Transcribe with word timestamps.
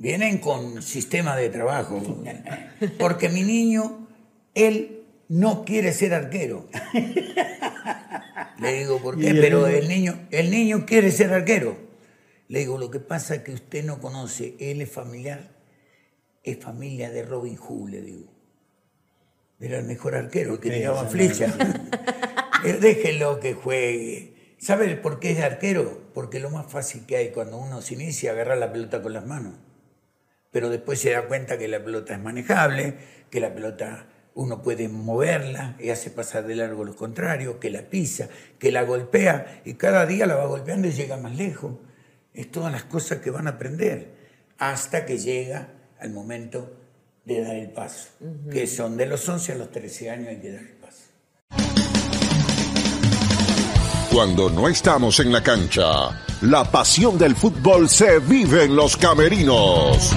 Vienen 0.00 0.38
con 0.38 0.82
sistema 0.82 1.36
de 1.36 1.50
trabajo. 1.50 2.02
Porque 2.98 3.28
mi 3.28 3.42
niño, 3.42 4.08
él 4.54 5.02
no 5.28 5.62
quiere 5.66 5.92
ser 5.92 6.14
arquero. 6.14 6.66
Le 8.58 8.72
digo, 8.78 8.98
¿por 9.02 9.18
qué? 9.18 9.34
Pero 9.34 9.66
el 9.66 9.88
niño, 9.88 10.26
el 10.30 10.50
niño 10.50 10.86
quiere 10.86 11.12
ser 11.12 11.34
arquero. 11.34 11.76
Le 12.48 12.60
digo, 12.60 12.78
lo 12.78 12.90
que 12.90 12.98
pasa 12.98 13.34
es 13.34 13.42
que 13.42 13.52
usted 13.52 13.84
no 13.84 14.00
conoce, 14.00 14.56
él 14.58 14.80
es 14.80 14.90
familiar, 14.90 15.50
es 16.44 16.58
familia 16.58 17.10
de 17.10 17.22
Robin 17.22 17.56
Hood, 17.56 17.90
le 17.90 18.00
digo. 18.00 18.32
Era 19.60 19.80
el 19.80 19.84
mejor 19.84 20.14
arquero, 20.14 20.54
el 20.54 20.60
que 20.60 20.70
tiraba 20.70 21.04
flecha. 21.08 21.54
Déjelo 22.80 23.38
que 23.38 23.52
juegue. 23.52 24.54
¿Sabe 24.56 24.96
por 24.96 25.20
qué 25.20 25.32
es 25.32 25.40
arquero? 25.40 26.10
Porque 26.14 26.40
lo 26.40 26.48
más 26.48 26.72
fácil 26.72 27.04
que 27.04 27.16
hay 27.16 27.32
cuando 27.32 27.58
uno 27.58 27.82
se 27.82 27.92
inicia 27.92 28.30
es 28.30 28.34
agarrar 28.34 28.56
la 28.56 28.72
pelota 28.72 29.02
con 29.02 29.12
las 29.12 29.26
manos. 29.26 29.52
Pero 30.50 30.68
después 30.68 31.00
se 31.00 31.10
da 31.10 31.26
cuenta 31.26 31.58
que 31.58 31.68
la 31.68 31.82
pelota 31.84 32.14
es 32.14 32.20
manejable, 32.20 32.94
que 33.30 33.40
la 33.40 33.54
pelota 33.54 34.06
uno 34.34 34.62
puede 34.62 34.88
moverla 34.88 35.76
y 35.78 35.90
hace 35.90 36.10
pasar 36.10 36.46
de 36.46 36.56
largo 36.56 36.84
los 36.84 36.96
contrarios, 36.96 37.56
que 37.56 37.70
la 37.70 37.82
pisa, 37.82 38.28
que 38.58 38.72
la 38.72 38.82
golpea 38.82 39.62
y 39.64 39.74
cada 39.74 40.06
día 40.06 40.26
la 40.26 40.36
va 40.36 40.46
golpeando 40.46 40.88
y 40.88 40.92
llega 40.92 41.16
más 41.16 41.36
lejos. 41.36 41.74
Es 42.32 42.50
todas 42.50 42.72
las 42.72 42.84
cosas 42.84 43.18
que 43.18 43.30
van 43.30 43.46
a 43.46 43.50
aprender 43.50 44.20
hasta 44.58 45.04
que 45.04 45.18
llega 45.18 45.68
al 46.00 46.10
momento 46.10 46.76
de 47.24 47.42
dar 47.42 47.56
el 47.56 47.70
paso, 47.70 48.08
que 48.50 48.66
son 48.66 48.96
de 48.96 49.06
los 49.06 49.28
11 49.28 49.52
a 49.52 49.54
los 49.56 49.70
13 49.70 50.10
años 50.10 50.28
hay 50.28 50.40
que 50.40 50.52
dar 50.52 50.62
el 50.62 50.68
paso. 50.68 51.10
Cuando 54.12 54.50
no 54.50 54.68
estamos 54.68 55.20
en 55.20 55.32
la 55.32 55.42
cancha, 55.42 55.84
la 56.42 56.64
pasión 56.64 57.18
del 57.18 57.36
fútbol 57.36 57.88
se 57.88 58.18
vive 58.18 58.64
en 58.64 58.74
los 58.74 58.96
camerinos. 58.96 60.14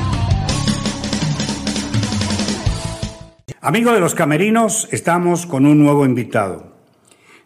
Amigos 3.65 3.93
de 3.93 4.01
los 4.01 4.13
camerinos, 4.13 4.89
estamos 4.91 5.45
con 5.45 5.65
un 5.65 5.81
nuevo 5.81 6.03
invitado. 6.03 6.73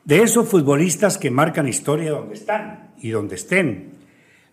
De 0.04 0.24
esos 0.24 0.50
futbolistas 0.50 1.20
que 1.20 1.30
marcan 1.30 1.68
historia 1.68 2.10
donde 2.10 2.34
están 2.34 2.96
y 3.00 3.10
donde 3.10 3.36
estén. 3.36 3.92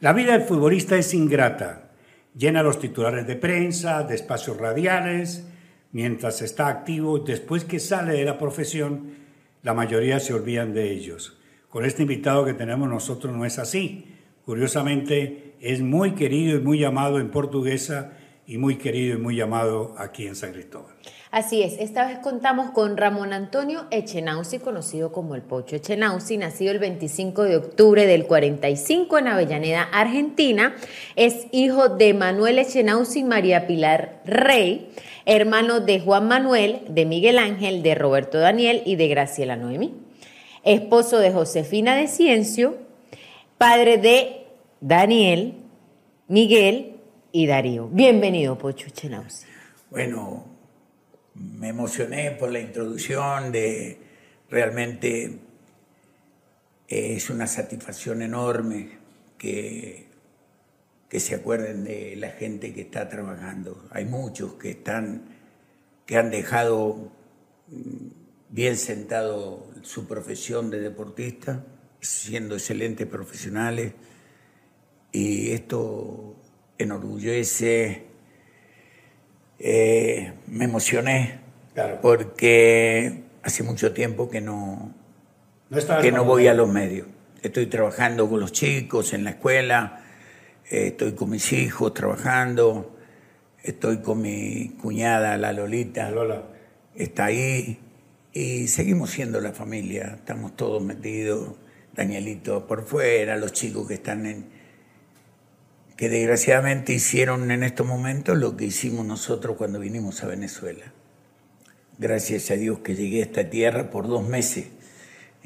La 0.00 0.12
vida 0.12 0.32
del 0.32 0.46
futbolista 0.46 0.98
es 0.98 1.14
ingrata. 1.14 1.92
Llena 2.36 2.62
los 2.62 2.78
titulares 2.78 3.26
de 3.26 3.36
prensa, 3.36 4.02
de 4.02 4.14
espacios 4.14 4.58
radiales, 4.58 5.48
mientras 5.92 6.42
está 6.42 6.68
activo. 6.68 7.20
Después 7.20 7.64
que 7.64 7.80
sale 7.80 8.12
de 8.12 8.26
la 8.26 8.36
profesión, 8.36 9.14
la 9.62 9.72
mayoría 9.72 10.20
se 10.20 10.34
olvidan 10.34 10.74
de 10.74 10.92
ellos. 10.92 11.38
Con 11.70 11.86
este 11.86 12.02
invitado 12.02 12.44
que 12.44 12.52
tenemos 12.52 12.90
nosotros 12.90 13.34
no 13.34 13.46
es 13.46 13.58
así. 13.58 14.12
Curiosamente, 14.44 15.54
es 15.62 15.80
muy 15.80 16.10
querido 16.10 16.58
y 16.58 16.60
muy 16.60 16.84
amado 16.84 17.18
en 17.18 17.30
portuguesa 17.30 18.12
y 18.46 18.58
muy 18.58 18.76
querido 18.76 19.16
y 19.16 19.22
muy 19.22 19.40
amado 19.40 19.94
aquí 19.96 20.26
en 20.26 20.36
San 20.36 20.52
Cristóbal. 20.52 20.94
Así 21.34 21.64
es, 21.64 21.80
esta 21.80 22.06
vez 22.06 22.20
contamos 22.20 22.70
con 22.70 22.96
Ramón 22.96 23.32
Antonio 23.32 23.86
Echenauzi, 23.90 24.60
conocido 24.60 25.10
como 25.10 25.34
el 25.34 25.42
Pocho 25.42 25.74
Echenauzi, 25.74 26.36
nacido 26.36 26.70
el 26.70 26.78
25 26.78 27.42
de 27.42 27.56
octubre 27.56 28.06
del 28.06 28.26
45 28.26 29.18
en 29.18 29.26
Avellaneda, 29.26 29.82
Argentina. 29.82 30.76
Es 31.16 31.48
hijo 31.50 31.88
de 31.88 32.14
Manuel 32.14 32.60
Echenauzi 32.60 33.18
y 33.18 33.24
María 33.24 33.66
Pilar 33.66 34.22
Rey, 34.24 34.92
hermano 35.26 35.80
de 35.80 35.98
Juan 35.98 36.28
Manuel, 36.28 36.82
de 36.88 37.04
Miguel 37.04 37.38
Ángel, 37.38 37.82
de 37.82 37.96
Roberto 37.96 38.38
Daniel 38.38 38.84
y 38.86 38.94
de 38.94 39.08
Graciela 39.08 39.56
Noemi. 39.56 39.92
Esposo 40.62 41.18
de 41.18 41.32
Josefina 41.32 41.96
de 41.96 42.06
Ciencio, 42.06 42.76
padre 43.58 43.98
de 43.98 44.46
Daniel, 44.80 45.54
Miguel 46.28 46.94
y 47.32 47.48
Darío. 47.48 47.88
Bienvenido, 47.88 48.56
Pocho 48.56 48.86
Echenauzi. 48.86 49.46
Bueno, 49.90 50.53
me 51.34 51.68
emocioné 51.68 52.30
por 52.32 52.50
la 52.50 52.60
introducción 52.60 53.52
de 53.52 53.98
realmente 54.48 55.24
eh, 56.88 57.14
es 57.16 57.30
una 57.30 57.46
satisfacción 57.46 58.22
enorme 58.22 58.98
que, 59.38 60.08
que 61.08 61.20
se 61.20 61.34
acuerden 61.34 61.84
de 61.84 62.16
la 62.16 62.30
gente 62.30 62.72
que 62.72 62.82
está 62.82 63.08
trabajando. 63.08 63.88
Hay 63.90 64.04
muchos 64.04 64.54
que 64.54 64.70
están 64.70 65.34
que 66.06 66.16
han 66.16 66.30
dejado 66.30 67.12
mm, 67.68 68.08
bien 68.50 68.76
sentado 68.76 69.70
su 69.82 70.06
profesión 70.06 70.70
de 70.70 70.80
deportista, 70.80 71.64
siendo 72.00 72.54
excelentes 72.54 73.06
profesionales, 73.06 73.94
y 75.12 75.52
esto 75.52 76.36
enorgullece 76.78 78.13
eh, 79.66 80.34
me 80.48 80.66
emocioné 80.66 81.38
porque 82.02 83.22
hace 83.42 83.62
mucho 83.62 83.94
tiempo 83.94 84.28
que 84.28 84.42
no, 84.42 84.92
que 86.02 86.12
no 86.12 86.26
voy 86.26 86.48
a 86.48 86.54
los 86.54 86.68
medios. 86.68 87.06
Estoy 87.40 87.64
trabajando 87.66 88.28
con 88.28 88.40
los 88.40 88.52
chicos 88.52 89.14
en 89.14 89.24
la 89.24 89.30
escuela, 89.30 90.04
eh, 90.70 90.88
estoy 90.88 91.12
con 91.12 91.30
mis 91.30 91.50
hijos 91.54 91.94
trabajando, 91.94 92.94
estoy 93.62 94.02
con 94.02 94.20
mi 94.20 94.76
cuñada, 94.82 95.38
la 95.38 95.54
Lolita, 95.54 96.10
Lola. 96.10 96.42
está 96.94 97.24
ahí 97.24 97.78
y 98.34 98.68
seguimos 98.68 99.12
siendo 99.12 99.40
la 99.40 99.52
familia, 99.52 100.16
estamos 100.16 100.56
todos 100.56 100.84
metidos, 100.84 101.54
Danielito 101.94 102.66
por 102.66 102.84
fuera, 102.84 103.36
los 103.38 103.54
chicos 103.54 103.88
que 103.88 103.94
están 103.94 104.26
en, 104.26 104.53
que 105.96 106.08
desgraciadamente 106.08 106.92
hicieron 106.92 107.50
en 107.50 107.62
estos 107.62 107.86
momentos 107.86 108.36
lo 108.36 108.56
que 108.56 108.64
hicimos 108.66 109.06
nosotros 109.06 109.56
cuando 109.56 109.78
vinimos 109.78 110.22
a 110.24 110.26
Venezuela. 110.26 110.92
Gracias 111.98 112.50
a 112.50 112.54
Dios 112.54 112.80
que 112.80 112.96
llegué 112.96 113.20
a 113.20 113.24
esta 113.24 113.48
tierra 113.48 113.90
por 113.90 114.08
dos 114.08 114.26
meses. 114.26 114.66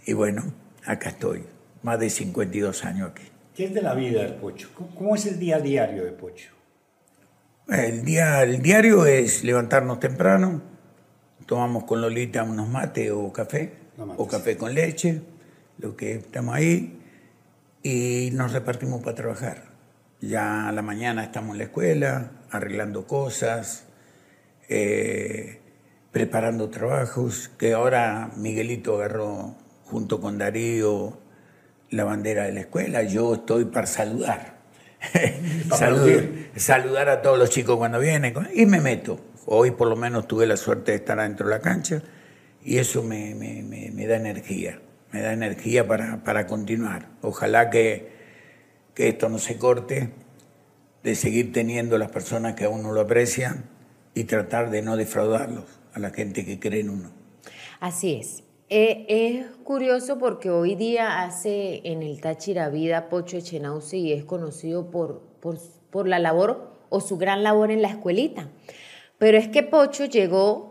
Y 0.07 0.15
bueno, 0.15 0.55
acá 0.87 1.11
estoy, 1.11 1.45
más 1.83 2.01
de 2.01 2.09
52 2.09 2.85
años 2.85 3.11
aquí. 3.11 3.25
¿Qué 3.55 3.65
es 3.65 3.75
de 3.75 3.83
la 3.83 3.95
vida 3.95 4.23
del 4.23 4.35
Pocho? 4.35 4.71
¿Cómo 4.95 5.15
es 5.15 5.27
el 5.27 5.39
día 5.39 5.57
a 5.57 5.61
diario 5.61 6.05
de 6.05 6.13
Pocho? 6.13 6.51
El, 7.69 8.03
día, 8.03 8.43
el 8.43 8.63
diario 8.63 9.05
es 9.05 9.45
levantarnos 9.45 10.01
temprano, 10.01 10.63
tomamos 11.45 11.85
con 11.85 12.01
Lolita 12.01 12.43
unos 12.43 12.69
mates 12.69 13.11
o 13.11 13.31
café, 13.31 13.75
o 14.17 14.27
café 14.27 14.57
con 14.57 14.73
leche, 14.73 15.21
lo 15.77 15.95
que 15.95 16.15
estamos 16.15 16.55
ahí, 16.55 16.99
y 17.83 18.31
nos 18.33 18.53
repartimos 18.53 19.03
para 19.03 19.17
trabajar. 19.17 19.68
Ya 20.21 20.69
a 20.69 20.73
la 20.73 20.83
mañana 20.83 21.23
estamos 21.23 21.53
en 21.53 21.59
la 21.59 21.65
escuela, 21.65 22.33
arreglando 22.51 23.07
cosas, 23.07 23.85
eh, 24.69 25.61
preparando 26.11 26.71
trabajos, 26.71 27.51
que 27.57 27.73
ahora 27.73 28.31
Miguelito 28.37 28.97
agarró 28.97 29.55
junto 29.85 30.21
con 30.21 30.37
Darío 30.37 31.19
la 31.91 32.03
bandera 32.03 32.45
de 32.45 32.53
la 32.53 32.61
escuela. 32.61 33.05
Yo 33.05 33.35
estoy 33.35 33.67
para 33.67 33.87
saludar. 33.87 34.59
saludar, 35.77 36.25
saludar 36.57 37.09
a 37.09 37.23
todos 37.23 37.39
los 37.39 37.51
chicos 37.51 37.77
cuando 37.77 38.01
vienen 38.01 38.35
y 38.53 38.67
me 38.67 38.81
meto. 38.81 39.21
Hoy 39.47 39.71
por 39.71 39.89
lo 39.89 39.95
menos 39.95 40.27
tuve 40.27 40.47
la 40.47 40.57
suerte 40.57 40.91
de 40.91 40.97
estar 40.97 41.21
adentro 41.21 41.47
de 41.47 41.55
la 41.55 41.61
cancha 41.61 42.03
y 42.65 42.79
eso 42.79 43.05
me, 43.05 43.37
me, 43.37 43.63
me, 43.63 44.07
da 44.07 44.17
energía, 44.17 44.81
me 45.13 45.23
da 45.23 45.33
energía 45.33 45.87
para, 45.87 46.25
para 46.25 46.49
continuar. 46.49 47.07
Ojalá 47.23 47.71
que 47.71 48.18
que 48.99 49.07
esto 49.07 49.29
no 49.29 49.39
se 49.39 49.59
corte, 49.59 50.11
de 51.05 51.15
seguir 51.15 51.53
teniendo 51.53 51.99
las 51.99 52.11
personas 52.11 52.57
que 52.57 52.65
a 52.65 52.69
uno 52.69 52.91
lo 52.91 53.03
aprecian 53.03 53.71
y 54.13 54.25
tratar 54.25 54.71
de 54.71 54.83
no 54.83 54.97
defraudarlos 54.97 55.67
a 55.95 56.01
la 56.01 56.11
gente 56.11 56.45
que 56.45 56.59
cree 56.59 56.81
en 56.81 56.91
uno. 56.91 57.13
Así 57.79 58.17
es. 58.17 58.43
Eh, 58.71 59.07
es 59.09 59.47
curioso 59.63 60.19
porque 60.19 60.51
hoy 60.51 60.75
día 60.75 61.23
hace 61.23 61.81
en 61.85 62.03
el 62.03 62.21
Táchira 62.21 62.71
vida 62.71 63.09
Pocho 63.09 63.37
Echenauce 63.37 63.97
y 63.97 64.13
es 64.13 64.25
conocido 64.25 64.91
por, 64.91 65.23
por, 65.39 65.61
por 65.91 66.09
la 66.09 66.19
labor 66.19 66.73
o 66.89 67.01
su 67.01 67.19
gran 67.19 67.45
labor 67.45 67.71
en 67.71 67.83
la 67.83 67.91
escuelita. 67.91 68.49
Pero 69.17 69.39
es 69.39 69.47
que 69.47 69.63
Pocho 69.63 70.07
llegó 70.07 70.68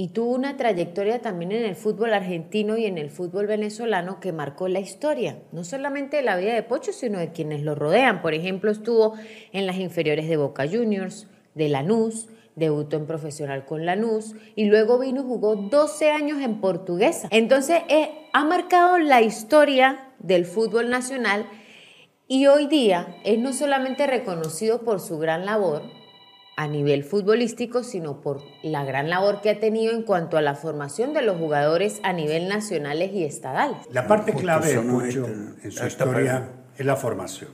y 0.00 0.08
tuvo 0.08 0.34
una 0.34 0.56
trayectoria 0.56 1.20
también 1.20 1.52
en 1.52 1.62
el 1.62 1.76
fútbol 1.76 2.14
argentino 2.14 2.78
y 2.78 2.86
en 2.86 2.96
el 2.96 3.10
fútbol 3.10 3.46
venezolano 3.46 4.18
que 4.18 4.32
marcó 4.32 4.66
la 4.66 4.80
historia, 4.80 5.36
no 5.52 5.62
solamente 5.62 6.16
de 6.16 6.22
la 6.22 6.38
vida 6.38 6.54
de 6.54 6.62
Pocho, 6.62 6.94
sino 6.94 7.18
de 7.18 7.32
quienes 7.32 7.60
lo 7.60 7.74
rodean. 7.74 8.22
Por 8.22 8.32
ejemplo, 8.32 8.70
estuvo 8.70 9.12
en 9.52 9.66
las 9.66 9.76
inferiores 9.76 10.26
de 10.26 10.38
Boca 10.38 10.66
Juniors, 10.66 11.26
de 11.54 11.68
Lanús, 11.68 12.30
debutó 12.56 12.96
en 12.96 13.04
profesional 13.04 13.66
con 13.66 13.84
Lanús 13.84 14.34
y 14.56 14.64
luego 14.64 14.98
vino 14.98 15.20
y 15.20 15.24
jugó 15.24 15.54
12 15.56 16.10
años 16.10 16.40
en 16.40 16.62
Portuguesa. 16.62 17.28
Entonces, 17.30 17.82
eh, 17.90 18.10
ha 18.32 18.46
marcado 18.46 18.96
la 18.96 19.20
historia 19.20 20.14
del 20.18 20.46
fútbol 20.46 20.88
nacional 20.88 21.44
y 22.26 22.46
hoy 22.46 22.68
día 22.68 23.18
es 23.22 23.38
no 23.38 23.52
solamente 23.52 24.06
reconocido 24.06 24.80
por 24.80 24.98
su 24.98 25.18
gran 25.18 25.44
labor, 25.44 25.82
a 26.60 26.68
nivel 26.68 27.04
futbolístico, 27.04 27.82
sino 27.82 28.20
por 28.20 28.42
la 28.62 28.84
gran 28.84 29.08
labor 29.08 29.40
que 29.40 29.48
ha 29.48 29.58
tenido 29.58 29.94
en 29.94 30.02
cuanto 30.02 30.36
a 30.36 30.42
la 30.42 30.54
formación 30.54 31.14
de 31.14 31.22
los 31.22 31.38
jugadores 31.38 32.00
a 32.02 32.12
nivel 32.12 32.48
nacionales 32.48 33.12
y 33.14 33.24
estadales. 33.24 33.78
La 33.90 34.06
parte 34.06 34.34
clave 34.34 34.74
de 34.74 34.80
Pucho 34.82 35.26
en 35.26 35.72
su 35.72 35.86
historia 35.86 36.50
es 36.76 36.84
la 36.84 36.96
formación. 36.96 37.48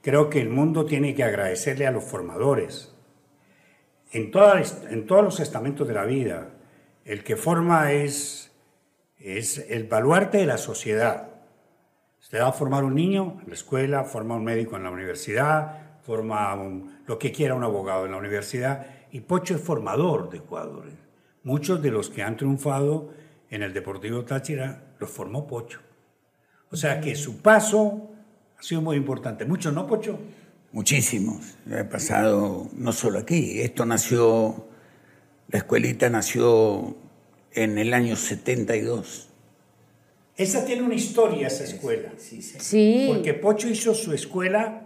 creo 0.00 0.30
que 0.30 0.40
el 0.40 0.48
mundo 0.48 0.86
tiene 0.86 1.14
que 1.14 1.24
agradecerle 1.24 1.86
a 1.86 1.90
los 1.90 2.04
formadores. 2.04 2.94
En, 4.12 4.30
todas, 4.30 4.82
en 4.88 5.06
todos 5.06 5.22
los 5.22 5.38
estamentos 5.38 5.86
de 5.86 5.92
la 5.92 6.06
vida, 6.06 6.54
el 7.04 7.22
que 7.22 7.36
forma 7.36 7.92
es, 7.92 8.50
es 9.18 9.58
el 9.68 9.84
baluarte 9.84 10.38
de 10.38 10.46
la 10.46 10.56
sociedad. 10.56 11.28
Usted 12.22 12.40
va 12.40 12.48
a 12.48 12.52
formar 12.52 12.82
un 12.82 12.94
niño 12.94 13.40
en 13.42 13.48
la 13.48 13.54
escuela, 13.54 14.04
forma 14.04 14.36
un 14.36 14.44
médico 14.44 14.76
en 14.76 14.84
la 14.84 14.90
universidad, 14.90 16.00
forma 16.00 16.54
lo 17.06 17.18
que 17.18 17.32
quiera 17.32 17.54
un 17.54 17.62
abogado 17.62 18.04
en 18.04 18.12
la 18.12 18.18
universidad, 18.18 18.86
y 19.10 19.20
Pocho 19.20 19.54
es 19.54 19.60
formador 19.60 20.30
de 20.30 20.40
jugadores. 20.40 20.94
Muchos 21.44 21.80
de 21.80 21.90
los 21.90 22.10
que 22.10 22.22
han 22.22 22.36
triunfado 22.36 23.10
en 23.50 23.62
el 23.62 23.72
Deportivo 23.72 24.24
Táchira 24.24 24.94
los 24.98 25.10
formó 25.10 25.46
Pocho. 25.46 25.80
O 26.70 26.76
sea 26.76 27.00
que 27.00 27.14
su 27.14 27.38
paso 27.38 28.10
ha 28.58 28.62
sido 28.62 28.82
muy 28.82 28.96
importante. 28.96 29.44
Muchos, 29.44 29.72
¿no, 29.72 29.86
Pocho? 29.86 30.18
Muchísimos. 30.72 31.54
He 31.70 31.84
pasado 31.84 32.68
no 32.72 32.92
solo 32.92 33.20
aquí. 33.20 33.60
Esto 33.60 33.86
nació, 33.86 34.66
la 35.48 35.58
escuelita 35.58 36.10
nació 36.10 36.96
en 37.52 37.78
el 37.78 37.94
año 37.94 38.16
72. 38.16 39.28
Esa 40.36 40.66
tiene 40.66 40.82
una 40.82 40.94
historia, 40.94 41.46
esa 41.46 41.64
escuela. 41.64 42.12
Sí, 42.18 42.42
sí. 42.42 43.06
Porque 43.08 43.32
Pocho 43.32 43.68
hizo 43.68 43.94
su 43.94 44.12
escuela 44.12 44.85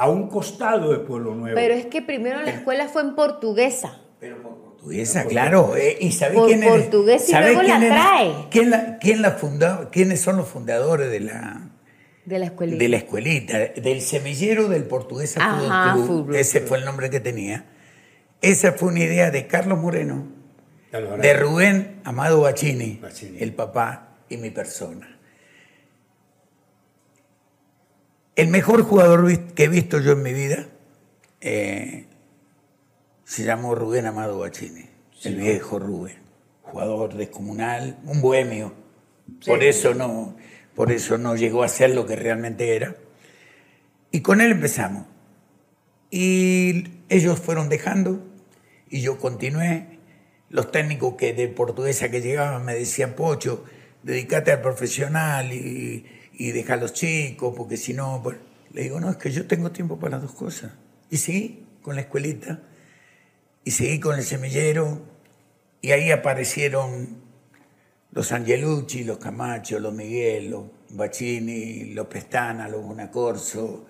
a 0.00 0.08
un 0.08 0.28
costado 0.28 0.92
de 0.92 1.00
Pueblo 1.00 1.34
Nuevo. 1.34 1.54
Pero 1.54 1.74
es 1.74 1.84
que 1.84 2.00
primero 2.00 2.40
la 2.40 2.52
escuela 2.52 2.88
fue 2.88 3.02
en 3.02 3.14
portuguesa. 3.14 4.00
Pero 4.18 4.42
portuguesa, 4.42 5.26
claro. 5.26 5.76
Eh, 5.76 5.98
¿Y 6.00 6.12
sabe 6.12 6.38
quién 6.46 6.62
es? 6.62 6.70
Portugués 6.70 7.28
y 7.28 7.32
luego 7.32 7.60
la 7.60 7.78
trae. 7.78 8.34
¿Quién 8.50 8.70
la, 8.70 8.96
quién 8.98 9.20
la 9.20 9.32
fundó? 9.32 9.90
¿Quiénes 9.90 10.22
son 10.22 10.38
los 10.38 10.48
fundadores 10.48 11.10
de 11.10 11.20
la, 11.20 11.68
de 12.24 12.38
la 12.38 12.46
escuelita. 12.46 12.78
De 12.78 12.88
la 12.88 12.96
escuelita, 12.96 13.58
del 13.58 14.00
semillero 14.00 14.68
del 14.70 14.84
portugués 14.84 15.36
Ajá, 15.36 15.92
Club. 15.92 16.32
Ese 16.34 16.62
fue 16.62 16.78
el 16.78 16.86
nombre 16.86 17.10
que 17.10 17.20
tenía. 17.20 17.66
Esa 18.40 18.72
fue 18.72 18.88
una 18.88 19.00
idea 19.00 19.30
de 19.30 19.46
Carlos 19.46 19.78
Moreno, 19.78 20.28
de 20.92 21.34
Rubén 21.34 22.00
Amado 22.04 22.40
Bacini, 22.40 23.02
el 23.38 23.52
papá 23.52 24.16
y 24.30 24.38
mi 24.38 24.48
persona. 24.48 25.19
El 28.40 28.48
mejor 28.48 28.84
jugador 28.84 29.38
que 29.52 29.64
he 29.64 29.68
visto 29.68 30.00
yo 30.00 30.12
en 30.12 30.22
mi 30.22 30.32
vida 30.32 30.66
eh, 31.42 32.06
se 33.22 33.44
llamó 33.44 33.74
Rubén 33.74 34.06
Amado 34.06 34.38
Bacini, 34.38 34.86
el 35.24 35.36
viejo 35.36 35.78
Rubén, 35.78 36.16
jugador 36.62 37.12
descomunal, 37.12 37.98
un 38.06 38.22
bohemio. 38.22 38.72
Por 39.44 39.62
eso 39.62 39.92
no, 39.92 40.38
por 40.74 40.90
eso 40.90 41.18
no 41.18 41.36
llegó 41.36 41.62
a 41.62 41.68
ser 41.68 41.90
lo 41.90 42.06
que 42.06 42.16
realmente 42.16 42.74
era. 42.74 42.96
Y 44.10 44.22
con 44.22 44.40
él 44.40 44.52
empezamos. 44.52 45.04
Y 46.10 46.84
ellos 47.10 47.38
fueron 47.40 47.68
dejando 47.68 48.26
y 48.88 49.02
yo 49.02 49.18
continué. 49.18 49.98
Los 50.48 50.72
técnicos 50.72 51.16
que 51.16 51.34
de 51.34 51.48
portuguesa 51.48 52.10
que 52.10 52.22
llegaban 52.22 52.64
me 52.64 52.74
decían, 52.74 53.12
Pocho, 53.12 53.66
dedícate 54.02 54.50
al 54.50 54.62
profesional 54.62 55.52
y, 55.52 56.06
y 56.40 56.52
deja 56.52 56.72
a 56.72 56.76
los 56.78 56.94
chicos, 56.94 57.52
porque 57.54 57.76
si 57.76 57.92
no... 57.92 58.22
Pues, 58.22 58.38
le 58.72 58.84
digo, 58.84 58.98
no, 58.98 59.10
es 59.10 59.18
que 59.18 59.30
yo 59.30 59.46
tengo 59.46 59.72
tiempo 59.72 59.98
para 59.98 60.12
las 60.12 60.22
dos 60.22 60.32
cosas. 60.32 60.72
Y 61.10 61.18
seguí 61.18 61.66
con 61.82 61.96
la 61.96 62.00
escuelita, 62.00 62.62
y 63.62 63.72
seguí 63.72 64.00
con 64.00 64.16
el 64.16 64.24
semillero, 64.24 65.02
y 65.82 65.90
ahí 65.90 66.10
aparecieron 66.10 67.18
los 68.12 68.32
Angelucci, 68.32 69.04
los 69.04 69.18
Camacho, 69.18 69.78
los 69.80 69.92
Miguel, 69.92 70.48
los 70.48 70.64
Bacini, 70.88 71.92
los 71.92 72.06
Pestana, 72.06 72.70
los 72.70 72.84
Bonacorso, 72.84 73.84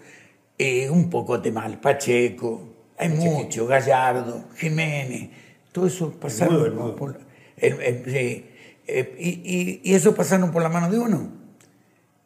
eh, 0.59 0.91
un 0.91 1.09
poco 1.09 1.39
de 1.39 1.53
mal, 1.53 1.79
Pacheco, 1.79 2.69
hay 2.99 3.11
mucho, 3.11 3.65
Gallardo, 3.65 4.47
Jiménez, 4.57 5.31
todo 5.71 5.87
eso 5.87 6.19
pasaron 6.19 6.97
por, 6.97 7.17
y, 7.57 9.81
y, 9.85 9.95
eso 9.95 10.17
pasaron 10.17 10.51
por 10.51 10.65
la 10.65 10.69
mano 10.69 10.91
de 10.91 10.99
uno. 10.99 11.40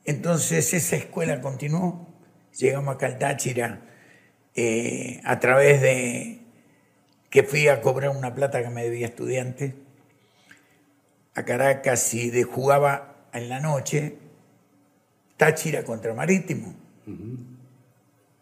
Entonces 0.05 0.75
esa 0.75 0.97
escuela 0.97 1.41
continuó, 1.41 2.07
llegamos 2.59 2.95
a 2.95 2.99
Caltáchira 2.99 3.81
eh, 4.55 5.21
a 5.25 5.41
través 5.41 5.81
de 5.81 6.41
que 7.31 7.43
fui 7.43 7.69
a 7.69 7.81
cobrar 7.81 8.11
una 8.11 8.35
plata 8.35 8.63
que 8.63 8.71
me 8.71 8.85
debía 8.85 9.07
estudiante 9.07 9.75
a 11.35 11.45
Caracas 11.45 12.15
y 12.15 12.31
de, 12.31 12.45
jugaba 12.45 13.29
en 13.33 13.49
la 13.49 13.61
noche 13.61 14.19
Táchira 15.37 15.83
contra 15.83 16.15
Marítimo. 16.15 16.77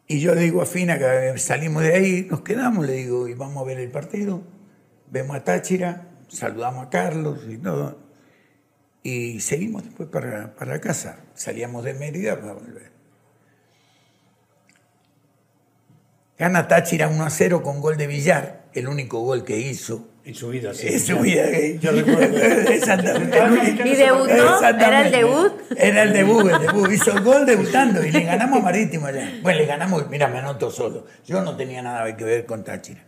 Y 0.07 0.21
yo 0.21 0.35
le 0.35 0.43
digo 0.43 0.61
a 0.61 0.67
Fina 0.67 0.99
que 0.99 1.39
salimos 1.39 1.83
de 1.83 1.95
ahí, 1.95 2.27
nos 2.31 2.43
quedamos, 2.43 2.87
le 2.87 2.93
digo, 2.93 3.29
y 3.29 3.35
vamos 3.35 3.63
a 3.63 3.67
ver 3.67 3.79
el 3.79 3.91
partido. 3.91 4.43
Vemos 5.11 5.37
a 5.37 5.45
Táchira, 5.45 6.09
saludamos 6.29 6.87
a 6.87 6.91
Carlos 6.91 7.41
y 7.49 7.57
todo. 7.57 8.02
Y 9.03 9.41
seguimos 9.41 9.85
después 9.85 10.09
para, 10.09 10.55
para 10.55 10.81
casa. 10.81 11.19
Salíamos 11.35 11.85
de 11.85 11.95
Mérida 11.95 12.39
para 12.39 12.53
volver. 12.53 12.93
Gana 16.39 16.69
Táchira 16.69 17.09
1 17.09 17.25
a 17.25 17.31
0 17.31 17.63
con 17.63 17.81
gol 17.81 17.97
de 17.97 18.07
Villar, 18.07 18.65
el 18.75 18.89
único 18.89 19.21
gol 19.21 19.45
que 19.45 19.59
hizo. 19.59 20.09
En 20.25 20.37
su 20.37 20.51
vida, 20.51 20.73
sí. 20.73 20.87
En 20.87 21.01
su 21.01 21.19
vida. 21.19 21.45
Yo 21.81 21.91
recuerdo. 21.91 22.37
Exactamente. 22.71 23.89
¿Y 23.89 23.97
debutó? 23.97 24.65
¿Era 24.65 25.07
el 25.07 25.13
debut? 25.13 25.53
Era 25.77 26.03
el 26.03 26.13
debut, 26.13 26.49
el 26.49 26.61
debut. 26.61 26.93
Hizo 26.93 27.13
el 27.13 27.25
gol 27.25 27.45
debutando 27.45 28.05
y 28.05 28.13
le 28.13 28.23
ganamos 28.23 28.61
a 28.61 28.63
Marítimo 28.63 29.07
allá. 29.07 29.33
Bueno, 29.43 29.59
le 29.59 29.67
ganamos, 29.67 30.09
mira, 30.09 30.29
me 30.29 30.39
anoto 30.39 30.71
solo. 30.71 31.07
Yo 31.27 31.43
no 31.43 31.57
tenía 31.57 31.83
nada 31.83 32.17
que 32.17 32.25
ver 32.25 32.47
con 32.47 32.63
Táchira. 32.63 33.05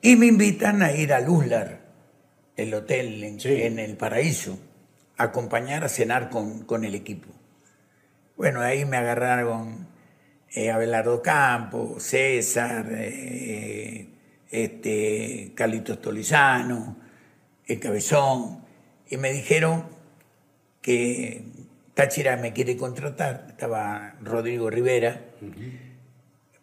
Y 0.00 0.14
me 0.14 0.26
invitan 0.26 0.82
a 0.82 0.92
ir 0.92 1.12
a 1.12 1.20
Luzlar, 1.20 1.80
el 2.56 2.72
hotel 2.72 3.24
en 3.24 3.78
el 3.80 3.96
Paraíso 3.96 4.58
acompañar 5.16 5.84
a 5.84 5.88
cenar 5.88 6.30
con, 6.30 6.84
el 6.84 6.94
equipo. 6.94 7.28
Bueno, 8.36 8.60
ahí 8.60 8.84
me 8.84 8.96
agarraron 8.96 9.86
eh, 10.54 10.70
Abelardo 10.70 11.22
Campos, 11.22 12.02
César, 12.02 12.86
eh, 12.90 14.08
este, 14.50 15.52
Carlitos 15.54 16.00
Tolizano, 16.00 16.96
el 17.66 17.80
Cabezón, 17.80 18.64
y 19.08 19.16
me 19.16 19.32
dijeron 19.32 19.86
que 20.80 21.44
Táchira 21.94 22.36
me 22.36 22.52
quiere 22.52 22.76
contratar, 22.76 23.46
estaba 23.50 24.16
Rodrigo 24.20 24.68
Rivera, 24.68 25.22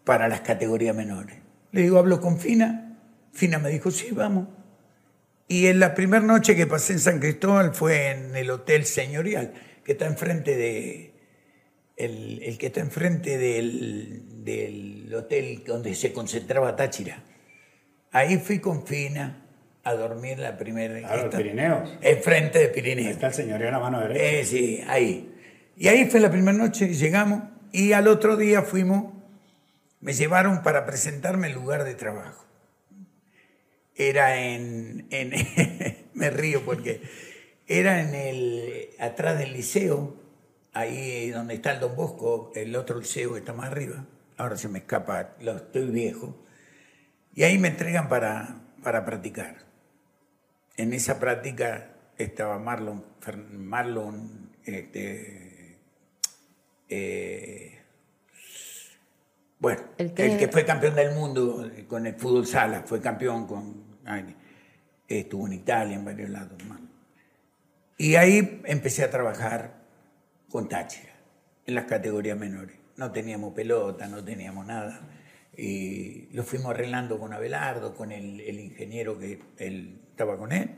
para 0.04 0.28
las 0.28 0.42
categorías 0.42 0.96
menores. 0.96 1.38
Le 1.72 1.82
digo, 1.82 1.98
hablo 1.98 2.20
con 2.20 2.38
Fina. 2.38 2.98
Fina 3.32 3.60
me 3.60 3.70
dijo, 3.70 3.92
sí, 3.92 4.12
vamos. 4.12 4.48
Y 5.52 5.68
en 5.68 5.82
la 5.82 5.94
primera 5.94 6.26
noche 6.26 6.56
que 6.56 6.66
pasé 6.66 6.94
en 6.94 7.00
San 7.00 7.20
Cristóbal 7.20 7.74
fue 7.76 8.12
en 8.12 8.38
el 8.38 8.50
Hotel 8.50 8.86
Señorial, 8.86 9.52
que 9.84 9.92
está 9.92 10.06
enfrente 10.06 10.56
de. 10.56 11.14
El, 11.98 12.58
que 12.58 12.68
está 12.68 12.80
enfrente 12.80 13.38
del, 13.38 14.46
del, 14.46 15.14
hotel 15.14 15.64
donde 15.68 15.94
se 15.94 16.14
concentraba 16.14 16.78
Táchira. 16.78 17.22
Ahí 18.14 18.38
fui 18.38 18.60
con 18.60 18.88
Fina 18.88 19.46
a 19.84 19.94
dormir 19.94 20.40
la 20.40 20.58
primera. 20.58 21.06
¿A 21.06 21.18
los 21.18 21.36
Pirineos? 21.36 21.98
Enfrente 22.02 22.60
de 22.60 22.68
Pirineos. 22.70 23.12
Está 23.12 23.28
el 23.28 23.34
Señorial 23.34 23.74
a 23.74 23.80
mano 23.80 24.00
derecha. 24.00 24.24
Eh, 24.24 24.46
sí, 24.46 24.82
ahí. 24.88 25.36
Y 25.76 25.90
ahí 25.90 26.10
fue 26.10 26.22
la 26.22 26.32
primera 26.32 26.58
noche, 26.58 26.94
llegamos 26.94 27.44
y 27.74 27.92
al 27.92 28.08
otro 28.08 28.38
día 28.38 28.62
fuimos, 28.62 29.14
me 30.00 30.14
llevaron 30.14 30.64
para 30.64 30.86
presentarme 30.86 31.48
el 31.48 31.54
lugar 31.56 31.84
de 31.84 31.94
trabajo 31.94 32.42
era 34.10 34.38
en, 34.38 35.08
me 36.14 36.30
río 36.30 36.64
porque 36.66 37.02
era 37.68 38.02
en 38.02 38.16
el, 38.16 38.90
atrás 39.00 39.38
del 39.40 39.54
liceo, 39.54 40.16
ahí 40.74 41.30
donde 41.30 41.56
está 41.56 41.72
el 41.74 41.80
Don 41.80 41.96
Bosco, 41.96 42.52
el 42.56 42.76
otro 42.76 43.00
liceo 43.00 43.34
que 43.34 43.40
está 43.40 43.54
más 43.54 43.72
arriba, 43.72 44.06
ahora 44.38 44.58
se 44.58 44.68
me 44.68 44.80
escapa, 44.80 45.36
lo 45.40 45.56
estoy 45.58 45.90
viejo, 45.90 46.36
y 47.34 47.44
ahí 47.44 47.58
me 47.58 47.70
entregan 47.70 48.10
para, 48.10 48.62
para 48.84 49.06
practicar. 49.06 49.58
En 50.78 50.94
esa 50.94 51.20
práctica 51.20 51.94
estaba 52.18 52.60
Marlon, 52.60 53.04
Marlon 53.54 54.52
este, 54.66 55.78
eh, 56.90 57.80
bueno, 59.60 59.82
el 59.98 60.14
que, 60.14 60.50
fue 60.52 60.66
campeón 60.66 60.96
del 60.96 61.14
mundo 61.14 61.70
con 61.88 62.08
el 62.08 62.16
fútbol 62.16 62.48
sala, 62.48 62.84
fue 62.86 63.00
campeón 63.00 63.46
con. 63.46 63.91
Estuvo 65.08 65.48
en 65.48 65.54
Italia, 65.54 65.96
en 65.96 66.06
varios 66.06 66.30
lados. 66.30 66.58
Y 67.98 68.16
ahí 68.16 68.62
empecé 68.66 69.04
a 69.04 69.12
trabajar 69.12 69.76
con 70.50 70.68
Táchira, 70.68 71.14
en 71.66 71.76
las 71.76 71.86
categorías 71.86 72.38
menores. 72.38 72.76
No 72.98 73.12
teníamos 73.12 73.54
pelota, 73.54 74.08
no 74.08 74.24
teníamos 74.24 74.66
nada. 74.66 75.02
Y 75.56 76.28
lo 76.34 76.44
fuimos 76.44 76.72
arreglando 76.72 77.20
con 77.20 77.34
Abelardo, 77.34 77.94
con 77.94 78.12
el, 78.12 78.40
ingeniero 78.60 79.20
que 79.20 79.40
él 79.58 80.00
estaba 80.10 80.38
con 80.38 80.52
él. 80.52 80.72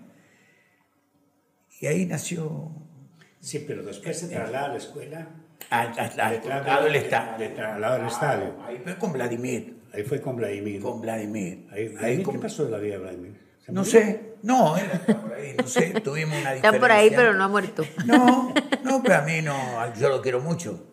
Y 1.79 1.87
ahí 1.87 2.05
nació. 2.05 2.71
Sí, 3.39 3.63
pero 3.67 3.83
después 3.83 4.19
se 4.19 4.27
traslada 4.29 4.65
a 4.65 4.69
la 4.69 4.77
escuela 4.77 5.27
Al, 5.69 5.95
lado 6.15 6.85
del 6.85 6.95
estadio. 6.95 7.51
Al 7.65 7.81
lado 7.81 7.97
del 7.97 8.07
estadio. 8.07 8.63
Ahí 8.65 8.79
fue 8.83 8.97
con 8.97 9.13
Vladimir. 9.13 9.82
Ahí 9.93 10.03
fue 10.03 10.19
con 10.19 10.35
Vladimir. 10.35 10.81
Con 10.81 11.01
Vladimir. 11.01 11.67
Ahí, 11.71 12.23
¿Qué 12.23 12.39
pasó 12.39 12.65
de 12.65 12.71
la 12.71 12.79
vida 12.79 12.93
de 12.95 12.99
Vladimir? 12.99 13.43
No 13.67 13.85
sé, 13.85 14.33
no, 14.41 14.75
era 14.77 14.99
por 15.05 15.33
ahí, 15.33 15.55
no 15.57 15.67
sé, 15.67 15.93
tuvimos 16.03 16.37
una 16.37 16.51
diferencia. 16.51 16.69
Está 16.69 16.79
por 16.79 16.91
ahí, 16.91 17.09
pero 17.11 17.33
no 17.33 17.45
ha 17.45 17.47
muerto. 17.47 17.83
No, 18.05 18.53
no, 18.83 19.01
pero 19.01 19.15
a 19.15 19.21
mí 19.21 19.41
no, 19.41 19.55
yo 19.95 20.09
lo 20.09 20.21
quiero 20.21 20.41
mucho, 20.41 20.85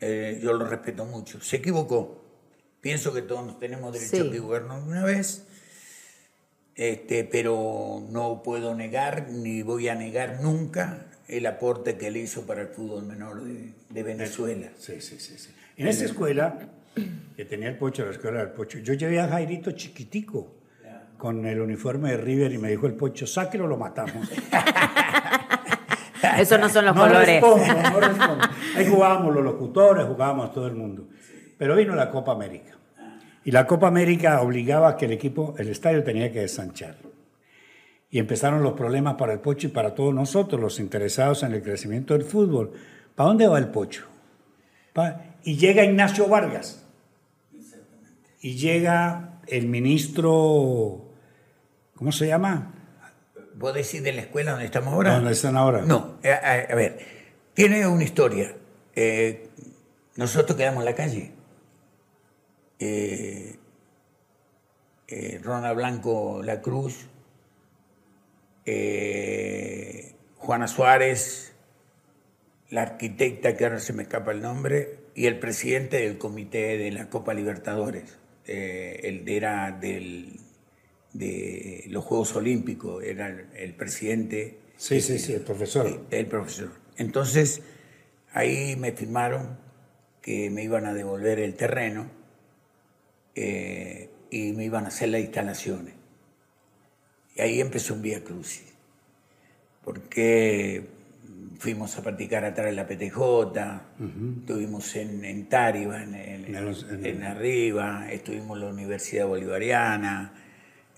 eh, 0.00 0.40
yo 0.42 0.54
lo 0.54 0.66
respeto 0.66 1.04
mucho. 1.04 1.42
Se 1.42 1.56
equivocó, 1.56 2.24
pienso 2.80 3.12
que 3.12 3.20
todos 3.20 3.58
tenemos 3.58 3.92
derecho 3.92 4.24
a 4.24 4.26
equivocarnos 4.28 4.82
una 4.86 5.04
vez, 5.04 5.46
este, 6.74 7.24
pero 7.24 8.02
no 8.08 8.42
puedo 8.42 8.74
negar 8.74 9.28
ni 9.28 9.60
voy 9.62 9.88
a 9.88 9.94
negar 9.94 10.40
nunca 10.40 11.06
el 11.28 11.44
aporte 11.44 11.98
que 11.98 12.06
él 12.06 12.16
hizo 12.16 12.46
para 12.46 12.62
el 12.62 12.68
fútbol 12.68 13.04
menor 13.04 13.42
de, 13.44 14.02
Venezuela. 14.02 14.70
Sí, 14.78 15.02
sí, 15.02 15.20
sí, 15.20 15.36
sí. 15.36 15.50
En 15.76 15.86
esa 15.86 16.06
escuela, 16.06 16.70
que 17.36 17.44
tenía 17.44 17.68
el 17.68 17.76
Pocho, 17.76 18.04
la 18.04 18.12
escuela 18.12 18.40
del 18.40 18.50
Pocho, 18.50 18.78
yo 18.78 18.94
llevé 18.94 19.20
a 19.20 19.28
Jairito 19.28 19.72
chiquitico 19.72 20.54
con 21.18 21.44
el 21.46 21.60
uniforme 21.60 22.10
de 22.10 22.16
River 22.18 22.52
y 22.52 22.58
me 22.58 22.70
dijo 22.70 22.86
el 22.86 22.94
Pocho, 22.94 23.26
sáquelo, 23.26 23.66
lo 23.66 23.76
matamos. 23.76 24.30
Eso 26.38 26.58
no 26.58 26.68
son 26.68 26.84
los 26.84 26.96
colores. 26.96 27.42
Ahí 28.76 28.86
jugábamos 28.86 29.34
los 29.34 29.44
locutores, 29.44 30.06
jugábamos 30.06 30.52
todo 30.52 30.66
el 30.66 30.74
mundo. 30.74 31.08
Pero 31.56 31.76
vino 31.76 31.94
la 31.94 32.10
Copa 32.10 32.32
América. 32.32 32.72
Y 33.44 33.52
la 33.52 33.66
Copa 33.66 33.86
América 33.86 34.40
obligaba 34.40 34.88
a 34.88 34.96
que 34.96 35.06
el 35.06 35.12
equipo, 35.12 35.54
el 35.58 35.68
estadio 35.68 36.02
tenía 36.02 36.32
que 36.32 36.40
desanchar. 36.40 36.96
Y 38.10 38.18
empezaron 38.18 38.62
los 38.62 38.72
problemas 38.72 39.14
para 39.14 39.32
el 39.32 39.40
Pocho 39.40 39.68
y 39.68 39.70
para 39.70 39.94
todos 39.94 40.14
nosotros, 40.14 40.60
los 40.60 40.80
interesados 40.80 41.42
en 41.42 41.54
el 41.54 41.62
crecimiento 41.62 42.14
del 42.14 42.24
fútbol. 42.24 42.72
¿Para 43.14 43.28
dónde 43.28 43.46
va 43.46 43.58
el 43.58 43.68
Pocho? 43.68 44.06
Y 45.44 45.56
llega 45.56 45.84
Ignacio 45.84 46.28
Vargas. 46.28 46.85
Y 48.46 48.54
llega 48.54 49.40
el 49.48 49.66
ministro 49.66 51.04
¿Cómo 51.96 52.12
se 52.12 52.28
llama? 52.28 52.72
¿Vos 53.56 53.74
decís 53.74 54.04
de 54.04 54.12
la 54.12 54.20
escuela 54.20 54.52
donde 54.52 54.66
estamos 54.66 54.94
ahora? 54.94 55.16
¿Dónde 55.16 55.32
están 55.32 55.56
ahora? 55.56 55.82
No, 55.82 56.18
eh, 56.22 56.30
a, 56.30 56.72
ver, 56.76 56.96
tiene 57.54 57.84
una 57.88 58.04
historia. 58.04 58.54
Eh, 58.94 59.48
nosotros 60.14 60.56
quedamos 60.56 60.82
en 60.82 60.84
la 60.84 60.94
calle. 60.94 61.32
Eh, 62.78 63.58
Rona 65.42 65.72
Blanco 65.72 66.40
La 66.44 66.62
Cruz, 66.62 67.08
Juana 70.36 70.68
Suárez, 70.68 71.52
la 72.70 72.82
arquitecta 72.82 73.56
que 73.56 73.64
ahora 73.64 73.80
se 73.80 73.92
me 73.92 74.04
escapa 74.04 74.30
el 74.30 74.40
nombre, 74.40 75.00
y 75.16 75.26
el 75.26 75.40
presidente 75.40 75.96
del 75.96 76.16
comité 76.16 76.78
de 76.78 76.92
la 76.92 77.10
Copa 77.10 77.34
Libertadores. 77.34 78.20
Él 78.46 79.24
era 79.28 79.72
del 79.72 80.40
de 81.18 81.84
los 81.88 82.04
Juegos 82.04 82.34
Olímpicos, 82.36 83.02
era 83.02 83.28
el, 83.54 83.74
presidente. 83.74 84.58
Sí, 84.76 85.00
sí, 85.00 85.18
sí, 85.18 85.32
el 85.32 85.42
profesor. 85.42 86.06
El, 86.10 86.26
profesor. 86.26 86.70
Entonces, 86.96 87.62
ahí 88.32 88.76
me 88.76 88.92
firmaron 88.92 89.58
que 90.20 90.50
me 90.50 90.62
iban 90.62 90.86
a 90.86 90.94
devolver 90.94 91.38
el 91.38 91.54
terreno 91.54 92.10
eh, 93.34 94.10
y 94.30 94.52
me 94.52 94.64
iban 94.64 94.84
a 94.84 94.88
hacer 94.88 95.08
las 95.10 95.20
instalaciones. 95.20 95.94
Y 97.34 97.40
ahí 97.40 97.60
empezó 97.60 97.94
un 97.94 98.02
Vía 98.02 98.24
Crucis, 98.24 98.72
porque 99.84 100.86
fuimos 101.58 101.96
a 101.98 102.02
practicar 102.02 102.44
atrás 102.44 102.66
de 102.66 102.72
la 102.72 102.86
PTJ, 102.86 103.18
estuvimos 104.40 104.96
en, 104.96 105.24
en 105.24 105.48
Tariba, 105.48 106.02
en, 106.02 106.14
en, 106.14 107.22
Arriba, 107.22 108.06
estuvimos 108.10 108.56
en 108.56 108.64
la 108.64 108.70
Universidad 108.70 109.26
Bolivariana, 109.26 110.32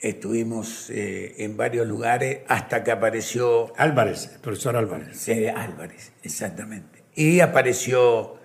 Estuvimos 0.01 0.91
eh, 0.91 1.35
en 1.45 1.57
varios 1.57 1.87
lugares 1.87 2.43
hasta 2.47 2.85
que 2.85 2.93
apareció... 2.93 3.73
Álvarez, 3.77 4.31
el 4.33 4.41
profesor 4.41 4.77
Álvarez. 4.77 5.19
Sí, 5.19 5.49
Álvarez, 5.49 6.13
exactamente. 6.23 7.03
Y 7.17 7.41
apareció 7.41 8.39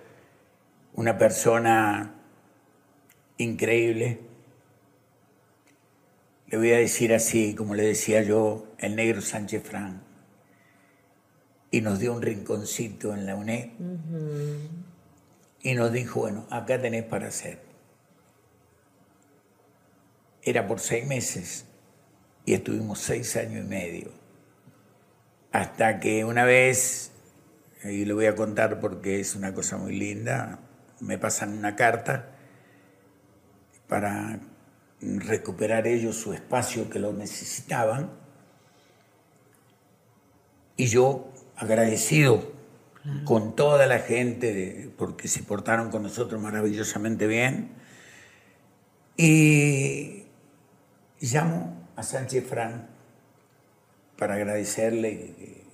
una 0.94 1.16
persona 1.16 2.12
increíble. 3.38 4.18
Le 6.48 6.58
voy 6.58 6.72
a 6.72 6.78
decir 6.78 7.14
así, 7.14 7.54
como 7.54 7.76
le 7.76 7.84
decía 7.84 8.22
yo, 8.22 8.66
el 8.78 8.96
negro 8.96 9.20
Sánchez 9.20 9.62
Frank. 9.62 10.03
Y 11.74 11.80
nos 11.80 11.98
dio 11.98 12.12
un 12.12 12.22
rinconcito 12.22 13.14
en 13.14 13.26
la 13.26 13.34
UNED. 13.34 13.70
Y 15.62 15.74
nos 15.74 15.92
dijo, 15.92 16.20
bueno, 16.20 16.46
acá 16.50 16.80
tenés 16.80 17.04
para 17.04 17.28
hacer 17.28 17.64
era 20.44 20.66
por 20.66 20.80
seis 20.80 21.06
meses 21.06 21.64
y 22.44 22.54
estuvimos 22.54 22.98
seis 22.98 23.36
años 23.36 23.64
y 23.64 23.68
medio. 23.68 24.10
Hasta 25.52 26.00
que 26.00 26.24
una 26.24 26.44
vez, 26.44 27.12
y 27.82 28.04
lo 28.04 28.16
voy 28.16 28.26
a 28.26 28.34
contar 28.34 28.80
porque 28.80 29.20
es 29.20 29.34
una 29.34 29.54
cosa 29.54 29.78
muy 29.78 29.96
linda, 29.96 30.58
me 31.00 31.18
pasan 31.18 31.56
una 31.56 31.76
carta 31.76 32.30
para 33.88 34.40
recuperar 35.00 35.86
ellos 35.86 36.16
su 36.16 36.32
espacio 36.32 36.90
que 36.90 36.98
lo 36.98 37.12
necesitaban. 37.12 38.10
Y 40.76 40.86
yo, 40.86 41.32
agradecido 41.56 42.52
con 43.24 43.54
toda 43.54 43.86
la 43.86 43.98
gente, 43.98 44.90
porque 44.96 45.28
se 45.28 45.42
portaron 45.42 45.90
con 45.90 46.02
nosotros 46.02 46.40
maravillosamente 46.40 47.26
bien, 47.26 47.72
y 49.16 50.24
llamo 51.20 51.88
a 51.96 52.02
Sánchez 52.02 52.46
Fran 52.46 52.88
para 54.16 54.34
agradecerle 54.34 55.64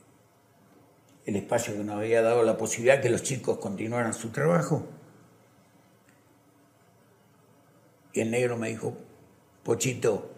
el 1.27 1.37
espacio 1.37 1.75
que 1.75 1.85
nos 1.85 1.97
había 1.97 2.23
dado 2.23 2.43
la 2.43 2.57
posibilidad 2.57 3.01
que 3.01 3.11
los 3.11 3.23
chicos 3.23 3.59
continuaran 3.59 4.13
su 4.13 4.31
trabajo. 4.31 4.87
Y 8.13 8.21
el 8.21 8.31
negro 8.31 8.57
me 8.57 8.69
dijo, 8.69 8.97
Pochito, 9.63 10.31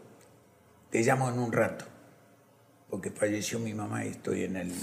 te 0.90 1.02
llamo 1.02 1.30
en 1.30 1.38
un 1.38 1.52
rato, 1.52 1.86
porque 2.90 3.10
falleció 3.10 3.58
mi 3.58 3.72
mamá 3.72 4.04
y 4.04 4.08
estoy 4.08 4.44
en 4.44 4.56
el, 4.56 4.74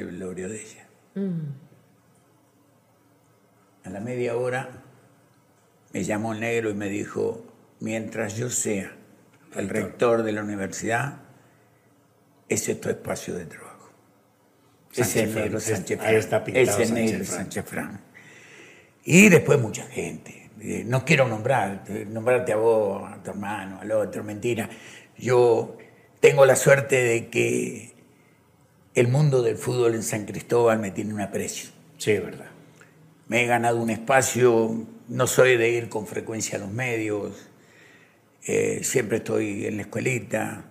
velorio 0.00 0.48
de 0.48 0.62
ella. 0.62 0.86
Mm. 1.14 1.40
A 3.84 3.90
la 3.90 4.00
media 4.00 4.36
hora 4.36 4.70
me 5.92 6.04
llamó 6.04 6.32
el 6.32 6.40
negro 6.40 6.70
y 6.70 6.74
me 6.74 6.88
dijo, 6.88 7.44
mientras 7.80 8.36
yo 8.36 8.48
sea 8.48 8.96
el 9.54 9.68
rector 9.68 10.22
de 10.22 10.32
la 10.32 10.42
universidad, 10.42 11.20
ese 12.48 12.72
es 12.72 12.80
tu 12.80 12.88
espacio 12.88 13.34
de 13.34 13.46
trabajo. 13.46 13.90
ese 14.94 15.24
es 15.24 15.34
negro 15.34 15.60
Sánchez 15.60 15.98
Fran. 15.98 16.14
Ese 16.54 16.82
es 16.82 16.90
negro 16.90 17.24
Sánchez 17.24 17.64
Fran. 17.64 18.00
Y 19.04 19.28
después 19.28 19.60
mucha 19.60 19.84
gente. 19.86 20.50
Eh, 20.60 20.84
no 20.86 21.04
quiero 21.04 21.26
nombrar, 21.26 21.82
nombrarte 22.08 22.52
a 22.52 22.56
vos, 22.56 23.10
a 23.10 23.20
tu 23.22 23.30
hermano, 23.30 23.80
al 23.80 23.90
otro, 23.90 24.22
mentira. 24.22 24.68
Yo 25.18 25.76
tengo 26.20 26.46
la 26.46 26.54
suerte 26.54 27.02
de 27.02 27.28
que 27.28 27.91
el 28.94 29.08
mundo 29.08 29.42
del 29.42 29.56
fútbol 29.56 29.94
en 29.94 30.02
San 30.02 30.26
Cristóbal 30.26 30.78
me 30.78 30.90
tiene 30.90 31.14
un 31.14 31.20
aprecio. 31.20 31.70
Sí, 31.98 32.12
es 32.12 32.24
verdad. 32.24 32.50
Me 33.28 33.42
he 33.42 33.46
ganado 33.46 33.78
un 33.78 33.90
espacio, 33.90 34.86
no 35.08 35.26
soy 35.26 35.56
de 35.56 35.70
ir 35.70 35.88
con 35.88 36.06
frecuencia 36.06 36.58
a 36.58 36.60
los 36.60 36.70
medios, 36.70 37.48
eh, 38.46 38.80
siempre 38.82 39.18
estoy 39.18 39.66
en 39.66 39.76
la 39.76 39.82
escuelita 39.82 40.64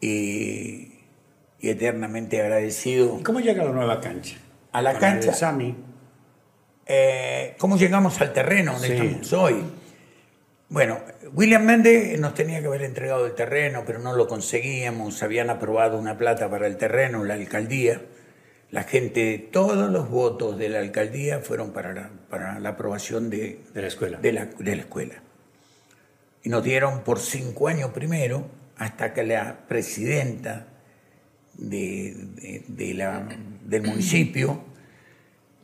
y, 0.00 0.92
eternamente 1.60 2.40
agradecido. 2.40 3.20
¿Cómo 3.24 3.40
llega 3.40 3.62
a 3.62 3.66
la 3.66 3.72
nueva 3.72 4.00
cancha? 4.00 4.36
A 4.72 4.82
la 4.82 4.98
cancha. 4.98 5.32
Sami. 5.32 5.74
Eh, 6.86 7.54
¿Cómo 7.58 7.76
llegamos 7.76 8.20
al 8.20 8.32
terreno 8.32 8.72
donde 8.72 8.96
estamos 8.96 9.32
hoy? 9.32 9.64
Bueno, 10.68 10.98
William 11.32 11.64
Méndez 11.64 12.18
nos 12.18 12.34
tenía 12.34 12.60
que 12.60 12.66
haber 12.66 12.82
entregado 12.82 13.26
el 13.26 13.34
terreno, 13.34 13.84
pero 13.86 13.98
no 14.00 14.14
lo 14.14 14.26
conseguíamos. 14.26 15.22
Habían 15.22 15.50
aprobado 15.50 15.98
una 15.98 16.18
plata 16.18 16.50
para 16.50 16.66
el 16.66 16.76
terreno, 16.76 17.24
la 17.24 17.34
alcaldía. 17.34 18.02
La 18.70 18.82
gente, 18.82 19.48
todos 19.52 19.90
los 19.90 20.10
votos 20.10 20.58
de 20.58 20.68
la 20.68 20.80
alcaldía 20.80 21.38
fueron 21.38 21.72
para 21.72 21.92
la, 21.92 22.10
para 22.28 22.58
la 22.58 22.70
aprobación 22.70 23.30
de, 23.30 23.60
de 23.72 23.80
la 23.80 23.88
escuela. 23.88 24.18
De 24.18 24.32
la, 24.32 24.46
de 24.46 24.76
la 24.76 24.82
escuela 24.82 25.22
y 26.46 26.48
nos 26.48 26.62
dieron 26.62 27.02
por 27.02 27.18
cinco 27.18 27.66
años 27.66 27.90
primero, 27.90 28.48
hasta 28.76 29.12
que 29.12 29.24
la 29.24 29.66
presidenta 29.66 30.68
de, 31.54 32.94
la, 32.94 33.26
del 33.64 33.82
municipio 33.82 34.62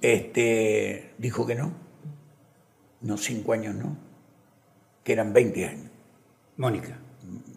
este, 0.01 1.13
dijo 1.19 1.47
que 1.47 1.55
no. 1.55 1.73
No, 3.01 3.17
cinco 3.17 3.53
años 3.53 3.77
no, 3.77 3.97
que 5.05 5.13
eran 5.13 5.33
20 5.33 5.67
años. 5.67 5.91
Mónica. 6.57 6.99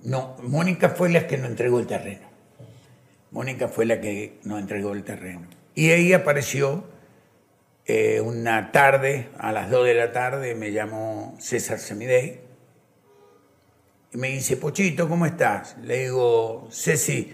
No, 0.03 0.35
Mónica 0.43 0.89
fue 0.89 1.09
la 1.09 1.27
que 1.27 1.37
nos 1.37 1.49
entregó 1.49 1.79
el 1.79 1.87
terreno. 1.87 2.27
Mónica 3.31 3.67
fue 3.67 3.85
la 3.85 3.99
que 3.99 4.39
nos 4.43 4.59
entregó 4.59 4.93
el 4.93 5.03
terreno. 5.03 5.47
Y 5.73 5.91
ahí 5.91 6.13
apareció 6.13 6.85
Eh, 7.87 8.19
una 8.19 8.71
tarde, 8.71 9.29
a 9.37 9.51
las 9.51 9.69
2 9.69 9.85
de 9.85 9.93
la 9.93 10.11
tarde, 10.11 10.55
me 10.55 10.71
llamó 10.71 11.35
César 11.39 11.77
Semidey 11.77 12.39
y 14.11 14.17
me 14.17 14.29
dice, 14.29 14.57
Pochito, 14.57 15.07
¿cómo 15.07 15.27
estás? 15.27 15.77
Le 15.83 16.05
digo, 16.05 16.67
Ceci, 16.71 17.31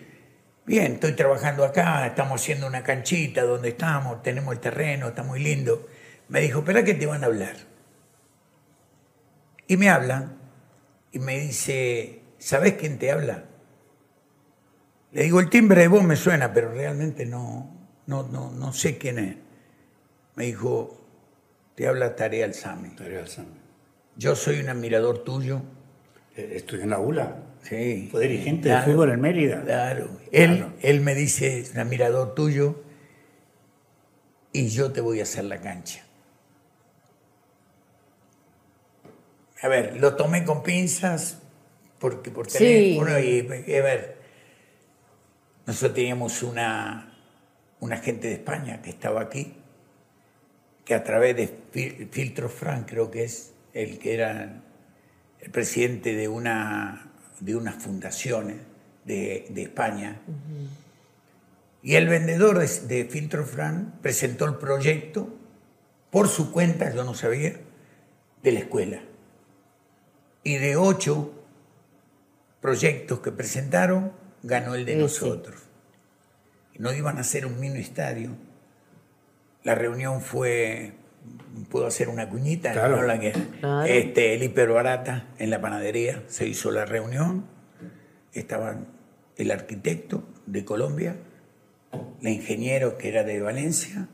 bien, 0.66 0.94
estoy 0.96 1.14
trabajando 1.14 1.64
acá, 1.64 2.06
estamos 2.06 2.42
haciendo 2.42 2.68
una 2.68 2.84
canchita 2.84 3.44
donde 3.44 3.70
estamos, 3.70 4.22
tenemos 4.24 4.54
el 4.54 4.60
terreno, 4.60 5.08
está 5.08 5.24
muy 5.24 5.40
lindo. 5.40 5.88
Me 6.28 6.42
dijo, 6.42 6.60
espera 6.60 6.84
que 6.84 6.96
te 6.96 7.06
van 7.06 7.24
a 7.24 7.28
hablar. 7.28 7.56
Y 9.72 9.78
me 9.78 9.90
hablan 9.90 10.34
y 11.14 11.20
me 11.20 11.40
dice, 11.40 12.24
¿sabes 12.40 12.74
quién 12.74 13.00
te 13.00 13.10
habla? 13.10 13.46
Le 15.14 15.24
digo, 15.24 15.40
el 15.40 15.50
timbre 15.50 15.80
de 15.80 15.88
voz 15.88 16.04
me 16.04 16.18
suena, 16.18 16.54
pero 16.54 16.74
realmente 16.74 17.26
no, 17.26 17.74
no, 18.06 18.28
no, 18.28 18.52
no 18.52 18.74
sé 18.74 18.98
quién 18.98 19.18
es. 19.18 19.38
Me 20.36 20.48
dijo, 20.48 21.02
te 21.76 21.88
habla 21.88 22.18
Tarea 22.18 22.44
Alzame. 22.44 22.90
Tarea 22.98 23.22
Alzame. 23.22 23.62
Yo 24.18 24.36
soy 24.36 24.60
un 24.60 24.68
admirador 24.68 25.24
tuyo. 25.24 25.62
Eh, 26.36 26.52
estoy 26.58 26.82
en 26.82 26.90
la 26.90 27.00
ULA. 27.00 27.38
Sí. 27.62 28.10
Fue 28.12 28.28
dirigente 28.28 28.68
de 28.68 28.82
fútbol 28.82 29.12
en 29.12 29.22
Mérida. 29.22 29.64
Claro. 29.64 30.10
Él, 30.34 30.66
él 30.82 31.00
me 31.00 31.16
dice, 31.16 31.60
es 31.60 31.72
un 31.72 31.80
admirador 31.80 32.36
tuyo 32.36 32.84
y 34.52 34.68
yo 34.68 34.92
te 34.92 35.00
voy 35.00 35.22
a 35.22 35.24
hacer 35.24 35.46
la 35.46 35.62
cancha. 35.62 36.04
A 39.62 39.68
ver, 39.68 39.98
lo 40.00 40.16
tomé 40.16 40.44
con 40.44 40.64
pinzas 40.64 41.38
porque 42.00 42.32
por 42.32 42.48
teléfono 42.48 43.20
y 43.20 43.42
a 43.48 43.84
ver, 43.84 44.18
nosotros 45.68 45.94
teníamos 45.94 46.42
una, 46.42 47.16
un 47.80 47.94
agente 47.94 48.28
de 48.28 48.34
España 48.34 48.82
que 48.82 48.90
estaba 48.90 49.22
aquí, 49.22 49.54
que 50.84 50.96
a 50.96 51.04
través 51.04 51.36
de 51.36 52.08
Filtro 52.10 52.50
Frank, 52.50 52.90
creo 52.90 53.12
que 53.12 53.24
es 53.24 53.54
el 53.74 54.00
que 54.00 54.16
era 54.16 54.64
el 55.40 55.52
presidente 55.52 56.16
de 56.16 56.28
una 56.28 57.12
de 57.40 57.56
unas 57.56 57.76
fundaciones 57.84 58.58
de, 59.06 59.46
España, 59.58 60.22
y 61.84 61.96
el 61.96 62.08
vendedor 62.08 62.60
de, 62.60 62.68
de 62.88 63.06
Filtro 63.06 63.46
Frank 63.46 64.00
presentó 64.02 64.46
el 64.46 64.56
proyecto 64.56 65.30
por 66.10 66.28
su 66.30 66.52
cuenta, 66.52 66.94
yo 66.94 67.04
no 67.04 67.14
sabía, 67.14 67.54
de 68.44 68.52
la 68.52 68.60
escuela 68.60 69.02
y 70.44 70.58
de 70.58 70.76
ocho 70.76 71.32
proyectos 72.62 73.20
que 73.20 73.32
presentaron, 73.32 74.14
ganó 74.44 74.76
el 74.76 74.86
de 74.86 74.96
nosotros. 74.96 75.62
No 76.78 76.94
iban 76.94 77.18
a 77.18 77.22
hacer 77.22 77.46
un 77.46 77.60
mini 77.60 77.80
estadio. 77.80 78.32
La 79.64 79.76
reunión 79.76 80.22
fue, 80.22 80.94
puedo 81.70 81.88
hacer 81.88 82.10
una 82.10 82.30
cuñita, 82.30 82.72
claro. 82.72 83.04
la 83.04 83.20
que, 83.20 83.34
este, 83.88 84.34
el 84.34 84.44
hiperbarata 84.44 85.28
en 85.38 85.50
la 85.50 85.62
panadería, 85.62 86.24
se 86.28 86.48
hizo 86.48 86.72
la 86.72 86.86
reunión, 86.86 87.46
estaban 88.34 88.88
el 89.38 89.52
arquitecto 89.52 90.24
de 90.46 90.66
Colombia, 90.66 91.16
la 92.22 92.30
ingeniero 92.30 92.98
que 92.98 93.10
era 93.10 93.24
de 93.24 93.42
Valencia 93.42 94.08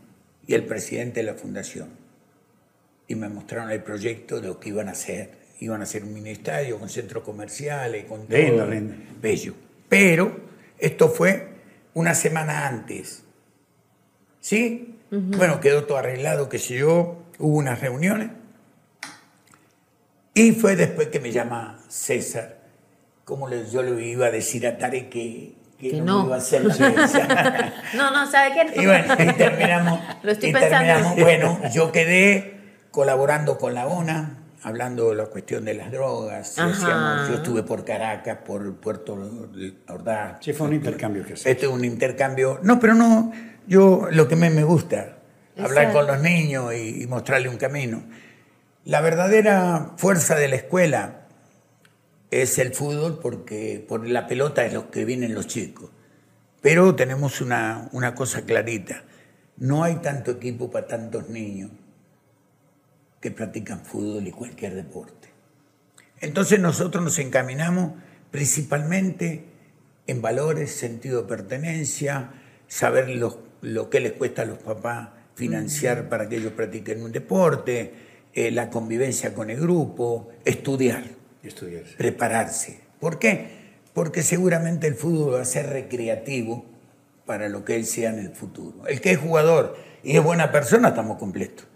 y 0.45 0.53
el 0.53 0.65
presidente 0.65 1.21
de 1.21 1.25
la 1.25 1.35
fundación. 1.35 1.89
Y 3.07 3.15
me 3.15 3.29
mostraron 3.29 3.71
el 3.71 3.83
proyecto 3.83 4.41
de 4.41 4.47
lo 4.47 4.59
que 4.59 4.69
iban 4.69 4.89
a 4.89 4.91
hacer 4.91 5.46
iban 5.59 5.81
a 5.81 5.83
hacer 5.83 6.03
un 6.03 6.13
mini 6.13 6.31
estadio 6.31 6.79
con 6.79 6.89
centros 6.89 7.23
comerciales, 7.23 8.05
con 8.05 8.27
todo. 8.27 8.67
Bello. 9.21 9.53
Pero 9.89 10.37
esto 10.77 11.09
fue 11.09 11.47
una 11.93 12.13
semana 12.13 12.67
antes. 12.67 13.23
¿Sí? 14.39 14.95
Bueno, 15.09 15.59
quedó 15.59 15.85
todo 15.85 15.97
arreglado, 15.97 16.49
qué 16.49 16.59
sé 16.59 16.75
yo, 16.75 17.23
hubo 17.39 17.57
unas 17.57 17.79
reuniones. 17.79 18.29
Y 20.33 20.51
fue 20.51 20.75
después 20.75 21.07
que 21.07 21.19
me 21.19 21.31
llama 21.31 21.79
César, 21.87 22.59
como 23.25 23.49
yo 23.49 23.81
le 23.81 24.05
iba 24.05 24.27
a 24.27 24.31
decir 24.31 24.67
a 24.67 24.77
Tare 24.77 25.09
que, 25.09 25.55
que, 25.79 26.01
no, 26.01 26.25
iba 26.25 26.35
a 26.35 26.37
hacer 26.37 26.63
la 26.63 27.73
No, 27.95 28.11
no, 28.11 28.29
¿sabe 28.29 28.53
qué? 28.53 28.81
Y 28.81 28.85
bueno, 28.85 29.13
y 29.13 29.33
terminamos. 29.33 29.99
Lo 30.21 30.31
estoy 30.31 30.53
pensando. 30.53 31.15
Bueno, 31.15 31.59
yo 31.73 31.91
quedé 31.91 32.57
colaborando 32.91 33.57
con 33.57 33.73
la 33.73 33.87
ONA, 33.87 34.37
hablando 34.63 35.09
de 35.09 35.15
la 35.15 35.25
cuestión 35.25 35.65
de 35.65 35.73
las 35.73 35.91
drogas, 35.91 36.55
yo 36.55 37.35
estuve 37.35 37.63
por 37.63 37.85
Caracas, 37.85 38.39
por 38.45 38.75
Puerto 38.75 39.17
Ordaz. 39.87 40.37
Sí, 40.41 40.53
fue 40.53 40.67
un 40.67 40.73
intercambio 40.73 41.25
que 41.25 41.35
se 41.35 41.51
Este 41.51 41.65
es 41.65 41.71
un 41.71 41.85
intercambio. 41.85 42.59
No, 42.63 42.79
pero 42.79 42.93
no, 42.93 43.31
yo 43.67 44.07
lo 44.11 44.27
que 44.27 44.35
me, 44.35 44.49
me 44.49 44.63
gusta, 44.63 45.17
hablar 45.57 45.91
con 45.93 46.07
los 46.07 46.21
niños 46.21 46.73
y, 46.73 47.03
y, 47.03 47.07
mostrarle 47.07 47.49
un 47.49 47.57
camino. 47.57 48.03
La 48.85 49.01
verdadera 49.01 49.93
fuerza 49.97 50.35
de 50.35 50.47
la 50.47 50.55
escuela 50.55 51.27
es 52.31 52.57
el 52.57 52.73
fútbol 52.73 53.19
porque 53.21 53.83
por 53.87 54.07
la 54.07 54.27
pelota 54.27 54.65
es 54.65 54.73
lo 54.73 54.89
que 54.91 55.05
vienen 55.05 55.33
los 55.33 55.47
chicos. 55.47 55.89
Pero 56.61 56.95
tenemos 56.95 57.41
una, 57.41 57.89
una 57.91 58.15
cosa 58.15 58.41
clarita, 58.41 59.03
no 59.57 59.83
hay 59.83 59.97
tanto 59.97 60.31
equipo 60.31 60.71
para 60.71 60.87
tantos 60.87 61.29
niños 61.29 61.71
que 63.19 63.31
practican 63.31 63.83
fútbol 63.83 64.27
y 64.27 64.31
cualquier 64.31 64.75
deporte. 64.75 65.29
Entonces 66.19 66.59
nosotros 66.59 67.03
nos 67.03 67.19
encaminamos 67.19 67.93
principalmente 68.31 69.45
en 70.07 70.21
valores, 70.21 70.71
sentido 70.71 71.21
de 71.21 71.27
pertenencia, 71.27 72.31
saber 72.67 73.09
lo, 73.09 73.41
lo 73.61 73.89
que 73.89 73.99
les 73.99 74.13
cuesta 74.13 74.43
a 74.43 74.45
los 74.45 74.59
papás 74.59 75.09
financiar 75.35 76.09
para 76.09 76.27
que 76.27 76.37
ellos 76.37 76.53
practiquen 76.53 77.03
un 77.03 77.11
deporte, 77.11 77.93
eh, 78.33 78.51
la 78.51 78.69
convivencia 78.71 79.35
con 79.35 79.51
el 79.51 79.59
grupo, 79.59 80.29
estudiar, 80.43 81.03
prepararse. 81.97 82.81
¿Por 82.99 83.19
qué? 83.19 83.49
Porque 83.93 84.23
seguramente 84.23 84.87
el 84.87 84.95
fútbol 84.95 85.35
va 85.35 85.41
a 85.41 85.45
ser 85.45 85.67
recreativo 85.67 86.65
para 87.25 87.49
lo 87.49 87.63
que 87.63 87.75
él 87.75 87.85
sea 87.85 88.09
en 88.09 88.19
el 88.19 88.31
futuro. 88.31 88.87
El 88.87 88.99
que 88.99 89.11
es 89.11 89.19
jugador 89.19 89.77
y 90.03 90.17
es 90.17 90.23
buena 90.23 90.51
persona, 90.51 90.89
estamos 90.89 91.19
completos. 91.19 91.67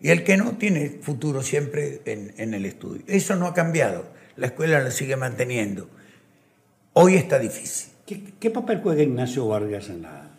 Y 0.00 0.10
el 0.10 0.22
que 0.22 0.36
no 0.36 0.52
tiene 0.52 0.98
futuro 1.02 1.42
siempre 1.42 2.02
en, 2.04 2.54
el 2.54 2.64
estudio. 2.64 3.02
Eso 3.06 3.34
no 3.34 3.46
ha 3.46 3.54
cambiado. 3.54 4.06
La 4.36 4.46
escuela 4.46 4.80
lo 4.80 4.90
sigue 4.90 5.16
manteniendo. 5.16 5.88
Hoy 6.92 7.16
está 7.16 7.38
difícil. 7.38 7.92
¿Qué, 8.06 8.50
papel 8.50 8.80
juega 8.82 9.02
Ignacio 9.02 9.46
Vargas 9.48 9.88
en 9.90 10.02
la...? 10.02 10.30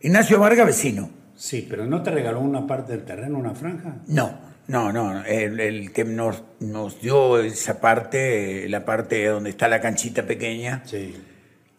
Ignacio 0.00 0.40
Vargas, 0.40 0.66
vecino. 0.66 1.10
Sí, 1.36 1.66
pero 1.68 1.86
¿no 1.86 2.02
te 2.02 2.10
regaló 2.10 2.40
una 2.40 2.66
parte 2.66 2.92
del 2.92 3.04
terreno, 3.04 3.38
una 3.38 3.54
franja? 3.54 3.96
No, 4.06 4.38
no, 4.68 4.92
no. 4.92 5.24
El, 5.24 5.92
que 5.92 6.04
nos, 6.04 6.42
nos, 6.60 7.00
dio 7.00 7.40
esa 7.40 7.80
parte, 7.80 8.68
la 8.68 8.84
parte 8.84 9.26
donde 9.26 9.50
está 9.50 9.68
la 9.68 9.80
canchita 9.80 10.26
pequeña, 10.26 10.82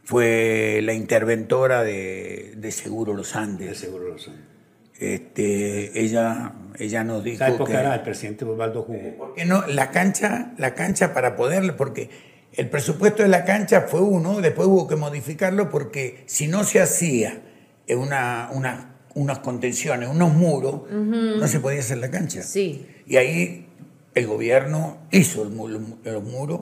fue 0.04 0.80
la 0.84 0.94
interventora 0.94 1.84
de, 1.84 2.54
de 2.56 2.72
Seguro 2.72 3.14
Los 3.14 3.36
Andes. 3.36 3.70
De 3.70 3.76
Seguro 3.76 4.10
Los 4.10 4.28
Andes. 4.28 4.55
Este, 5.00 6.00
ella, 6.00 6.54
ella 6.80 7.04
nos 7.04 7.24
dijo 7.24 7.40
¿Sabes 7.40 7.60
que 7.62 7.74
era 7.74 7.96
el 7.96 8.02
presidente 8.02 8.46
Osvaldo 8.46 8.84
Jugo? 8.84 9.34
no? 9.46 9.68
La 9.68 9.92
cancha, 9.92 10.54
la 10.58 10.74
cancha 10.74 11.14
para 11.14 11.36
poderle, 11.36 11.74
porque 11.74 12.10
el 12.54 12.70
presupuesto 12.70 13.24
de 13.24 13.30
la 13.30 13.44
cancha 13.44 13.82
fue 13.82 14.02
uno, 14.02 14.40
después 14.42 14.68
hubo 14.68 14.88
que 14.88 14.96
modificarlo 14.96 15.70
porque 15.70 16.24
si 16.28 16.48
no 16.48 16.64
se 16.64 16.82
hacía 16.82 17.42
una, 17.90 18.50
una 18.54 18.96
unas 19.16 19.40
contenciones, 19.40 20.10
unos 20.10 20.34
muros, 20.34 20.82
no 20.92 21.48
se 21.48 21.60
podía 21.60 21.80
hacer 21.80 21.98
la 21.98 22.12
cancha. 22.12 22.44
Sí. 22.44 22.86
Y 23.08 23.16
ahí 23.16 23.68
el 24.14 24.28
gobierno 24.28 24.98
hizo 25.10 25.44
el, 25.44 25.56
los 25.56 26.24
muros 26.24 26.62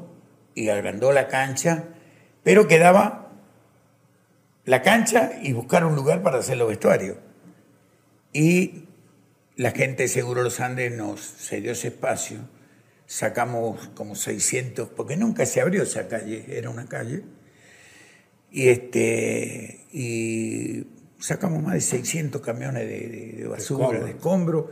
y 0.54 0.70
agrandó 0.70 1.12
la 1.12 1.28
cancha, 1.28 1.86
pero 2.44 2.68
quedaba 2.68 3.32
la 4.66 4.82
cancha 4.84 5.32
y 5.42 5.52
buscar 5.54 5.84
un 5.84 5.96
lugar 5.96 6.22
para 6.22 6.38
hacer 6.38 6.58
los 6.58 6.70
vestuarios. 6.70 7.18
Y 8.34 8.86
la 9.56 9.72
gente 9.72 10.04
de 10.04 10.10
Seguro 10.10 10.44
Los 10.44 10.60
Andes 10.60 10.92
nos 10.92 11.22
cedió 11.22 11.72
ese 11.72 11.90
espacio. 11.90 12.40
Sacamos 13.06 13.90
como 13.90 14.16
600, 14.16 14.90
porque 14.90 15.16
nunca 15.16 15.46
se 15.46 15.62
abrió 15.62 15.84
esa 15.84 16.08
calle, 16.08 16.46
era 16.50 16.70
una 16.70 16.88
calle. 16.88 17.22
Y, 18.52 18.70
este, 18.70 19.86
y 19.92 20.86
sacamos 21.20 21.62
más 21.62 21.74
de 21.74 21.82
600 21.82 22.42
camiones 22.42 22.88
de, 22.88 23.46
basura, 23.48 24.00
de 24.00 24.12
escombro, 24.12 24.72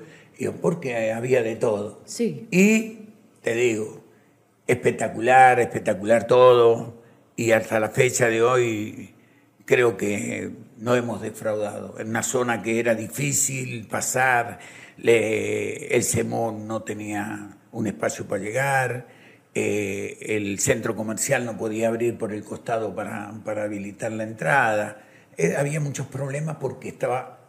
porque 0.62 1.12
había 1.12 1.44
de 1.44 1.56
todo. 1.56 2.02
Sí. 2.06 2.48
Y 2.50 3.10
te 3.44 3.54
digo, 3.54 4.04
espectacular, 4.68 5.60
espectacular 5.60 6.26
todo. 6.26 7.02
Y 7.36 7.52
hasta 7.52 7.80
la 7.80 7.90
fecha 7.90 8.28
de 8.28 8.42
hoy 8.42 9.14
creo 9.66 9.98
que 9.98 10.52
no 10.78 10.96
hemos 10.96 11.22
defraudado. 11.22 12.00
En 12.00 12.10
una 12.10 12.24
zona 12.24 12.62
que 12.62 12.80
era 12.80 12.96
difícil 12.96 13.88
pasar, 13.88 14.60
el 14.98 16.04
SEMON 16.04 16.68
no 16.68 16.84
tenía 16.84 17.58
un 17.72 17.88
espacio 17.88 18.28
para 18.28 18.44
llegar, 18.44 19.08
eh, 19.54 20.18
el 20.22 20.60
centro 20.60 20.96
comercial 20.96 21.46
no 21.46 21.58
podía 21.58 21.90
abrir 21.90 22.18
por 22.18 22.32
el 22.32 22.44
costado 22.44 22.96
para, 22.96 23.34
para 23.44 23.64
habilitar 23.64 24.12
la 24.12 24.24
entrada. 24.24 25.04
Eh, 25.38 25.56
había 25.58 25.80
muchos 25.80 26.08
problemas 26.08 26.58
porque 26.58 26.90
estaba 26.90 27.40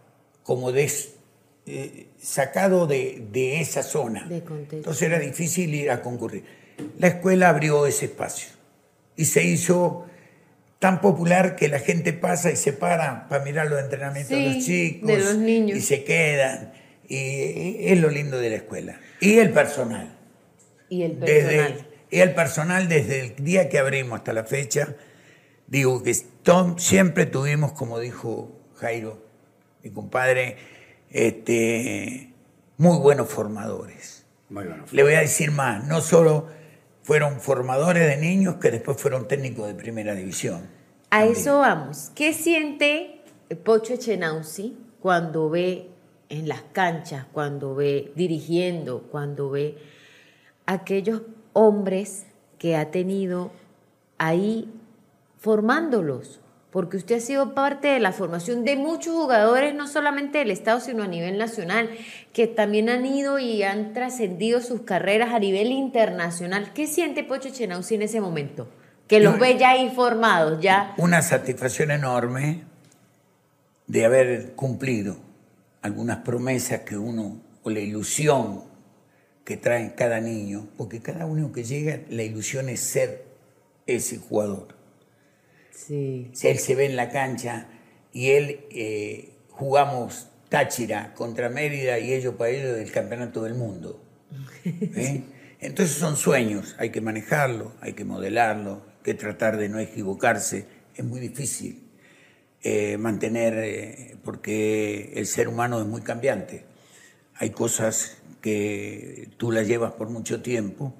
como 0.42 0.70
eh, 0.70 2.09
sacado 2.20 2.87
de, 2.87 3.29
de, 3.31 3.61
esa 3.61 3.83
zona. 3.83 4.27
Entonces 4.29 5.03
era 5.03 5.18
difícil 5.18 5.75
ir 5.75 5.90
a 5.90 6.03
concurrir. 6.03 6.44
La 6.98 7.09
escuela 7.09 7.48
abrió 7.48 7.87
ese 7.87 8.07
espacio 8.07 8.48
y 9.14 9.27
se 9.27 9.44
hizo 9.44 10.07
tan 10.82 11.00
popular 11.00 11.54
que 11.54 11.68
la 11.68 11.78
gente 11.78 12.12
pasa 12.12 12.50
y 12.50 12.56
se 12.56 12.72
para 12.72 13.28
para 13.28 13.44
mirar 13.44 13.68
los 13.68 13.80
entrenamientos 13.80 14.36
de 14.36 14.50
los 14.50 14.64
chicos 14.64 15.06
de 15.06 15.18
los 15.18 15.36
niños. 15.36 15.78
y 15.78 15.80
se 15.80 16.02
quedan. 16.02 16.72
Y 17.06 17.86
es 17.86 18.00
lo 18.00 18.10
lindo 18.10 18.38
de 18.38 18.50
la 18.50 18.56
escuela. 18.56 19.00
Y 19.20 19.38
el 19.38 19.52
personal. 19.52 20.18
Y 20.88 21.04
el 21.04 21.12
personal. 21.12 21.74
Desde, 21.76 21.84
y 22.10 22.18
el 22.18 22.34
personal 22.34 22.88
desde 22.88 23.20
el 23.20 23.36
día 23.36 23.68
que 23.68 23.78
abrimos 23.78 24.18
hasta 24.18 24.32
la 24.32 24.42
fecha, 24.42 24.96
digo 25.68 26.02
que 26.02 26.16
Tom, 26.42 26.76
siempre 26.78 27.26
tuvimos, 27.26 27.70
como 27.74 28.00
dijo 28.00 28.50
Jairo, 28.74 29.24
mi 29.84 29.90
compadre, 29.90 30.56
este, 31.10 32.32
muy 32.76 32.98
buenos 32.98 33.28
formadores. 33.28 34.26
Le 34.90 35.02
voy 35.04 35.14
a 35.14 35.20
decir 35.20 35.52
más, 35.52 35.86
no 35.86 36.00
solo 36.00 36.48
fueron 37.02 37.40
formadores 37.40 38.06
de 38.06 38.16
niños 38.16 38.56
que 38.56 38.70
después 38.70 38.96
fueron 38.96 39.28
técnicos 39.28 39.66
de 39.66 39.74
primera 39.74 40.14
división. 40.14 40.68
A 41.10 41.24
eso 41.24 41.58
vamos. 41.58 42.10
¿Qué 42.14 42.32
siente 42.32 43.20
Pocho 43.64 43.94
Echenauzi 43.94 44.76
cuando 45.00 45.50
ve 45.50 45.88
en 46.28 46.48
las 46.48 46.62
canchas, 46.72 47.26
cuando 47.32 47.74
ve 47.74 48.12
dirigiendo, 48.16 49.02
cuando 49.10 49.50
ve 49.50 49.76
aquellos 50.64 51.22
hombres 51.52 52.26
que 52.58 52.76
ha 52.76 52.90
tenido 52.90 53.50
ahí 54.18 54.72
formándolos? 55.38 56.41
Porque 56.72 56.96
usted 56.96 57.16
ha 57.16 57.20
sido 57.20 57.52
parte 57.52 57.88
de 57.88 58.00
la 58.00 58.12
formación 58.12 58.64
de 58.64 58.76
muchos 58.76 59.14
jugadores, 59.14 59.74
no 59.74 59.87
solamente 59.87 60.38
del 60.38 60.50
Estado, 60.50 60.80
sino 60.80 61.02
a 61.02 61.06
nivel 61.06 61.37
nacional, 61.37 61.90
que 62.32 62.46
también 62.46 62.88
han 62.88 63.04
ido 63.04 63.38
y 63.38 63.62
han 63.62 63.92
trascendido 63.92 64.62
sus 64.62 64.80
carreras 64.80 65.35
a 65.35 65.38
nivel 65.38 65.70
internacional. 65.70 66.72
¿Qué 66.72 66.87
siente 66.87 67.24
Pocho 67.24 67.50
Chenauzi 67.50 67.96
en 67.96 68.02
ese 68.02 68.22
momento? 68.22 68.70
Que 69.06 69.20
los 69.20 69.38
ve 69.38 69.58
ya 69.58 69.72
ahí 69.72 69.92
formados, 69.94 70.62
ya. 70.62 70.94
Una 70.96 71.20
satisfacción 71.20 71.90
enorme 71.90 72.62
de 73.87 74.06
haber 74.06 74.52
cumplido 74.54 75.18
algunas 75.82 76.18
promesas 76.18 76.80
que 76.80 76.96
uno, 76.96 77.42
o 77.64 77.68
la 77.68 77.80
ilusión 77.80 78.64
que 79.44 79.58
trae 79.58 79.94
cada 79.94 80.20
niño, 80.20 80.68
porque 80.78 81.02
cada 81.02 81.26
uno 81.26 81.52
que 81.52 81.64
llega, 81.64 82.00
la 82.08 82.22
ilusión 82.22 82.70
es 82.70 82.80
ser 82.80 83.26
ese 83.87 84.16
jugador 84.16 84.81
Sí. 85.74 86.30
Él 86.42 86.58
se 86.58 86.74
ve 86.74 86.87
en 86.87 86.96
la 86.96 87.11
cancha 87.11 87.66
y 88.12 88.30
él 88.30 88.66
eh, 88.70 89.35
jugamos 89.50 90.28
Táchira 90.48 91.14
contra 91.14 91.48
Mérida 91.48 91.98
y 91.98 92.12
ellos 92.12 92.35
para 92.35 92.50
ellos 92.50 92.76
del 92.76 92.92
campeonato 92.92 93.42
del 93.42 93.54
mundo. 93.54 94.04
¿eh? 94.64 95.24
Entonces 95.61 95.96
son 95.96 96.16
sueños, 96.16 96.76
hay 96.78 96.90
que 96.90 97.00
manejarlo, 97.00 97.72
hay 97.80 97.94
que 97.94 98.04
modelarlo, 98.04 98.82
hay 98.87 99.02
que 99.02 99.14
tratar 99.14 99.56
de 99.56 99.68
no 99.68 99.78
equivocarse. 99.78 100.66
Es 100.94 101.04
muy 101.04 101.20
difícil 101.20 101.88
eh, 102.62 102.98
mantener, 102.98 104.18
porque 104.24 105.12
el 105.14 105.26
ser 105.26 105.48
humano 105.48 105.80
es 105.80 105.87
muy 105.87 106.02
cambiante. 106.02 106.66
Hay 107.37 107.50
cosas 107.50 108.18
que 108.42 109.30
tú 109.38 109.52
las 109.52 109.66
llevas 109.66 109.92
por 109.92 110.11
mucho 110.11 110.42
tiempo 110.42 110.94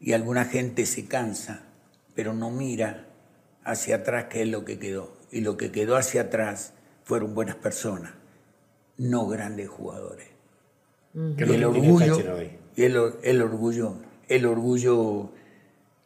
y 0.00 0.12
alguna 0.12 0.44
gente 0.44 0.86
se 0.86 1.06
cansa, 1.06 1.64
pero 2.14 2.34
no 2.34 2.50
mira 2.50 3.08
hacia 3.64 3.96
atrás 3.96 4.26
qué 4.30 4.42
es 4.42 4.48
lo 4.48 4.64
que 4.64 4.78
quedó. 4.78 5.16
Y 5.30 5.40
lo 5.40 5.56
que 5.56 5.72
quedó 5.72 5.96
hacia 5.96 6.22
atrás 6.22 6.74
fueron 7.04 7.34
buenas 7.34 7.56
personas, 7.56 8.12
no 8.96 9.26
grandes 9.26 9.68
jugadores. 9.68 10.28
Y 11.14 11.42
el 11.42 11.64
orgullo, 11.64 12.38
y 12.76 12.82
el, 12.82 12.96
orgullo, 13.42 13.96
el 14.28 14.46
orgullo 14.46 15.30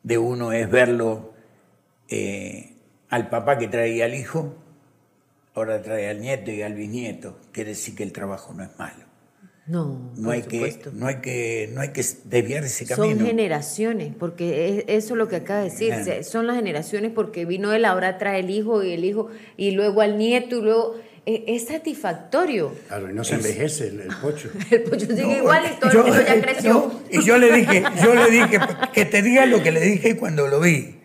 de 0.03 0.19
uno 0.19 0.53
es 0.53 0.71
verlo 0.71 1.33
eh, 2.09 2.77
al 3.09 3.29
papá 3.29 3.59
que 3.59 3.69
traía 3.69 4.05
al 4.05 4.15
hijo, 4.15 4.55
ahora 5.55 5.81
trae 5.83 6.09
al 6.09 6.21
nieto 6.21 6.51
y 6.51 6.63
al 6.63 6.75
bisnieto. 6.75 7.39
Quiere 7.53 7.71
decir 7.71 7.95
que 7.95 8.03
el 8.03 8.13
trabajo 8.13 8.53
no 8.55 8.65
es 8.65 8.79
malo. 8.79 9.08
No, 9.69 10.13
no 10.17 10.31
hay 10.31 10.43
que 10.43 10.81
no 10.95 11.07
hay 11.07 11.17
que 11.17 11.71
no 11.75 11.83
hay 11.83 11.91
que 11.91 12.03
desviar 12.25 12.65
ese 12.65 12.87
camino. 12.87 13.17
Son 13.17 13.27
generaciones, 13.27 14.15
porque 14.19 14.85
eso 14.89 15.13
es 15.13 15.19
lo 15.19 15.29
que 15.29 15.37
acaba 15.37 15.61
de 15.61 15.71
decir, 15.71 15.95
son 16.25 16.47
las 16.47 16.57
generaciones 16.57 17.13
porque 17.15 17.45
vino 17.45 17.75
él 17.75 17.85
ahora 17.85 18.17
trae 18.17 18.41
el 18.41 18.49
hijo 18.49 18.83
y 18.83 18.93
el 18.93 19.05
hijo 19.05 19.29
y 19.59 19.73
luego 19.73 20.01
al 20.01 20.17
nieto 20.17 20.57
y 20.57 20.63
luego 20.63 20.95
e, 21.27 21.45
es 21.49 21.67
satisfactorio. 21.67 22.75
Claro, 22.89 23.11
y 23.11 23.13
no 23.13 23.23
se 23.25 23.35
envejece 23.35 23.89
el, 23.89 24.09
pocho. 24.23 24.49
el 24.71 24.83
pocho 24.85 25.05
sigue 25.05 25.37
igual 25.37 25.63
y 25.71 25.79
todo 25.79 26.07
el 26.07 26.25
ya 26.25 26.41
creció. 26.41 26.91
y 27.11 27.23
yo 27.23 27.37
le 27.37 27.53
dije, 27.53 27.83
yo 28.03 28.15
le 28.15 28.31
dije 28.31 28.59
que 28.95 29.05
te 29.05 29.21
diga 29.21 29.45
lo 29.45 29.63
que 29.63 29.71
le 29.71 29.81
dije 29.81 30.17
cuando 30.17 30.49
lo 30.49 30.61
vi. 30.61 30.98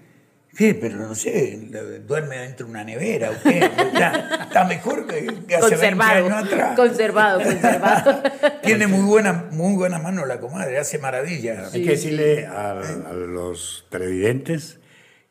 Sí, 0.56 0.78
pero 0.80 0.98
no 0.98 1.16
sé, 1.16 1.60
duerme 2.06 2.38
dentro 2.38 2.68
de 2.68 2.72
una 2.72 2.84
nevera 2.84 3.32
o 3.32 3.34
qué. 3.42 3.58
Está, 3.58 4.66
mejor 4.66 5.08
que, 5.08 5.56
hace 5.56 5.76
20 5.76 6.04
años 6.04 6.32
atrás. 6.32 6.76
Conservado, 6.76 7.42
conservado. 7.42 8.22
Tiene 8.62 8.86
muy 8.86 9.04
buena, 9.04 9.46
muy 9.50 9.76
buena 9.76 9.98
mano 9.98 10.28
la 10.28 10.40
comadre, 10.40 10.78
hace 10.78 11.00
maravillas. 11.00 11.74
Hay 11.74 11.84
que 11.84 11.92
decirle 11.92 12.46
a, 12.46 12.76
los 12.76 13.88
televidentes 13.90 14.80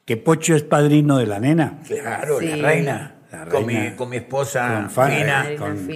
que 0.05 0.17
Pocho 0.17 0.57
es 0.57 0.65
padrino 0.65 1.19
de 1.19 1.27
la 1.27 1.39
nena. 1.39 1.79
Claro, 1.87 2.41
la, 2.41 2.57
reina. 2.57 3.15
Con, 3.49 4.11
mi, 4.11 4.17
esposa 4.17 4.89
Fina. 4.89 5.47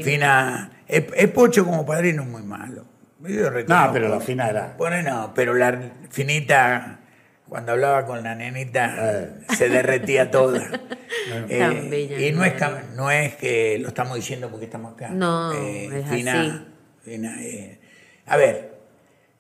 Fina. 0.05 0.71
Es, 0.87 1.31
Pocho 1.31 1.65
como 1.65 1.85
padrino 1.85 2.25
muy 2.25 2.45
malo. 2.45 2.85
no, 3.19 3.91
pero 3.93 4.09
la 4.09 4.21
Fina 4.21 4.51
era. 4.51 4.75
Bueno, 4.79 5.03
no, 5.03 5.35
pero 5.35 5.53
la 5.53 5.77
Finita 6.11 7.01
cuando 7.49 7.73
hablaba 7.73 8.07
con 8.07 8.23
la 8.23 8.35
nenita 8.35 8.97
eh. 8.99 9.55
se 9.57 9.69
derretía 9.69 10.31
toda. 10.31 10.81
Eh, 11.49 12.31
y 12.31 12.33
no 12.33 12.45
es, 12.45 12.55
no 12.95 13.11
es 13.11 13.35
que 13.35 13.79
lo 13.81 13.89
estamos 13.89 14.17
diciendo 14.17 14.49
porque 14.49 14.67
estamos 14.67 14.93
acá. 14.95 15.09
No, 15.09 15.53
eh, 15.53 16.01
es 16.01 16.09
Fina, 16.09 16.69
a 18.27 18.37
ver, 18.37 18.79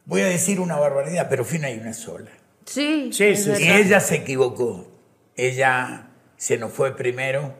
voy 0.05 0.23
a 0.23 0.27
decir 0.27 0.59
una 0.59 0.77
barbaridad, 0.77 1.29
pero 1.31 1.45
Fina 1.45 1.69
hay 1.69 1.79
una 1.79 1.93
sola. 1.93 2.31
Sí, 2.65 3.11
sí, 3.13 3.37
sí, 3.37 3.53
Y 3.61 3.71
ella 3.71 4.01
se 4.01 4.17
equivocó. 4.17 4.91
Ella 5.37 6.09
se 6.37 6.59
nos 6.59 6.73
fue 6.73 6.97
primero 6.97 7.55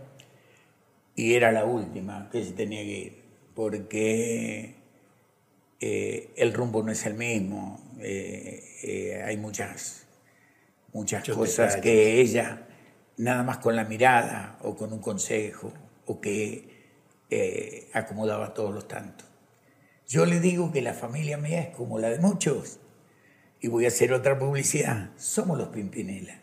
y 1.15 1.35
era 1.35 1.53
la 1.53 1.65
última 1.65 2.29
que 2.31 2.45
se 2.45 2.53
tenía 2.53 2.83
que 2.83 2.99
ir, 2.99 3.23
porque 3.55 4.75
el 5.81 6.53
rumbo 6.53 6.83
no 6.83 6.91
es 6.91 7.07
el 7.07 7.15
mismo. 7.15 7.81
hay 8.01 9.37
muchas 9.37 10.06
muchas 10.97 11.29
cosas 11.29 11.77
que 11.77 12.21
ella, 12.21 12.67
nada 13.19 13.43
más 13.43 13.59
con 13.59 13.77
la 13.77 13.85
mirada 13.85 14.59
o 14.63 14.75
con 14.75 14.93
un 14.93 15.01
consejo, 15.01 15.73
o 16.07 16.21
que 16.21 16.69
eh, 17.29 17.89
acomodaba 17.93 18.55
todos 18.55 18.75
los 18.75 18.89
tantos. 18.89 19.29
Yo 20.09 20.25
le 20.25 20.41
digo 20.41 20.73
que 20.73 20.81
la 20.81 20.95
familia 20.95 21.37
mía 21.37 21.61
es 21.61 21.77
como 21.77 21.99
la 21.99 22.09
de 22.09 22.19
muchos, 22.19 22.79
y 23.61 23.69
voy 23.69 23.85
a 23.85 23.89
hacer 23.89 24.13
otra 24.15 24.39
publicidad, 24.39 25.11
somos 25.17 25.59
los 25.59 25.69
Pimpinela. 25.69 26.41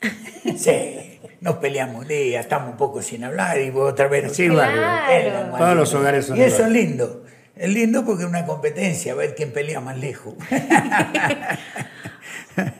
Sí, 0.56 1.20
nos 1.40 1.56
peleamos 1.56 2.08
día, 2.08 2.40
estamos 2.40 2.70
un 2.70 2.76
poco 2.78 3.02
sin 3.02 3.22
hablar 3.22 3.60
y 3.60 3.70
otra 3.70 4.08
vez 4.08 4.32
sí, 4.34 4.48
Todos 4.48 5.76
los 5.76 5.92
hogares 5.94 6.26
son 6.26 6.38
Y 6.38 6.42
eso 6.42 6.64
es 6.64 6.70
lindo. 6.70 7.24
Es 7.54 7.68
lindo 7.68 8.04
porque 8.04 8.22
es 8.22 8.28
una 8.28 8.46
competencia, 8.46 9.12
a 9.12 9.16
ver 9.16 9.34
quién 9.34 9.52
pelea 9.52 9.80
más 9.80 9.98
lejos. 9.98 10.34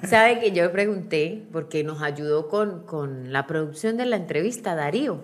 Sabe 0.04 0.40
que 0.40 0.52
yo 0.52 0.70
pregunté, 0.72 1.46
porque 1.52 1.84
nos 1.84 2.02
ayudó 2.02 2.48
con, 2.48 3.32
la 3.32 3.46
producción 3.46 3.96
de 3.96 4.06
la 4.06 4.16
entrevista 4.16 4.74
Darío. 4.74 5.22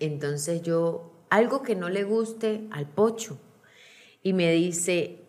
Entonces 0.00 0.62
yo, 0.62 1.12
algo 1.30 1.62
que 1.62 1.74
no 1.74 1.88
le 1.88 2.04
guste 2.04 2.66
al 2.70 2.86
pocho, 2.86 3.38
y 4.22 4.32
me 4.32 4.52
dice 4.52 5.20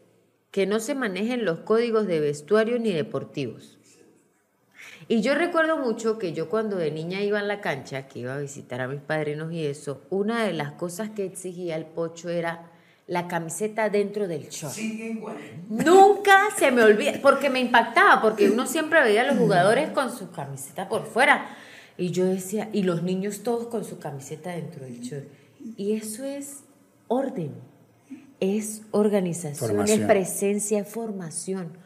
que 0.51 0.67
no 0.67 0.79
se 0.79 0.93
manejen 0.93 1.45
los 1.45 1.59
códigos 1.59 2.05
de 2.05 2.19
vestuario 2.19 2.77
ni 2.77 2.91
deportivos. 2.91 3.79
Y 5.07 5.21
yo 5.21 5.35
recuerdo 5.35 5.77
mucho 5.77 6.17
que 6.17 6.33
yo 6.33 6.49
cuando 6.49 6.77
de 6.77 6.91
niña 6.91 7.21
iba 7.21 7.39
a 7.39 7.43
la 7.43 7.59
cancha, 7.59 8.07
que 8.07 8.19
iba 8.19 8.35
a 8.35 8.39
visitar 8.39 8.79
a 8.79 8.87
mis 8.87 9.01
padrinos 9.01 9.51
y 9.51 9.65
eso, 9.65 10.01
una 10.09 10.45
de 10.45 10.53
las 10.53 10.73
cosas 10.73 11.09
que 11.09 11.25
exigía 11.25 11.75
el 11.75 11.85
pocho 11.85 12.29
era 12.29 12.71
la 13.07 13.27
camiseta 13.27 13.89
dentro 13.89 14.27
del 14.27 14.49
short. 14.49 14.77
Nunca 15.69 16.47
se 16.57 16.71
me 16.71 16.83
olvida, 16.83 17.13
porque 17.21 17.49
me 17.49 17.59
impactaba, 17.59 18.21
porque 18.21 18.49
uno 18.49 18.65
siempre 18.65 19.01
veía 19.03 19.21
a 19.21 19.25
los 19.25 19.37
jugadores 19.37 19.89
con 19.89 20.15
su 20.15 20.31
camiseta 20.31 20.87
por 20.87 21.05
fuera. 21.05 21.47
Y 21.97 22.11
yo 22.11 22.25
decía, 22.25 22.69
y 22.71 22.83
los 22.83 23.03
niños 23.03 23.43
todos 23.43 23.67
con 23.67 23.83
su 23.83 23.99
camiseta 23.99 24.51
dentro 24.51 24.85
del 24.85 25.01
short. 25.01 25.25
Y 25.77 25.93
eso 25.93 26.23
es 26.23 26.63
orden, 27.07 27.51
es 28.39 28.83
organización, 28.91 29.87
es 29.87 29.99
presencia, 29.99 30.79
es 30.79 30.87
formación. 30.87 31.77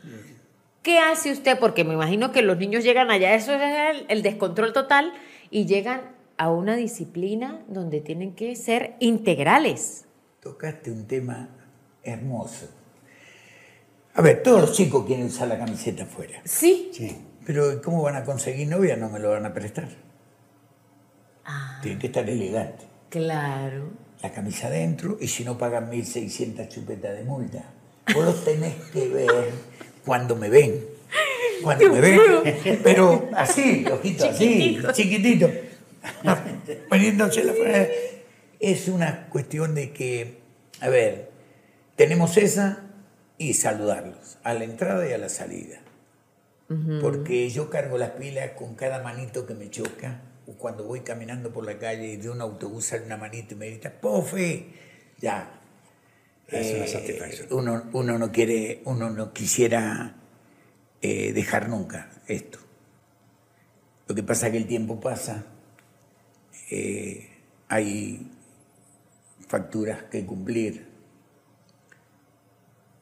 ¿Qué 0.84 0.99
hace 0.99 1.32
usted? 1.32 1.60
Porque 1.60 1.84
me 1.84 1.93
imagino 1.93 2.32
que 2.32 2.41
los 2.41 2.58
niños 2.58 2.84
llegan 2.84 3.12
allá, 3.12 3.34
eso 3.36 3.53
es 3.53 3.62
el, 3.62 4.06
el 4.08 4.21
descontrol 4.21 4.71
total, 4.71 5.12
y 5.49 5.65
llegan 5.65 6.15
a 6.38 6.49
una 6.51 6.75
disciplina 6.75 7.60
donde 7.67 7.99
tienen 7.99 8.34
que 8.34 8.56
ser 8.56 8.95
integrales 8.99 10.07
tocaste 10.52 10.92
un 10.92 11.06
tema 11.08 11.50
hermoso. 12.04 12.68
A 14.14 14.22
ver, 14.22 14.42
todos 14.42 14.62
los 14.62 14.72
chicos 14.74 15.06
quieren 15.06 15.26
usar 15.28 15.48
la 15.50 15.58
camiseta 15.60 16.04
afuera. 16.04 16.42
Sí. 16.46 16.90
Sí. 16.94 17.18
Pero 17.46 17.82
¿cómo 17.82 18.02
van 18.02 18.16
a 18.16 18.24
conseguir 18.24 18.68
novia? 18.68 18.96
No 18.96 19.10
me 19.10 19.20
lo 19.20 19.30
van 19.32 19.46
a 19.46 19.54
prestar. 19.54 19.90
Ah, 21.46 21.80
Tienen 21.82 22.00
que 22.00 22.08
estar 22.08 22.30
elegante. 22.30 22.86
claro. 23.10 24.08
La 24.24 24.32
camisa 24.32 24.66
adentro 24.66 25.16
y 25.22 25.28
si 25.28 25.44
no 25.46 25.60
pagan 25.60 25.92
1.600 25.92 26.68
chupetas 26.70 27.16
de 27.16 27.24
multa. 27.24 27.64
Vos 28.16 28.26
los 28.26 28.44
tenés 28.44 28.74
que 28.92 29.08
ver 29.10 29.30
cuando 30.04 30.36
me 30.36 30.50
ven. 30.50 30.84
Cuando 31.62 31.94
me 31.94 32.02
ven. 32.02 32.20
Pero 32.84 33.30
así, 33.36 33.86
ojito, 33.86 34.26
así, 34.28 34.80
Chiquitito. 34.94 35.48
Poniéndose 36.90 37.44
la 37.44 37.54
fuera. 37.54 37.88
Es 38.60 38.88
una 38.88 39.30
cuestión 39.30 39.76
de 39.76 39.93
que, 39.93 40.39
a 40.82 40.89
ver, 40.89 41.30
tenemos 41.96 42.38
esa 42.38 42.84
y 43.38 43.54
saludarlos 43.54 44.38
a 44.43 44.54
la 44.54 44.63
entrada 44.63 45.08
y 45.08 45.13
a 45.13 45.17
la 45.17 45.30
salida. 45.30 45.80
Porque 47.02 47.50
yo 47.50 47.70
cargo 47.70 47.98
las 47.98 48.12
pilas 48.12 48.52
con 48.58 48.76
cada 48.76 49.02
manito 49.02 49.46
que 49.46 49.54
me 49.54 49.70
choca. 49.70 50.22
O 50.48 50.54
cuando 50.54 50.84
voy 50.86 51.02
caminando 51.02 51.52
por 51.54 51.65
la 51.65 51.78
calle 51.78 52.08
y 52.08 52.17
de 52.17 52.30
un 52.30 52.41
autobús 52.41 52.86
sale 52.86 53.06
una 53.06 53.17
manito 53.17 53.54
y 53.54 53.58
me 53.58 53.67
grita, 53.67 53.91
¡Pofe! 54.02 54.67
Ya. 55.20 55.62
Es 56.48 56.74
una 56.74 56.86
Eh, 56.86 56.88
satisfacción. 56.88 57.48
Uno, 57.52 57.89
uno 57.93 58.17
no 58.17 58.32
quiere, 58.32 58.82
uno 58.86 59.10
no 59.10 59.34
quisiera 59.34 60.15
eh, 61.02 61.32
dejar 61.34 61.70
nunca 61.70 62.10
esto. 62.28 62.60
Lo 64.08 64.15
que 64.15 64.24
pasa 64.24 64.48
es 64.48 64.52
que 64.54 64.58
el 64.58 64.67
tiempo 64.67 65.00
pasa, 65.00 65.46
eh, 66.70 67.30
hay 67.67 68.32
facturas 69.48 70.04
que 70.04 70.26
cumplir 70.26 70.88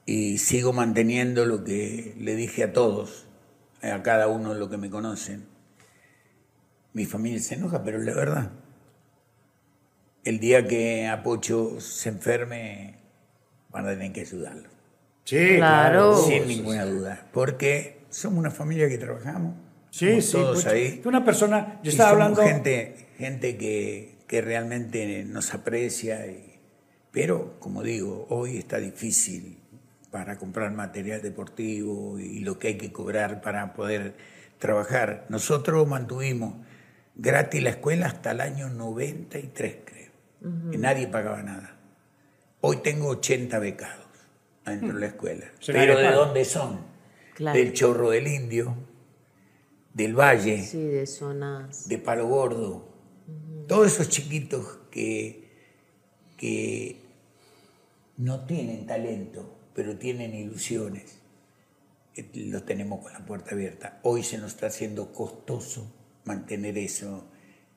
y 0.06 0.38
sigo 0.38 0.72
manteniendo 0.72 1.46
lo 1.46 1.64
que 1.64 2.16
le 2.20 2.36
dije 2.36 2.64
a 2.64 2.74
todos, 2.74 3.26
a 3.82 4.04
cada 4.04 4.28
uno 4.28 4.54
de 4.54 4.60
los 4.60 4.70
que 4.70 4.78
me 4.78 4.90
conocen. 4.90 5.46
Mi 6.94 7.06
familia 7.06 7.40
se 7.40 7.56
enoja, 7.56 7.84
pero 7.84 8.00
es 8.00 8.06
la 8.06 8.14
verdad. 8.14 8.52
El 10.24 10.40
día 10.40 10.68
que 10.68 11.08
Apocho 11.08 11.80
se 11.80 12.10
enferme, 12.10 12.96
van 13.70 13.88
a 13.88 13.90
tener 13.90 14.12
que 14.12 14.22
ayudarlo. 14.22 14.70
Sí, 15.24 15.56
Claro. 15.58 16.18
Sin 16.18 16.48
ninguna 16.48 16.86
duda. 16.86 17.28
Porque 17.34 18.06
somos 18.10 18.40
una 18.40 18.52
familia 18.52 18.88
que 18.88 18.98
trabajamos. 18.98 19.56
Sí, 19.90 20.22
somos 20.22 20.26
sí. 20.26 20.32
Todos 20.32 20.66
ahí. 20.68 21.02
Una 21.06 21.26
persona, 21.26 21.80
yo 21.84 21.90
Y 21.90 21.94
estaba 21.94 22.12
somos 22.12 22.24
hablando. 22.26 22.44
Gente, 22.44 23.08
gente 23.18 23.58
que, 23.58 24.15
que 24.28 24.42
realmente 24.42 25.24
nos 25.26 25.54
aprecia. 25.54 26.26
y- 26.28 26.60
pero, 27.12 27.60
como 27.60 27.82
digo, 27.84 28.26
hoy 28.30 28.58
está 28.58 28.78
difícil 28.78 29.58
para 30.12 30.38
comprar 30.38 30.72
material 30.74 31.22
deportivo 31.22 32.20
y 32.20 32.40
lo 32.40 32.58
que 32.60 32.70
hay 32.70 32.78
que 32.78 32.92
cobrar 32.92 33.42
para 33.42 33.74
poder 33.74 34.16
trabajar. 34.60 35.26
Nosotros 35.30 35.88
mantuvimos 35.88 36.56
gratis 37.16 37.64
la 37.64 37.70
escuela 37.72 38.08
hasta 38.08 38.32
el 38.32 38.42
año 38.42 38.70
93, 38.70 39.78
creo. 39.86 40.12
Y 40.72 40.78
nadie 40.78 41.08
pagaba 41.08 41.42
nada. 41.42 41.78
Hoy 42.62 42.78
tengo 42.78 43.08
80 43.10 43.60
becados 43.60 44.06
dentro 44.66 44.94
de 44.94 45.00
la 45.00 45.08
escuela. 45.08 45.46
Se 45.60 45.72
Pero 45.74 45.98
¿de 45.98 46.12
dónde 46.12 46.44
son? 46.46 46.80
Claro. 47.34 47.58
Del 47.58 47.74
Chorro 47.74 48.10
del 48.12 48.28
Indio, 48.28 48.76
del 49.94 50.14
Valle 50.20 50.64
Sí, 50.64 50.84
de 50.84 51.06
zonas. 51.08 51.88
de 51.88 51.98
Palo 51.98 52.28
Gordo, 52.28 52.95
todos 53.68 53.94
esos 53.94 54.10
chiquitos 54.10 54.80
que, 54.92 55.50
que 56.38 57.02
no 58.18 58.46
tienen 58.46 58.86
talento, 58.86 59.58
pero 59.74 59.98
tienen 59.98 60.34
ilusiones, 60.34 61.20
eh, 62.16 62.30
los 62.36 62.66
tenemos 62.66 63.02
con 63.02 63.14
la 63.14 63.26
puerta 63.26 63.56
abierta. 63.56 64.00
Hoy 64.04 64.24
se 64.24 64.38
nos 64.38 64.54
está 64.54 64.68
haciendo 64.68 65.12
costoso 65.12 65.92
mantener 66.26 66.78
eso, 66.78 67.28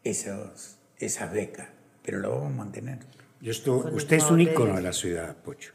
esos, 0.05 0.79
esas 0.99 1.33
becas, 1.33 1.69
pero 2.03 2.19
lo 2.19 2.31
vamos 2.31 2.53
a 2.53 2.57
mantener. 2.57 2.99
Yo 3.41 3.53
el 3.53 3.95
usted 3.95 4.17
es 4.17 4.31
un 4.31 4.41
ícono 4.41 4.77
de 4.77 4.83
la 4.83 4.93
ciudad, 4.93 5.37
Pocho. 5.37 5.73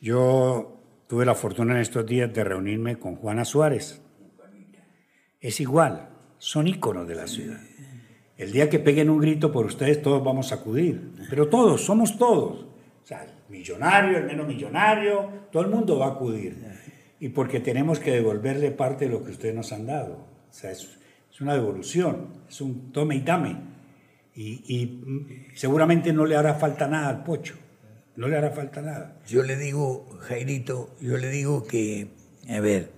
Yo 0.00 0.80
tuve 1.06 1.24
la 1.24 1.34
fortuna 1.34 1.74
en 1.74 1.80
estos 1.80 2.04
días 2.04 2.32
de 2.32 2.44
reunirme 2.44 2.98
con 2.98 3.16
Juana 3.16 3.44
Suárez. 3.44 4.00
Es 5.40 5.60
igual, 5.60 6.10
son 6.38 6.68
íconos 6.68 7.06
de 7.08 7.14
la 7.14 7.26
ciudad. 7.26 7.60
El 8.36 8.50
día 8.50 8.68
que 8.68 8.80
peguen 8.80 9.10
un 9.10 9.20
grito 9.20 9.52
por 9.52 9.66
ustedes, 9.66 10.02
todos 10.02 10.24
vamos 10.24 10.50
a 10.50 10.56
acudir. 10.56 11.12
Pero 11.30 11.48
todos, 11.48 11.84
somos 11.84 12.18
todos. 12.18 12.66
O 13.02 13.06
sea, 13.06 13.22
el 13.22 13.30
millonario, 13.48 14.18
el 14.18 14.24
menos 14.24 14.46
millonario, 14.46 15.28
todo 15.52 15.62
el 15.62 15.70
mundo 15.70 15.98
va 15.98 16.06
a 16.06 16.10
acudir. 16.12 16.56
Y 17.20 17.28
porque 17.28 17.60
tenemos 17.60 18.00
que 18.00 18.10
devolverle 18.10 18.72
parte 18.72 19.04
de 19.04 19.12
lo 19.12 19.24
que 19.24 19.30
ustedes 19.30 19.54
nos 19.54 19.72
han 19.72 19.86
dado. 19.86 20.14
O 20.14 20.52
sea, 20.52 20.72
es, 20.72 20.98
una 21.40 21.54
devolución, 21.54 22.28
es 22.48 22.60
un 22.60 22.92
tome 22.92 23.16
y 23.16 23.20
dame. 23.20 23.56
Y, 24.34 24.62
y, 24.66 25.46
seguramente 25.54 26.12
no 26.12 26.26
le 26.26 26.36
hará 26.36 26.54
falta 26.54 26.88
nada 26.88 27.08
al 27.08 27.22
Pocho. 27.22 27.54
No 28.16 28.26
le 28.28 28.36
hará 28.36 28.50
falta 28.50 28.82
nada. 28.82 29.20
Yo 29.26 29.42
le 29.42 29.56
digo, 29.56 30.08
Jairito, 30.20 30.94
yo 31.00 31.18
le 31.18 31.30
digo 31.30 31.64
que, 31.64 32.08
a 32.48 32.60
ver, 32.60 32.90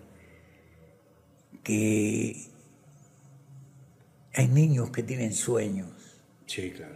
que 1.62 2.37
hay 4.37 4.46
niños 4.49 4.90
que 4.90 5.03
tienen 5.03 5.33
sueños 5.33 5.88
Sí, 6.46 6.70
claro. 6.70 6.94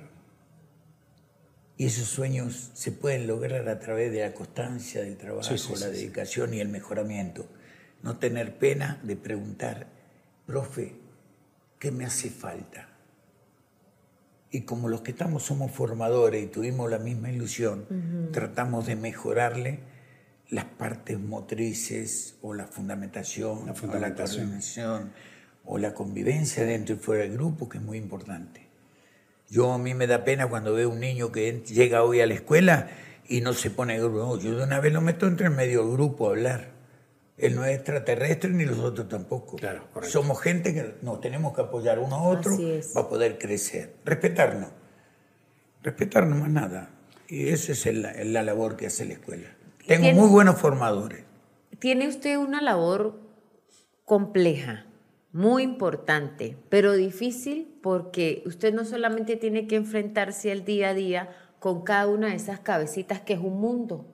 y 1.77 1.87
esos 1.87 2.07
sueños 2.09 2.71
se 2.75 2.93
pueden 2.93 3.27
lograr 3.27 3.69
a 3.69 3.81
través 3.81 4.13
de 4.13 4.21
la 4.21 4.33
constancia 4.35 5.03
del 5.03 5.17
trabajo, 5.17 5.43
Sí, 5.49 5.59
sí, 5.59 5.73
la 5.73 5.77
sí, 5.79 5.85
sí. 5.85 5.91
dedicación 5.93 6.55
y 6.55 6.61
el 6.61 6.69
mejoramiento. 6.69 7.49
No 8.03 8.19
tener 8.19 8.59
pena 8.59 9.01
de 9.03 9.17
preguntar, 9.17 9.87
profe, 10.47 10.95
¿qué 11.79 11.91
me 11.91 12.05
hace 12.05 12.31
falta? 12.31 12.89
Y 14.51 14.63
como 14.63 14.89
los 14.89 15.01
que 15.03 15.13
estamos 15.13 15.43
somos 15.45 15.71
formadores 15.71 16.43
y 16.45 16.47
tuvimos 16.49 16.91
la 16.91 16.99
misma 16.99 17.31
ilusión, 17.31 17.87
tratamos 18.33 18.87
de 18.87 18.97
mejorarle 18.97 19.81
las 20.49 20.65
partes 20.65 21.19
motrices 21.21 22.37
o 22.43 22.55
la 22.55 22.67
fundamentación, 22.67 23.67
La 23.67 23.73
o 23.73 23.75
fundamentación. 23.77 24.41
la 24.43 24.47
coordinación 24.51 25.13
o 25.65 25.79
la 25.79 25.95
convivencia 25.95 26.65
dentro 26.65 26.95
y 26.95 26.99
fuera 26.99 27.23
del 27.23 27.35
grupo, 27.35 27.69
que 27.69 27.79
es 27.79 27.85
muy 27.85 27.99
importante. 27.99 28.67
Yo 29.49 29.73
a 29.73 29.79
mí 29.79 29.95
me 29.95 30.07
da 30.07 30.25
pena 30.25 30.49
cuando 30.49 30.73
veo 30.75 30.91
un 30.91 31.01
niño 31.01 31.33
que 31.33 31.61
llega 31.67 32.03
hoy 32.05 32.21
a 32.21 32.27
la 32.27 32.35
escuela 32.35 32.89
y 33.29 33.41
no 33.41 33.53
se 33.53 33.71
pone 33.71 33.99
grupo. 33.99 34.19
No, 34.19 34.39
yo 34.39 34.57
de 34.57 34.65
una 34.65 34.81
vez 34.81 34.93
lo 34.93 35.01
meto 35.01 35.27
entre 35.27 35.47
el 35.47 35.53
medio 35.53 35.83
del 35.85 35.93
grupo 35.93 36.27
a 36.27 36.31
hablar. 36.31 36.71
Él 37.37 37.55
no 37.57 37.65
es 37.65 37.75
extraterrestre 37.77 38.51
ni 38.51 38.65
los 38.67 38.79
otros 38.79 39.09
tampoco. 39.09 39.57
Claro. 39.57 39.85
Somos 40.03 40.41
gente 40.41 40.75
que 40.75 40.95
nos 41.03 41.21
tenemos 41.21 41.55
que 41.55 41.63
apoyar 41.63 41.99
uno 41.99 42.17
a 42.17 42.23
otro 42.23 42.57
para 42.93 43.09
poder 43.09 43.39
crecer. 43.39 43.95
Respetarnos. 44.05 44.71
Respetarnos 45.83 46.39
más 46.39 46.51
nada. 46.51 46.91
Y 47.29 47.49
esa 47.49 47.73
es 47.73 47.87
el- 47.87 48.33
la 48.33 48.43
labor 48.43 48.77
que 48.77 48.87
hace 48.87 49.05
la 49.07 49.15
escuela. 49.15 49.49
Tengo 49.87 50.13
muy 50.13 50.29
buenos 50.29 50.59
formadores. 50.61 51.25
Tiene 51.79 52.07
usted 52.09 52.37
una 52.37 52.61
labor 52.61 53.19
compleja, 54.05 54.85
muy 55.33 55.63
importante, 55.63 56.57
pero 56.69 56.95
difícil 56.95 57.79
porque 57.83 58.43
usted 58.47 58.75
no 58.75 58.85
solamente 58.85 59.37
tiene 59.37 59.67
que 59.67 59.77
enfrentarse 59.77 60.51
al 60.51 60.65
día 60.65 60.91
a 60.91 60.95
día 60.95 61.31
con 61.59 61.83
cada 61.83 62.07
una 62.09 62.29
de 62.29 62.37
esas 62.37 62.61
cabecitas 62.61 63.21
que 63.21 63.35
es 63.35 63.41
un 63.41 63.61
mundo, 63.61 64.07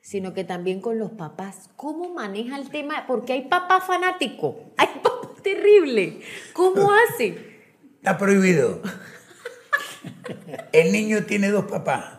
sino 0.00 0.34
que 0.34 0.44
también 0.44 0.80
con 0.80 0.98
los 0.98 1.12
papás. 1.12 1.70
¿Cómo 1.76 2.12
maneja 2.14 2.58
el 2.58 2.70
tema? 2.70 3.06
Porque 3.06 3.32
hay 3.32 3.48
papá 3.48 3.80
fanático, 3.80 4.60
hay 4.76 4.88
papá 5.02 5.12
terrible. 5.42 6.20
¿Cómo 6.52 6.90
hace? 7.14 7.36
Está 7.96 8.18
prohibido. 8.18 8.80
El 10.72 10.92
niño 10.92 11.24
tiene 11.24 11.50
dos 11.50 11.66
papás. 11.66 12.18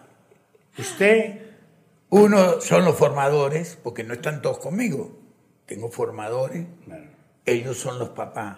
Usted, 0.77 1.41
Uno 2.09 2.61
son 2.61 2.85
los 2.85 2.95
formadores, 2.95 3.77
porque 3.81 4.03
no 4.03 4.13
están 4.13 4.41
todos 4.41 4.59
conmigo. 4.59 5.17
Tengo 5.65 5.89
formadores, 5.89 6.67
ellos 7.45 7.77
son 7.77 7.99
los 7.99 8.09
papás. 8.09 8.57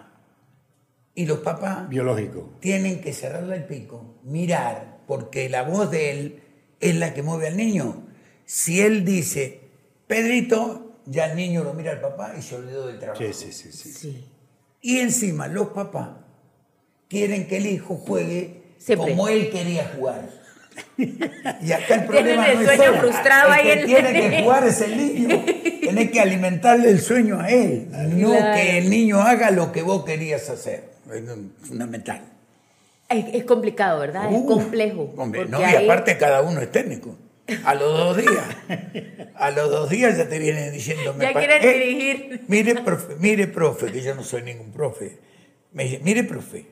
Y 1.14 1.24
los 1.26 1.38
papás 1.38 1.88
biológico. 1.88 2.58
tienen 2.60 3.00
que 3.00 3.12
cerrarle 3.14 3.56
el 3.56 3.64
pico, 3.64 4.16
mirar, 4.22 4.98
porque 5.06 5.48
la 5.48 5.62
voz 5.62 5.90
de 5.90 6.10
él 6.10 6.42
es 6.80 6.94
la 6.96 7.14
que 7.14 7.22
mueve 7.22 7.46
al 7.46 7.56
niño. 7.56 8.06
Si 8.44 8.80
él 8.80 9.04
dice, 9.04 9.60
Pedrito, 10.06 11.00
ya 11.06 11.26
el 11.26 11.36
niño 11.36 11.64
lo 11.64 11.72
mira 11.72 11.92
al 11.92 12.00
papá 12.00 12.34
y 12.38 12.42
se 12.42 12.56
olvidó 12.56 12.86
del 12.86 12.98
trabajo. 12.98 13.22
Sí, 13.24 13.32
sí, 13.32 13.52
sí, 13.52 13.72
sí. 13.72 13.92
Sí. 13.92 14.24
Y 14.82 14.98
encima 14.98 15.48
los 15.48 15.68
papás 15.68 16.10
quieren 17.08 17.46
que 17.48 17.56
el 17.56 17.66
hijo 17.66 17.96
juegue 17.96 18.74
Siempre. 18.78 19.10
como 19.12 19.28
él 19.28 19.50
quería 19.50 19.92
jugar. 19.96 20.28
Y 20.98 21.72
acá 21.72 21.94
el 21.94 22.06
Tienen 22.06 22.06
problema 22.06 22.50
el 22.50 22.62
no 22.62 22.70
es 22.70 22.76
sueño 22.76 23.00
frustrado 23.00 23.46
el 23.48 23.52
ahí 23.54 23.62
que 23.64 23.72
el 23.72 23.86
tiene 23.86 24.12
que 24.12 24.42
jugar 24.42 24.66
es 24.66 24.80
el 24.82 24.96
niño. 24.96 25.44
Tienes 25.94 26.10
que 26.10 26.20
alimentarle 26.20 26.90
el 26.90 27.00
sueño 27.00 27.40
a 27.40 27.50
él, 27.50 27.88
no 27.90 28.30
Claro. 28.30 28.54
que 28.54 28.78
el 28.78 28.90
niño 28.90 29.20
haga 29.20 29.50
lo 29.50 29.72
que 29.72 29.82
vos 29.82 30.04
querías 30.04 30.48
hacer. 30.50 30.90
Es 31.12 31.22
fundamental. 31.68 32.20
Es, 33.08 33.24
es 33.34 33.44
complicado, 33.44 34.00
¿verdad? 34.00 34.28
es 34.32 34.36
Uf, 34.38 34.46
complejo. 34.46 35.14
Hombre, 35.16 35.46
no, 35.46 35.60
y 35.60 35.74
aparte 35.74 36.18
cada 36.18 36.42
uno 36.42 36.60
es 36.60 36.70
técnico. 36.72 37.16
A 37.64 37.74
los 37.74 37.96
dos 37.96 38.16
días. 38.16 38.44
A 39.36 39.50
los 39.52 39.70
dos 39.70 39.88
días 39.88 40.16
ya 40.18 40.28
te 40.28 40.38
vienen 40.40 40.72
diciendo... 40.72 41.14
ya 41.20 41.32
quieren 41.32 41.62
eh, 41.62 41.72
dirigir. 41.72 42.44
Mire, 42.48 42.74
profe, 42.82 43.14
mire, 43.20 43.46
profe, 43.46 43.92
que 43.92 44.02
yo 44.02 44.14
no 44.16 44.24
soy 44.24 44.42
ningún 44.42 44.72
profe. 44.72 45.18
Me 45.72 45.84
dice, 45.84 46.00
mire, 46.02 46.24
profe, 46.24 46.66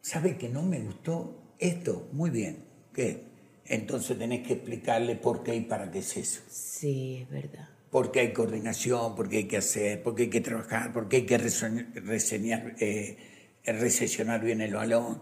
¿sabe 0.00 0.36
que 0.36 0.48
no 0.48 0.62
me 0.62 0.80
gustó 0.80 1.36
esto? 1.60 2.08
Muy 2.12 2.30
bien. 2.30 2.64
¿Qué? 2.92 3.22
Entonces 3.66 4.18
tenés 4.18 4.44
que 4.44 4.54
explicarle 4.54 5.14
por 5.14 5.44
qué 5.44 5.54
y 5.54 5.60
para 5.60 5.92
qué 5.92 6.00
es 6.00 6.16
eso. 6.16 6.40
Sí, 6.50 7.20
es 7.22 7.30
verdad. 7.30 7.68
Porque 7.90 8.20
hay 8.20 8.32
coordinación, 8.32 9.16
porque 9.16 9.38
hay 9.38 9.44
que 9.44 9.56
hacer, 9.56 10.02
porque 10.02 10.24
hay 10.24 10.30
que 10.30 10.40
trabajar, 10.40 10.92
porque 10.92 11.16
hay 11.16 11.26
que 11.26 11.38
reseñar, 11.38 12.74
eh, 12.80 13.18
recesionar 13.64 14.44
bien 14.44 14.60
el 14.60 14.74
balón. 14.74 15.20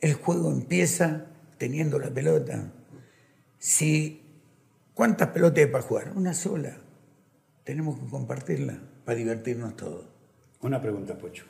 El 0.00 0.14
juego 0.14 0.52
empieza 0.52 1.26
teniendo 1.58 1.98
la 1.98 2.10
pelota. 2.10 2.72
Si, 3.58 4.22
¿Cuántas 4.94 5.28
pelotas 5.28 5.64
hay 5.64 5.70
para 5.70 5.82
jugar? 5.82 6.12
Una 6.14 6.32
sola. 6.32 6.76
Tenemos 7.64 7.98
que 7.98 8.06
compartirla 8.06 8.80
para 9.04 9.18
divertirnos 9.18 9.76
todos. 9.76 10.06
Una 10.60 10.80
pregunta, 10.80 11.18
Pocho. 11.18 11.44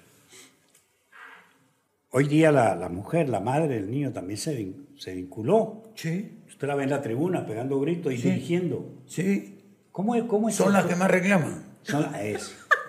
Hoy 2.11 2.29
día 2.29 2.51
la, 2.51 2.88
mujer, 2.88 3.29
la 3.29 3.40
madre 3.40 3.69
del 3.69 3.90
niño 3.90 4.12
también 4.12 4.38
se, 4.38 4.75
se 4.97 5.14
vinculó. 5.14 5.92
Sí. 5.95 6.42
Usted 6.49 6.66
la 6.66 6.75
ve 6.75 6.85
en 6.85 6.90
la 6.90 7.03
tribuna 7.03 7.45
pegando 7.45 7.79
gritos 7.79 8.14
y 8.14 8.16
dirigiendo. 8.16 9.03
Sí. 9.07 9.56
¿Cómo 9.97 10.15
es? 10.15 10.25
Cómo 10.25 10.51
es 10.51 10.57
Son 10.57 10.75
las 10.75 10.85
que 10.85 10.95
más 10.95 11.11
reclaman. 11.11 11.65
Son. 11.83 12.07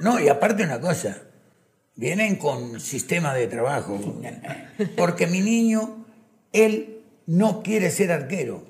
No, 0.01 0.19
y 0.19 0.27
aparte 0.27 0.63
una 0.63 0.81
cosa, 0.81 1.17
vienen 1.95 2.35
con 2.35 2.81
sistema 2.81 3.33
de 3.33 3.47
trabajo. 3.47 3.97
Porque 4.97 5.25
mi 5.25 5.39
niño, 5.39 6.05
él 6.51 7.05
no 7.25 7.63
quiere 7.63 7.91
ser 7.91 8.11
arquero. 8.11 8.65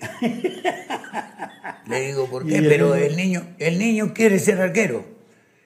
Le 1.87 2.01
digo, 2.01 2.29
¿por 2.29 2.45
qué? 2.45 2.61
Pero 2.61 2.93
el 2.93 3.17
niño, 3.17 3.55
el 3.57 3.79
niño 3.79 4.13
quiere 4.13 4.37
ser 4.37 4.61
arquero. 4.61 5.03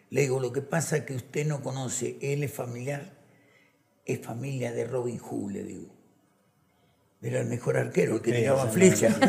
Le 0.09 0.21
digo, 0.21 0.39
lo 0.39 0.53
que 0.53 0.61
pasa 0.61 0.95
es 0.95 1.03
que 1.03 1.15
usted 1.15 1.45
no 1.45 1.61
conoce, 1.61 2.19
él 2.21 2.41
es 2.41 2.53
familiar, 2.53 3.17
es 4.05 4.21
familia 4.21 4.71
de 4.71 4.85
Robin 4.85 5.17
Hood, 5.17 5.51
le 5.51 5.63
digo. 5.65 5.93
Era 7.21 7.41
el 7.41 7.47
mejor 7.47 7.75
arquero, 7.75 8.15
el 8.15 8.21
que 8.21 8.31
tiraba 8.31 8.65
flecha. 8.67 9.09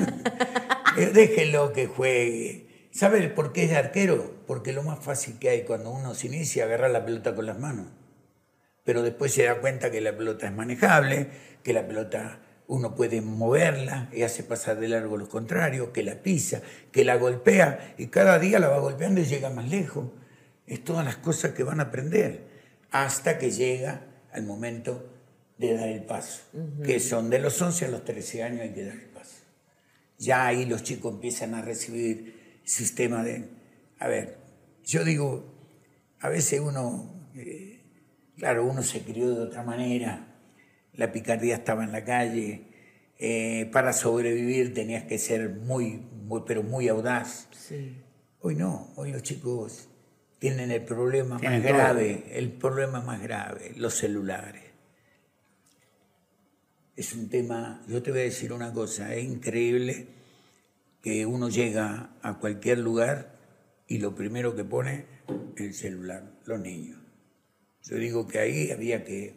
Eh, 0.94 1.06
déjenlo 1.06 1.72
que 1.72 1.86
juegue. 1.86 2.71
¿Sabe 2.92 3.26
por 3.30 3.54
qué 3.54 3.64
es 3.64 3.72
arquero? 3.72 4.44
Porque 4.46 4.74
lo 4.74 4.82
más 4.82 5.02
fácil 5.02 5.38
que 5.38 5.48
hay 5.48 5.62
cuando 5.62 5.90
uno 5.90 6.14
se 6.14 6.26
inicia 6.26 6.64
es 6.64 6.66
agarrar 6.66 6.90
la 6.90 7.06
pelota 7.06 7.34
con 7.34 7.46
las 7.46 7.58
manos. 7.58 7.86
Pero 8.84 9.02
después 9.02 9.32
se 9.32 9.44
da 9.44 9.60
cuenta 9.60 9.90
que 9.90 10.02
la 10.02 10.14
pelota 10.14 10.46
es 10.46 10.52
manejable, 10.52 11.28
que 11.62 11.72
la 11.72 11.86
pelota 11.86 12.40
uno 12.66 12.94
puede 12.94 13.22
moverla 13.22 14.10
y 14.12 14.22
hace 14.22 14.42
pasar 14.42 14.78
de 14.78 14.88
largo 14.88 15.16
los 15.16 15.30
contrarios, 15.30 15.88
que 15.88 16.02
la 16.02 16.22
pisa, 16.22 16.60
que 16.90 17.04
la 17.04 17.16
golpea 17.16 17.94
y 17.96 18.08
cada 18.08 18.38
día 18.38 18.58
la 18.58 18.68
va 18.68 18.78
golpeando 18.78 19.22
y 19.22 19.24
llega 19.24 19.48
más 19.48 19.70
lejos. 19.70 20.10
Es 20.66 20.84
todas 20.84 21.04
las 21.04 21.16
cosas 21.16 21.52
que 21.52 21.64
van 21.64 21.80
a 21.80 21.84
aprender 21.84 22.42
hasta 22.90 23.38
que 23.38 23.50
llega 23.50 24.04
al 24.32 24.42
momento 24.42 25.08
de 25.56 25.74
dar 25.74 25.88
el 25.88 26.04
paso, 26.04 26.42
que 26.84 27.00
son 27.00 27.30
de 27.30 27.38
los 27.38 27.60
11 27.60 27.86
a 27.86 27.88
los 27.88 28.04
13 28.04 28.42
años 28.42 28.60
hay 28.60 28.72
que 28.72 28.84
dar 28.84 28.96
el 28.96 29.08
paso. 29.08 29.44
Ya 30.18 30.46
ahí 30.46 30.66
los 30.66 30.82
chicos 30.82 31.14
empiezan 31.14 31.54
a 31.54 31.62
recibir 31.62 32.41
sistema 32.64 33.22
de... 33.22 33.48
A 33.98 34.08
ver, 34.08 34.38
yo 34.84 35.04
digo, 35.04 35.52
a 36.20 36.28
veces 36.28 36.60
uno, 36.60 37.30
eh, 37.34 37.80
claro, 38.36 38.64
uno 38.64 38.82
se 38.82 39.02
crió 39.02 39.34
de 39.34 39.40
otra 39.42 39.62
manera, 39.62 40.28
la 40.94 41.12
picardía 41.12 41.56
estaba 41.56 41.84
en 41.84 41.92
la 41.92 42.04
calle, 42.04 42.68
eh, 43.18 43.68
para 43.72 43.92
sobrevivir 43.92 44.74
tenías 44.74 45.04
que 45.04 45.18
ser 45.18 45.50
muy, 45.50 46.02
muy 46.24 46.42
pero 46.46 46.62
muy 46.62 46.88
audaz. 46.88 47.48
Hoy 48.40 48.56
no, 48.56 48.92
hoy 48.96 49.12
los 49.12 49.22
chicos 49.22 49.88
tienen 50.38 50.72
el 50.72 50.82
problema 50.82 51.38
más 51.38 51.62
grave, 51.62 52.24
el 52.32 52.50
problema 52.50 53.00
más 53.00 53.22
grave, 53.22 53.72
los 53.76 53.94
celulares. 53.94 54.64
Es 56.96 57.12
un 57.14 57.28
tema, 57.28 57.82
yo 57.86 58.02
te 58.02 58.10
voy 58.10 58.20
a 58.20 58.24
decir 58.24 58.52
una 58.52 58.72
cosa, 58.72 59.14
es 59.14 59.24
increíble 59.24 60.21
que 61.02 61.26
uno 61.26 61.48
llega 61.48 62.10
a 62.22 62.38
cualquier 62.38 62.78
lugar 62.78 63.32
y 63.88 63.98
lo 63.98 64.14
primero 64.14 64.54
que 64.54 64.64
pone 64.64 65.06
es 65.56 65.62
el 65.62 65.74
celular, 65.74 66.24
los 66.46 66.60
niños. 66.60 66.98
Yo 67.82 67.96
digo 67.96 68.28
que 68.28 68.38
ahí 68.38 68.70
había 68.70 69.04
que 69.04 69.34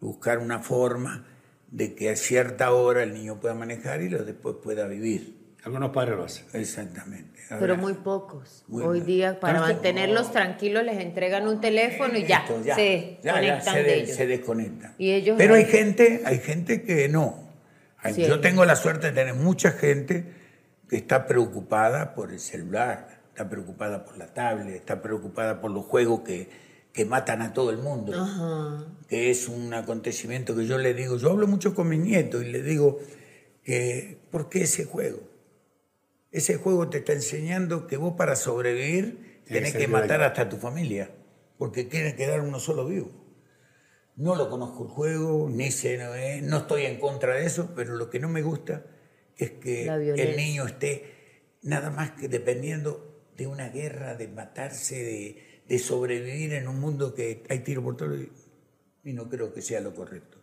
buscar 0.00 0.38
una 0.38 0.58
forma 0.58 1.26
de 1.70 1.94
que 1.94 2.10
a 2.10 2.16
cierta 2.16 2.72
hora 2.72 3.04
el 3.04 3.14
niño 3.14 3.40
pueda 3.40 3.54
manejar 3.54 4.02
y 4.02 4.08
lo 4.08 4.24
después 4.24 4.56
pueda 4.62 4.86
vivir. 4.86 5.36
Algunos 5.64 5.90
padres 5.90 6.16
lo 6.16 6.24
hacen. 6.24 6.46
Exactamente. 6.52 7.40
Pero 7.48 7.76
muy 7.76 7.94
pocos. 7.94 8.64
Hoy 8.70 9.00
día, 9.00 9.40
para 9.40 9.60
mantenerlos 9.60 10.30
tranquilos, 10.30 10.84
les 10.84 10.98
entregan 10.98 11.46
un 11.46 11.60
teléfono 11.60 12.16
y 12.16 12.24
ya, 12.24 12.44
se 12.46 13.18
conectan 13.22 13.74
se, 13.74 13.82
de 13.82 13.94
ellos. 13.94 14.16
Se 14.16 14.26
desconectan. 14.26 14.94
¿Y 14.98 15.10
ellos 15.12 15.36
Pero 15.36 15.54
hay 15.54 15.64
gente, 15.64 16.22
hay 16.24 16.38
gente 16.38 16.82
que 16.82 17.08
no. 17.08 17.46
Yo 18.16 18.40
tengo 18.40 18.64
la 18.64 18.76
suerte 18.76 19.08
de 19.08 19.12
tener 19.12 19.34
mucha 19.34 19.72
gente 19.72 20.35
está 20.90 21.26
preocupada 21.26 22.14
por 22.14 22.32
el 22.32 22.40
celular, 22.40 23.22
está 23.28 23.48
preocupada 23.48 24.04
por 24.04 24.16
la 24.16 24.32
tablet, 24.32 24.76
está 24.76 25.02
preocupada 25.02 25.60
por 25.60 25.70
los 25.70 25.84
juegos 25.84 26.20
que, 26.20 26.48
que 26.92 27.04
matan 27.04 27.42
a 27.42 27.52
todo 27.52 27.70
el 27.70 27.78
mundo, 27.78 28.12
que 29.08 29.30
es 29.30 29.48
un 29.48 29.74
acontecimiento 29.74 30.56
que 30.56 30.66
yo 30.66 30.78
le 30.78 30.94
digo, 30.94 31.16
yo 31.16 31.30
hablo 31.30 31.46
mucho 31.46 31.74
con 31.74 31.88
mis 31.88 32.00
nietos 32.00 32.42
y 32.42 32.46
le 32.46 32.62
digo 32.62 32.98
que, 33.62 34.18
¿por 34.30 34.48
qué 34.48 34.62
ese 34.62 34.84
juego? 34.84 35.20
Ese 36.30 36.56
juego 36.56 36.88
te 36.88 36.98
está 36.98 37.12
enseñando 37.12 37.86
que 37.86 37.96
vos 37.96 38.14
para 38.16 38.36
sobrevivir 38.36 39.42
tenés 39.46 39.74
que, 39.74 39.88
matar 39.88 40.22
hasta 40.22 40.42
a 40.42 40.48
tu 40.48 40.56
familia, 40.56 41.10
porque 41.58 41.88
quieren 41.88 42.16
quedar 42.16 42.40
uno 42.40 42.58
solo 42.58 42.86
vivo. 42.86 43.10
No 44.16 44.34
lo 44.34 44.48
conozco 44.48 44.84
el 44.84 44.90
juego, 44.90 45.48
ni 45.50 45.70
sé, 45.70 45.98
no, 45.98 46.06
no 46.48 46.56
estoy 46.58 46.86
en 46.86 46.98
contra 46.98 47.34
de 47.34 47.44
eso, 47.44 47.72
pero 47.76 47.96
lo 47.96 48.08
que 48.08 48.18
no 48.18 48.28
me 48.28 48.40
gusta 48.40 48.84
es 49.36 49.50
que 49.52 49.86
el 49.86 50.36
niño 50.36 50.66
esté 50.66 51.04
nada 51.62 51.90
más 51.90 52.12
que 52.12 52.28
dependiendo 52.28 53.30
de 53.36 53.46
una 53.46 53.68
guerra, 53.68 54.14
de 54.14 54.28
matarse, 54.28 55.02
de, 55.02 55.62
de 55.68 55.78
sobrevivir 55.78 56.54
en 56.54 56.68
un 56.68 56.80
mundo 56.80 57.14
que 57.14 57.42
hay 57.48 57.60
tiro 57.60 57.82
por 57.82 57.96
todo 57.96 58.16
y 58.16 59.12
no 59.12 59.28
creo 59.28 59.52
que 59.52 59.62
sea 59.62 59.80
lo 59.80 59.94
correcto. 59.94 60.38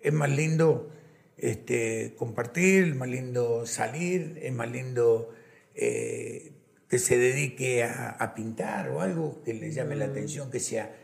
Es 0.00 0.12
más 0.12 0.30
lindo 0.30 0.90
este, 1.36 2.14
compartir, 2.16 2.84
es 2.88 2.96
más 2.96 3.08
lindo 3.08 3.66
salir, 3.66 4.38
es 4.42 4.52
más 4.52 4.70
lindo 4.70 5.30
eh, 5.74 6.52
que 6.88 6.98
se 6.98 7.18
dedique 7.18 7.84
a, 7.84 8.34
pintar 8.34 8.88
o 8.90 9.00
algo 9.00 9.42
que 9.42 9.54
le 9.54 9.70
llame 9.70 9.94
la 9.94 10.06
mm. 10.06 10.10
atención, 10.10 10.50
que 10.50 10.60
sea 10.60 10.96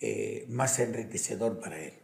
eh, 0.00 0.44
más 0.48 0.78
enriquecedor 0.78 1.60
para 1.60 1.82
él. 1.82 1.94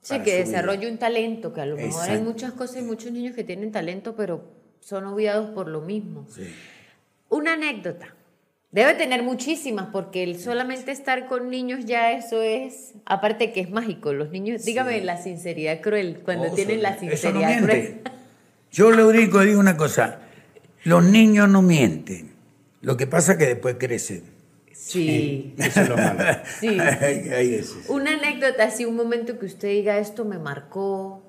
Sí, 0.00 0.20
que 0.20 0.36
desarrolle 0.36 0.90
un 0.90 0.98
talento, 0.98 1.52
que 1.52 1.60
a 1.60 1.66
lo 1.66 1.76
mejor 1.76 2.08
hay 2.08 2.20
muchas 2.20 2.52
cosas 2.52 2.78
y 2.78 2.82
muchos 2.82 3.12
niños 3.12 3.34
que 3.34 3.44
tienen 3.44 3.72
talento, 3.72 4.14
pero 4.16 4.44
son 4.80 5.04
obviados 5.04 5.50
por 5.50 5.68
lo 5.68 5.80
mismo. 5.80 6.26
Una 7.28 7.54
anécdota. 7.54 8.14
Debe 8.70 8.94
tener 8.94 9.22
muchísimas, 9.22 9.88
porque 9.92 10.22
el 10.22 10.38
solamente 10.38 10.92
estar 10.92 11.26
con 11.26 11.48
niños 11.48 11.86
ya 11.86 12.12
eso 12.12 12.42
es, 12.42 12.92
aparte 13.06 13.50
que 13.50 13.60
es 13.60 13.70
mágico, 13.70 14.12
los 14.12 14.30
niños, 14.30 14.62
dígame 14.64 15.02
la 15.02 15.16
sinceridad 15.16 15.80
cruel, 15.80 16.20
cuando 16.22 16.52
tienen 16.52 16.82
la 16.82 16.98
sinceridad 16.98 17.62
cruel. 17.62 18.00
Yo 18.70 18.90
lo 18.90 19.08
único 19.08 19.40
digo 19.40 19.58
una 19.58 19.78
cosa, 19.78 20.20
los 20.84 21.02
niños 21.02 21.48
no 21.48 21.62
mienten, 21.62 22.30
lo 22.82 22.98
que 22.98 23.06
pasa 23.06 23.32
es 23.32 23.38
que 23.38 23.46
después 23.46 23.76
crecen. 23.78 24.37
Sí. 24.78 25.54
Eso 25.58 25.82
es 25.82 25.88
lo 25.88 25.96
malo. 25.96 26.24
Sí. 26.60 26.78
Una 27.88 28.14
anécdota, 28.14 28.64
así 28.64 28.84
un 28.84 28.96
momento 28.96 29.38
que 29.38 29.46
usted 29.46 29.68
diga, 29.68 29.98
esto 29.98 30.24
me 30.24 30.38
marcó, 30.38 31.22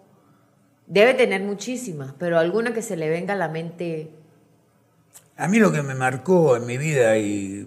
debe 0.88 1.14
tener 1.16 1.42
muchísimas, 1.42 2.14
pero 2.20 2.38
alguna 2.38 2.74
que 2.74 2.82
se 2.82 2.96
le 2.96 3.10
venga 3.10 3.34
a 3.34 3.38
la 3.38 3.50
mente 3.50 4.12
a 5.40 5.48
mí 5.48 5.58
lo 5.58 5.72
que 5.72 5.82
me 5.82 5.96
marcó 5.96 6.58
en 6.58 6.66
mi 6.66 6.78
vida 6.78 7.18
y, 7.18 7.66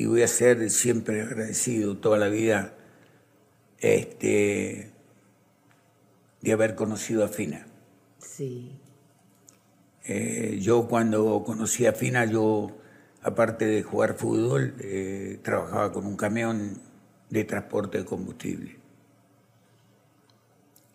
voy 0.00 0.22
a 0.22 0.26
ser 0.26 0.70
siempre 0.70 1.22
agradecido 1.22 1.96
toda 1.98 2.18
la 2.18 2.26
vida 2.26 2.74
este, 3.78 4.90
de 6.40 6.52
haber 6.52 6.74
conocido 6.74 7.24
a 7.24 7.28
Fina. 7.28 7.68
Sí. 8.18 8.72
Eh, 10.04 10.58
yo 10.60 10.88
cuando 10.88 11.44
conocí 11.44 11.86
a 11.86 11.92
Fina, 11.92 12.24
yo, 12.24 12.76
aparte 13.22 13.66
de 13.66 13.82
jugar 13.82 14.14
fútbol, 14.14 14.74
eh, 14.80 15.38
trabajaba 15.42 15.92
con 15.92 16.06
un 16.06 16.16
camión 16.16 16.80
de 17.30 17.44
transporte 17.44 17.98
de 17.98 18.04
combustible. 18.04 18.76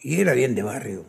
Y 0.01 0.19
era 0.19 0.33
bien 0.33 0.55
de 0.55 0.63
barrio. 0.63 1.05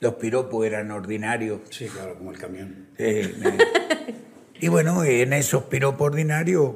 Los 0.00 0.14
piropos 0.14 0.66
eran 0.66 0.90
ordinarios. 0.90 1.60
Sí, 1.70 1.86
claro, 1.86 2.16
como 2.16 2.32
el 2.32 2.38
camión. 2.38 2.88
y 4.60 4.68
bueno, 4.68 5.04
en 5.04 5.32
esos 5.32 5.64
piropos 5.64 6.08
ordinarios 6.08 6.72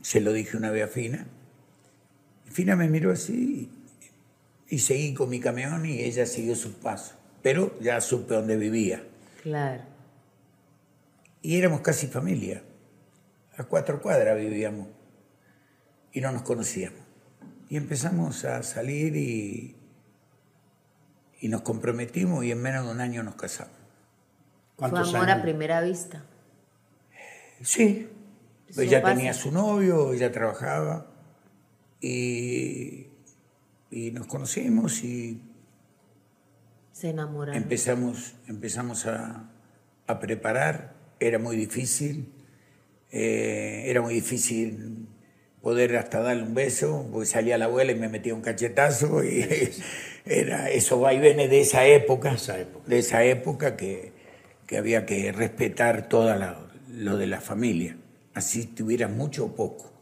se 0.00 0.20
lo 0.20 0.32
dije 0.32 0.56
una 0.56 0.70
vez 0.70 0.84
a 0.84 0.88
Fina. 0.88 1.26
Fina 2.46 2.76
me 2.76 2.88
miró 2.88 3.12
así 3.12 3.70
y 4.68 4.78
seguí 4.78 5.14
con 5.14 5.28
mi 5.28 5.40
camión 5.40 5.86
y 5.86 6.00
ella 6.00 6.26
siguió 6.26 6.56
su 6.56 6.72
paso. 6.74 7.14
Pero 7.42 7.78
ya 7.80 8.00
supe 8.00 8.34
dónde 8.34 8.56
vivía. 8.56 9.02
Claro. 9.42 9.93
Y 11.44 11.58
éramos 11.58 11.82
casi 11.82 12.06
familia. 12.06 12.62
A 13.58 13.64
cuatro 13.64 14.00
cuadras 14.00 14.34
vivíamos. 14.38 14.88
Y 16.10 16.22
no 16.22 16.32
nos 16.32 16.40
conocíamos. 16.40 17.00
Y 17.68 17.76
empezamos 17.76 18.46
a 18.46 18.62
salir 18.62 19.14
y, 19.14 19.76
y 21.40 21.48
nos 21.48 21.60
comprometimos 21.60 22.46
y 22.46 22.50
en 22.50 22.62
menos 22.62 22.86
de 22.86 22.92
un 22.92 23.00
año 23.02 23.22
nos 23.22 23.34
casamos. 23.34 23.76
Fue 24.78 24.88
amor 24.88 25.28
a 25.28 25.42
primera 25.42 25.82
vista. 25.82 26.24
Sí. 27.60 28.08
ella 28.78 29.02
tenía 29.02 29.34
su 29.34 29.52
novio, 29.52 30.14
ella 30.14 30.32
trabajaba 30.32 31.08
y, 32.00 33.08
y 33.90 34.12
nos 34.12 34.26
conocimos 34.28 35.04
y 35.04 35.42
se 36.92 37.10
enamoraron. 37.10 37.62
Empezamos, 37.62 38.34
empezamos 38.46 39.04
a, 39.04 39.50
a 40.06 40.20
preparar, 40.20 41.03
era 41.26 41.38
muy 41.38 41.56
difícil, 41.56 42.32
eh, 43.10 43.84
era 43.86 44.00
muy 44.00 44.14
difícil 44.14 45.08
poder 45.62 45.96
hasta 45.96 46.20
darle 46.20 46.42
un 46.42 46.54
beso, 46.54 47.08
porque 47.10 47.26
salía 47.26 47.56
la 47.56 47.64
abuela 47.64 47.92
y 47.92 47.94
me 47.94 48.08
metía 48.08 48.34
un 48.34 48.42
cachetazo 48.42 49.24
y 49.24 49.72
era 50.26 50.70
eso 50.70 51.00
vaivenes 51.00 51.48
de 51.48 51.60
esa 51.60 51.86
época, 51.86 52.32
esa 52.32 52.58
época. 52.58 52.86
de 52.86 52.98
esa 52.98 53.24
época 53.24 53.76
que, 53.76 54.12
que 54.66 54.76
había 54.76 55.06
que 55.06 55.32
respetar 55.32 56.08
todo 56.08 56.34
lo 56.88 57.16
de 57.16 57.26
la 57.26 57.40
familia, 57.40 57.96
así 58.34 58.66
tuviera 58.66 59.08
mucho 59.08 59.46
o 59.46 59.54
poco. 59.54 59.92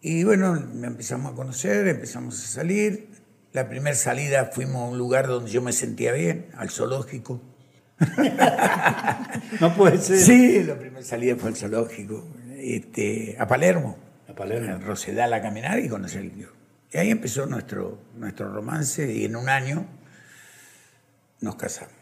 Y 0.00 0.24
bueno, 0.24 0.56
empezamos 0.56 1.32
a 1.32 1.36
conocer, 1.36 1.86
empezamos 1.86 2.42
a 2.42 2.46
salir. 2.46 3.08
La 3.52 3.68
primera 3.68 3.94
salida 3.94 4.50
fuimos 4.52 4.76
a 4.76 4.84
un 4.86 4.98
lugar 4.98 5.26
donde 5.26 5.50
yo 5.50 5.62
me 5.62 5.72
sentía 5.72 6.12
bien, 6.12 6.48
al 6.56 6.70
zoológico. 6.70 7.40
no 9.60 9.74
puede 9.74 9.98
ser. 9.98 10.18
Sí, 10.18 10.62
la 10.64 10.78
primera 10.78 11.04
salida 11.04 11.36
fue 11.36 11.50
al 11.50 11.56
zoológico, 11.56 12.24
este, 12.56 13.36
a 13.38 13.46
Palermo. 13.46 13.96
A 14.28 14.34
Palermo. 14.34 14.74
A 14.74 14.78
Rosedal 14.78 15.32
a 15.32 15.42
caminar 15.42 15.78
y 15.78 15.88
conocer 15.88 16.22
el 16.22 16.32
Y 16.92 16.98
ahí 16.98 17.10
empezó 17.10 17.46
nuestro, 17.46 17.98
nuestro 18.16 18.52
romance 18.52 19.12
y 19.12 19.24
en 19.24 19.36
un 19.36 19.48
año 19.48 19.86
nos 21.40 21.56
casamos. 21.56 21.94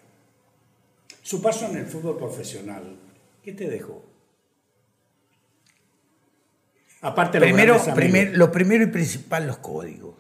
Su 1.23 1.43
paso 1.43 1.67
en 1.67 1.77
el 1.77 1.87
fútbol 1.87 2.17
profesional, 2.19 2.97
¿qué 3.43 3.53
te 3.53 3.69
dejó? 3.69 4.05
Aparte 7.03 7.41
primero, 7.41 7.81
lo 8.33 8.53
primero 8.53 8.85
y 8.85 8.89
principal, 8.89 9.47
los 9.47 9.59
códigos. 9.59 10.17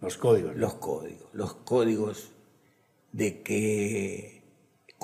Los 0.00 0.16
códigos. 0.18 0.56
Los 0.56 0.74
códigos. 0.74 1.28
Los 1.32 1.54
códigos 1.54 2.30
de 3.12 3.42
que. 3.42 4.33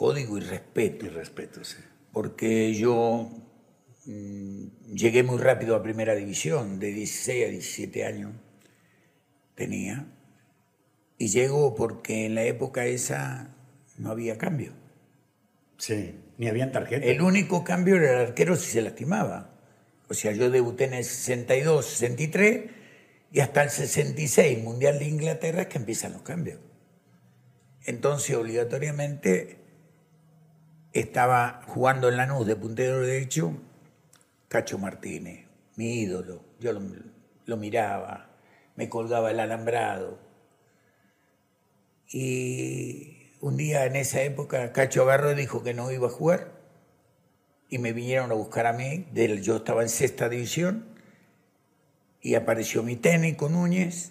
Código 0.00 0.38
y 0.38 0.40
respeto. 0.40 1.04
Y 1.04 1.10
respeto, 1.10 1.62
sí. 1.62 1.76
Porque 2.10 2.72
yo 2.72 3.30
mm, 4.06 4.94
llegué 4.94 5.22
muy 5.22 5.36
rápido 5.36 5.76
a 5.76 5.82
primera 5.82 6.14
división, 6.14 6.78
de 6.78 6.90
16 6.90 7.46
a 7.46 7.50
17 7.50 8.06
años 8.06 8.32
tenía. 9.54 10.06
Y 11.18 11.28
llego 11.28 11.74
porque 11.74 12.24
en 12.24 12.34
la 12.34 12.44
época 12.44 12.86
esa 12.86 13.54
no 13.98 14.10
había 14.10 14.38
cambio. 14.38 14.72
Sí, 15.76 16.14
ni 16.38 16.48
habían 16.48 16.72
tarjeta. 16.72 17.04
El 17.04 17.20
único 17.20 17.62
cambio 17.62 17.96
era 17.96 18.22
el 18.22 18.28
arquero 18.28 18.56
si 18.56 18.70
se 18.70 18.80
lastimaba. 18.80 19.50
O 20.08 20.14
sea, 20.14 20.32
yo 20.32 20.48
debuté 20.48 20.84
en 20.84 20.94
el 20.94 21.04
62, 21.04 21.84
63 21.84 22.70
y 23.32 23.40
hasta 23.40 23.64
el 23.64 23.68
66, 23.68 24.64
Mundial 24.64 24.98
de 24.98 25.04
Inglaterra, 25.04 25.60
es 25.60 25.68
que 25.68 25.76
empiezan 25.76 26.14
los 26.14 26.22
cambios. 26.22 26.58
Entonces, 27.84 28.34
obligatoriamente, 28.34 29.59
estaba 30.92 31.62
jugando 31.66 32.08
en 32.08 32.16
la 32.16 32.26
Lanús 32.26 32.46
de 32.46 32.56
puntero 32.56 33.00
derecho 33.00 33.56
Cacho 34.48 34.78
Martínez, 34.78 35.46
mi 35.76 36.00
ídolo. 36.00 36.42
Yo 36.58 36.72
lo, 36.72 37.56
miraba, 37.56 38.30
me 38.74 38.88
colgaba 38.88 39.30
el 39.30 39.38
alambrado. 39.38 40.18
Y 42.08 43.30
un 43.40 43.56
día 43.56 43.86
en 43.86 43.94
esa 43.94 44.22
época 44.22 44.72
Cacho 44.72 45.02
agarró 45.02 45.30
y 45.30 45.36
dijo 45.36 45.62
que 45.62 45.72
no 45.72 45.92
iba 45.92 46.08
a 46.08 46.10
jugar 46.10 46.60
y 47.68 47.78
me 47.78 47.92
vinieron 47.92 48.32
a 48.32 48.34
buscar 48.34 48.66
a 48.66 48.72
mí, 48.72 49.06
yo 49.40 49.56
estaba 49.56 49.82
en 49.82 49.88
sexta 49.88 50.28
división 50.28 50.84
y 52.20 52.34
apareció 52.34 52.82
mi 52.82 52.96
técnico 52.96 53.48
Núñez, 53.48 54.10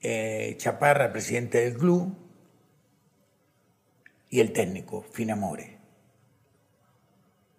eh, 0.00 0.54
Chaparra, 0.56 1.10
presidente 1.10 1.58
del 1.58 1.76
club, 1.76 2.16
y 4.30 4.40
el 4.40 4.52
técnico, 4.52 5.02
Finamore. 5.02 5.78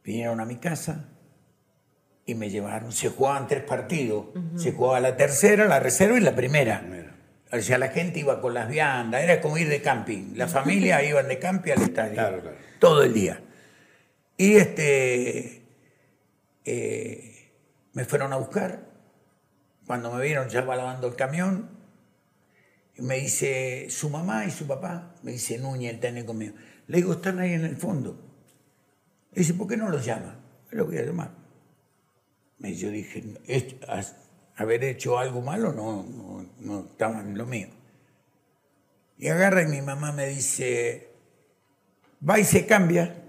Vinieron 0.04 0.40
a 0.40 0.46
mi 0.46 0.58
casa 0.58 1.10
y 2.26 2.36
me 2.36 2.50
llevaron, 2.50 2.92
se 2.92 3.10
jugaban 3.10 3.48
tres 3.48 3.64
partidos, 3.64 4.28
se 4.56 4.74
jugaba 4.74 5.00
la 5.00 5.16
tercera, 5.16 5.66
la 5.66 5.80
reserva 5.80 6.18
y 6.18 6.22
la 6.22 6.36
primera. 6.36 6.84
O 7.52 7.60
sea, 7.62 7.78
la 7.78 7.90
gente 7.90 8.20
iba 8.20 8.42
con 8.42 8.54
las 8.54 8.68
viandas, 8.68 9.24
era 9.24 9.40
como 9.40 9.58
ir 9.58 9.70
de 9.70 9.82
camping. 9.82 10.34
La 10.36 10.48
familia 10.48 11.04
iban 11.04 11.28
de 11.28 11.40
camping 11.40 11.72
al 11.72 11.82
estadio. 11.84 12.44
Todo 12.80 13.04
el 13.04 13.14
día. 13.14 13.42
Y 14.36 14.56
este, 14.58 15.64
eh, 16.66 17.52
me 17.94 18.04
fueron 18.06 18.34
a 18.34 18.36
buscar. 18.36 18.86
Cuando 19.86 20.12
me 20.12 20.22
vieron 20.22 20.50
ya 20.50 20.62
va 20.62 20.76
lavando 20.76 21.08
el 21.08 21.16
camión, 21.16 21.77
y 22.98 23.02
me 23.02 23.18
dice 23.20 23.88
su 23.90 24.10
mamá 24.10 24.46
y 24.46 24.52
su 24.52 24.66
papá, 24.66 25.16
me 25.22 25.32
dice 25.34 25.58
Núñez, 25.60 25.94
el 25.94 26.00
técnico 26.00 26.34
mío. 26.34 26.54
Le 26.88 26.98
digo, 26.98 27.14
están 27.14 27.40
ahí 27.40 27.54
en 27.54 27.66
el 27.66 27.78
fondo. 27.78 28.20
Le 29.34 29.42
dice, 29.42 29.54
¿por 29.54 29.68
qué 29.68 29.78
no 29.78 29.90
los 29.90 30.04
llama? 30.04 30.40
Lo 30.72 30.86
voy 30.86 30.98
a 30.98 31.04
llamar. 31.04 31.32
Y 32.60 32.74
yo 32.74 32.90
dije, 32.90 33.24
haber 34.56 34.84
hecho 34.84 35.20
algo 35.20 35.42
malo 35.42 35.74
no, 35.74 36.04
no, 36.04 36.50
no 36.60 36.80
estaba 36.92 37.22
en 37.22 37.38
lo 37.38 37.46
mío. 37.46 37.68
Y 39.20 39.28
agarra 39.28 39.62
y 39.62 39.68
mi 39.68 39.82
mamá 39.82 40.12
me 40.12 40.28
dice, 40.28 41.12
va 42.28 42.40
y 42.40 42.44
se 42.44 42.66
cambia 42.66 43.24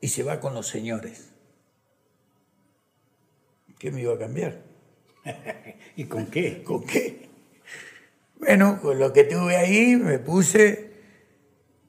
y 0.00 0.08
se 0.08 0.24
va 0.24 0.40
con 0.40 0.52
los 0.54 0.66
señores. 0.66 1.30
¿Qué 3.78 3.92
me 3.92 4.00
iba 4.02 4.14
a 4.14 4.18
cambiar? 4.18 4.62
¿Y 5.96 6.04
con 6.04 6.26
qué? 6.26 6.62
¿Con 6.64 6.84
qué? 6.84 7.25
Bueno, 8.46 8.80
con 8.80 9.00
lo 9.00 9.12
que 9.12 9.24
tuve 9.24 9.56
ahí 9.56 9.96
me 9.96 10.20
puse 10.20 10.92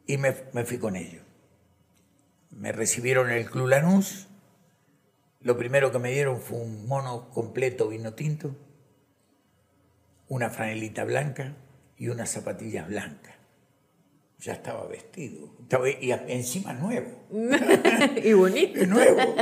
y 0.07 0.17
me, 0.17 0.33
fui 0.33 0.79
con 0.79 0.95
ellos. 0.95 1.21
Me 2.49 2.71
recibieron 2.71 3.29
en 3.29 3.37
el 3.37 3.47
Club 3.47 3.67
Lanús. 3.67 4.27
Lo 5.39 5.55
primero 5.55 5.91
que 5.91 5.99
me 5.99 6.11
dieron 6.11 6.41
fue 6.41 6.57
un 6.57 6.87
mono 6.87 7.29
completo 7.29 7.89
vino 7.89 8.15
tinto, 8.15 8.55
una 10.29 10.49
franelita 10.49 11.03
blanca 11.03 11.55
y 11.95 12.07
unas 12.07 12.31
zapatillas 12.31 12.87
blancas 12.87 13.35
ya 14.39 14.53
estaba 14.53 14.87
vestido. 14.87 15.51
y 15.99 16.11
encima 16.11 16.73
nuevo. 16.73 17.27
y 18.23 18.33
bonito. 18.33 18.83
nuevo. 18.87 19.35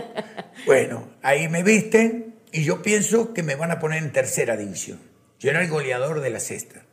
Bueno, 0.65 1.11
ahí 1.21 1.47
me 1.47 1.63
visten 1.63 2.35
y 2.51 2.65
yo 2.65 2.81
pienso 2.81 3.33
que 3.33 3.41
me 3.41 3.55
van 3.55 3.71
a 3.71 3.79
poner 3.79 4.03
en 4.03 4.11
tercera 4.11 4.57
división. 4.57 4.99
Yo 5.39 5.49
era 5.49 5.61
el 5.61 5.69
goleador 5.69 6.19
de 6.19 6.29
la 6.29 6.39
sexta. 6.39 6.84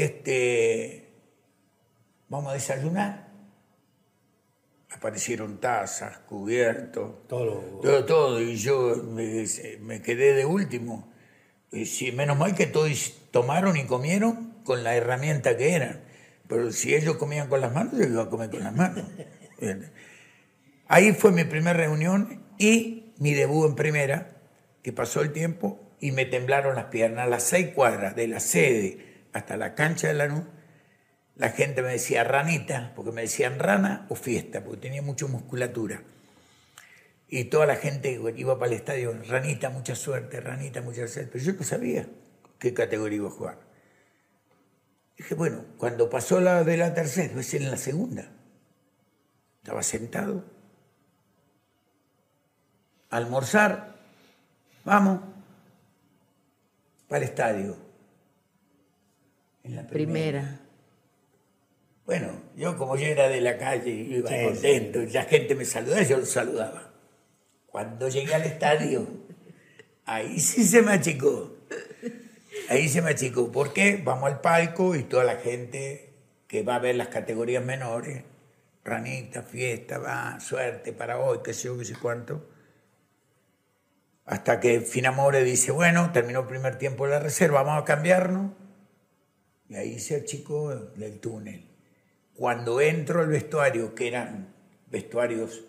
Este, 0.00 1.12
vamos 2.28 2.50
a 2.50 2.54
desayunar. 2.54 3.28
Aparecieron 4.90 5.58
tazas, 5.58 6.18
cubiertos, 6.18 7.26
todo, 7.28 7.80
todo, 7.82 8.04
todo. 8.04 8.40
Y 8.40 8.56
yo 8.56 8.96
me, 8.96 10.02
quedé 10.02 10.34
de 10.34 10.44
último. 10.44 11.12
Y 11.70 11.86
sí, 11.86 12.12
menos 12.12 12.38
mal 12.38 12.54
que 12.54 12.66
todos 12.66 13.14
tomaron 13.30 13.76
y 13.76 13.84
comieron 13.84 14.54
con 14.64 14.84
la 14.84 14.94
herramienta 14.94 15.56
que 15.56 15.74
eran 15.74 16.12
pero 16.52 16.70
si 16.70 16.94
ellos 16.94 17.16
comían 17.16 17.48
con 17.48 17.62
las 17.62 17.72
manos, 17.72 17.94
yo 17.96 18.04
iba 18.04 18.24
a 18.24 18.28
comer 18.28 18.50
con 18.50 18.62
las 18.62 18.74
manos. 18.74 19.06
Ahí 20.86 21.12
fue 21.12 21.32
mi 21.32 21.44
primera 21.44 21.72
reunión 21.72 22.42
y 22.58 23.14
mi 23.16 23.32
debut 23.32 23.70
en 23.70 23.74
primera, 23.74 24.36
que 24.82 24.92
pasó 24.92 25.22
el 25.22 25.32
tiempo 25.32 25.80
y 25.98 26.12
me 26.12 26.26
temblaron 26.26 26.76
las 26.76 26.86
piernas. 26.86 27.24
A 27.24 27.30
las 27.30 27.44
seis 27.44 27.68
cuadras 27.68 28.16
de 28.16 28.28
la 28.28 28.38
sede 28.38 29.11
hasta 29.32 29.56
la 29.56 29.74
cancha 29.74 30.08
de 30.08 30.14
la 30.14 30.26
Lanús, 30.26 30.44
la 31.36 31.50
gente 31.50 31.82
me 31.82 31.90
decía 31.90 32.24
ranita, 32.24 32.92
porque 32.94 33.12
me 33.12 33.22
decían 33.22 33.58
rana 33.58 34.06
o 34.10 34.14
fiesta, 34.14 34.62
porque 34.62 34.82
tenía 34.82 35.02
mucha 35.02 35.26
musculatura. 35.26 36.02
Y 37.28 37.44
toda 37.44 37.64
la 37.66 37.76
gente 37.76 38.20
iba 38.36 38.58
para 38.58 38.72
el 38.72 38.78
estadio, 38.78 39.16
ranita, 39.26 39.70
mucha 39.70 39.94
suerte, 39.94 40.40
ranita, 40.40 40.82
mucha 40.82 41.08
suerte. 41.08 41.30
Pero 41.32 41.44
yo 41.44 41.52
no 41.54 41.62
sabía 41.62 42.06
qué 42.58 42.74
categoría 42.74 43.16
iba 43.16 43.28
a 43.28 43.32
jugar. 43.32 43.58
Dije, 45.16 45.34
bueno, 45.34 45.64
cuando 45.78 46.10
pasó 46.10 46.40
la 46.40 46.62
de 46.62 46.76
la 46.76 46.92
tercera, 46.92 47.40
es 47.40 47.54
en 47.54 47.70
la 47.70 47.78
segunda. 47.78 48.30
Estaba 49.62 49.82
sentado. 49.82 50.44
almorzar. 53.08 53.96
Vamos. 54.84 55.20
Para 57.08 57.24
el 57.24 57.30
estadio. 57.30 57.91
En 59.64 59.76
la 59.76 59.86
primera. 59.86 60.60
Bueno, 62.04 62.32
yo 62.56 62.76
como 62.76 62.96
yo 62.96 63.06
era 63.06 63.28
de 63.28 63.40
la 63.40 63.58
calle, 63.58 63.90
iba 63.90 64.28
contento, 64.28 65.00
la 65.12 65.22
gente 65.24 65.54
me 65.54 65.64
saludaba, 65.64 66.02
yo 66.02 66.18
lo 66.18 66.26
saludaba. 66.26 66.92
Cuando 67.66 68.08
llegué 68.08 68.34
al 68.34 68.42
estadio, 68.42 69.06
ahí 70.04 70.38
sí 70.40 70.64
se 70.64 70.82
me 70.82 70.92
achicó. 70.92 71.56
Ahí 72.68 72.88
se 72.88 73.02
me 73.02 73.10
achicó. 73.10 73.50
¿Por 73.50 73.72
qué? 73.72 74.00
Vamos 74.04 74.30
al 74.30 74.40
palco 74.40 74.94
y 74.94 75.04
toda 75.04 75.24
la 75.24 75.36
gente 75.36 76.12
que 76.48 76.62
va 76.62 76.76
a 76.76 76.80
ver 76.80 76.96
las 76.96 77.08
categorías 77.08 77.64
menores, 77.64 78.24
ranita, 78.84 79.42
fiesta, 79.42 79.98
va, 79.98 80.38
suerte 80.40 80.92
para 80.92 81.18
hoy, 81.18 81.38
qué 81.42 81.54
sé 81.54 81.68
yo, 81.68 81.78
qué 81.78 81.84
sé 81.84 81.94
cuánto. 81.94 82.46
Hasta 84.26 84.60
que 84.60 84.80
Finamore 84.80 85.44
dice, 85.44 85.72
bueno, 85.72 86.12
terminó 86.12 86.40
el 86.40 86.46
primer 86.46 86.76
tiempo 86.78 87.06
de 87.06 87.12
la 87.12 87.20
reserva, 87.20 87.62
vamos 87.62 87.82
a 87.82 87.86
cambiarnos. 87.86 88.52
Y 89.72 89.76
ahí 89.76 89.98
se 89.98 90.16
achicó 90.16 90.74
del 90.74 91.18
túnel. 91.18 91.64
Cuando 92.34 92.82
entro 92.82 93.22
al 93.22 93.28
vestuario, 93.28 93.94
que 93.94 94.06
eran 94.06 94.52
vestuarios 94.90 95.64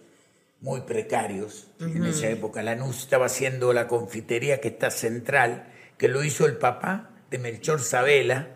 muy 0.60 0.82
precarios, 0.82 1.72
en 1.80 2.04
esa 2.04 2.28
época 2.28 2.62
Lanús 2.64 3.00
estaba 3.00 3.28
haciendo 3.28 3.72
la 3.72 3.88
confitería 3.88 4.60
que 4.60 4.68
está 4.68 4.92
central, 4.92 5.72
que 5.98 6.10
lo 6.10 6.22
hizo 6.22 6.46
el 6.46 6.58
papá 6.58 7.12
de 7.32 7.38
Melchor 7.38 7.80
Sabela, 7.80 8.50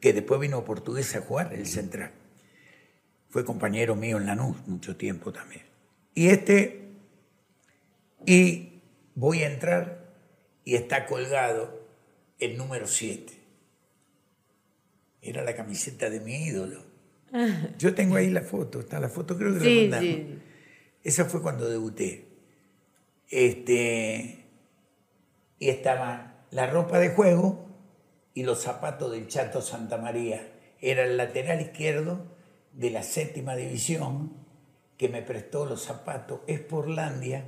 que 0.00 0.12
después 0.12 0.38
vino 0.38 0.64
portugués 0.64 1.16
a 1.16 1.20
jugar 1.20 1.52
el 1.52 1.66
central. 1.66 2.12
Fue 3.28 3.44
compañero 3.44 3.96
mío 3.96 4.18
en 4.18 4.26
Lanús 4.26 4.56
mucho 4.68 4.96
tiempo 4.96 5.32
también. 5.32 5.62
Y 6.14 6.28
este, 6.28 6.90
y 8.24 8.82
voy 9.16 9.42
a 9.42 9.50
entrar 9.52 10.14
y 10.64 10.76
está 10.76 11.06
colgado 11.06 11.88
el 12.38 12.56
número 12.56 12.86
7. 12.86 13.41
Era 15.22 15.42
la 15.42 15.54
camiseta 15.54 16.10
de 16.10 16.20
mi 16.20 16.34
ídolo. 16.34 16.82
Yo 17.78 17.94
tengo 17.94 18.16
ahí 18.16 18.28
la 18.28 18.42
foto, 18.42 18.80
está 18.80 19.00
la 19.00 19.08
foto, 19.08 19.38
creo 19.38 19.54
que 19.54 19.60
sí, 19.60 19.88
la 19.88 20.00
Sí. 20.00 20.38
Esa 21.02 21.24
fue 21.24 21.40
cuando 21.40 21.68
debuté. 21.68 22.28
Este, 23.30 24.44
y 25.58 25.68
estaba 25.68 26.44
la 26.50 26.66
ropa 26.66 26.98
de 26.98 27.10
juego 27.10 27.66
y 28.34 28.42
los 28.42 28.60
zapatos 28.60 29.10
del 29.10 29.28
Chato 29.28 29.62
Santa 29.62 29.96
María. 29.96 30.52
Era 30.80 31.04
el 31.04 31.16
lateral 31.16 31.60
izquierdo 31.60 32.26
de 32.72 32.90
la 32.90 33.02
séptima 33.02 33.56
división 33.56 34.32
que 34.98 35.08
me 35.08 35.22
prestó 35.22 35.64
los 35.64 35.82
zapatos. 35.82 36.40
Es 36.46 36.60
Porlandia 36.60 37.44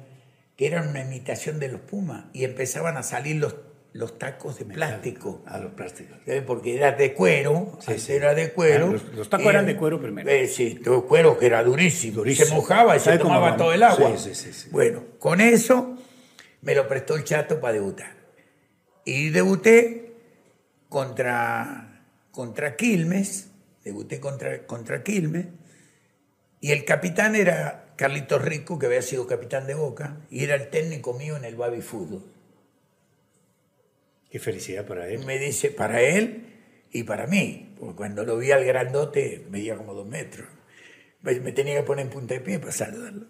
que 0.56 0.66
eran 0.66 0.88
una 0.88 1.02
imitación 1.02 1.58
de 1.58 1.68
los 1.68 1.80
Pumas 1.80 2.26
y 2.32 2.44
empezaban 2.44 2.96
a 2.96 3.02
salir 3.02 3.36
los, 3.36 3.56
los 3.94 4.18
tacos 4.18 4.58
de 4.58 4.64
plástico. 4.64 5.42
A 5.46 5.58
los 5.58 5.72
plásticos. 5.72 6.18
Porque 6.46 6.76
era 6.76 6.92
de 6.92 7.14
cuero, 7.14 7.78
era 8.08 8.34
de 8.34 8.52
cuero. 8.52 8.92
los, 9.14 9.30
tacos 9.30 9.46
eran 9.46 9.66
de 9.66 9.76
cuero 9.76 10.00
primero. 10.00 10.28
Eh, 10.28 10.48
sí, 10.48 10.74
de 10.74 11.02
cuero 11.02 11.38
que 11.38 11.46
era 11.46 11.62
durísimo. 11.62 12.24
Se 12.24 12.52
mojaba 12.52 12.96
y 12.96 13.00
se 13.00 13.16
tomaba 13.18 13.56
todo 13.56 13.72
el 13.72 13.82
agua. 13.84 14.12
bueno, 14.72 15.04
con 15.20 15.40
eso 15.40 15.96
me 16.62 16.74
lo 16.74 16.88
prestó 16.88 17.14
el 17.14 17.22
chato 17.22 17.60
para 17.60 17.74
debutar. 17.74 18.16
Y 19.04 19.30
debuté 19.30 20.12
contra, 20.88 22.02
contra 22.32 22.74
Quilmes, 22.74 23.50
debuté 23.84 24.18
contra, 24.18 24.66
contra 24.66 25.04
Quilmes, 25.04 25.46
y 26.60 26.72
el 26.72 26.84
capitán 26.84 27.36
era 27.36 27.92
Carlitos 27.94 28.42
Rico, 28.42 28.76
que 28.78 28.86
había 28.86 29.02
sido 29.02 29.28
capitán 29.28 29.68
de 29.68 29.74
Boca, 29.74 30.16
y 30.30 30.42
era 30.42 30.56
el 30.56 30.68
técnico 30.70 31.12
mío 31.12 31.36
en 31.36 31.44
el 31.44 31.54
Baby 31.54 31.80
Fútbol. 31.80 32.33
Qué 34.34 34.40
felicidad 34.40 34.84
para 34.84 35.06
él. 35.06 35.24
Me 35.24 35.38
dice, 35.38 35.70
para 35.70 36.02
él 36.02 36.42
y 36.90 37.04
para 37.04 37.28
mí, 37.28 37.72
porque 37.78 37.94
cuando 37.94 38.24
lo 38.24 38.36
vi 38.36 38.50
al 38.50 38.64
grandote, 38.64 39.46
medía 39.48 39.76
como 39.76 39.94
dos 39.94 40.08
metros. 40.08 40.48
Me 41.22 41.52
tenía 41.52 41.76
que 41.76 41.84
poner 41.84 42.06
en 42.06 42.10
punta 42.10 42.34
de 42.34 42.40
pie 42.40 42.58
para 42.58 42.72
saludarlo. 42.72 43.28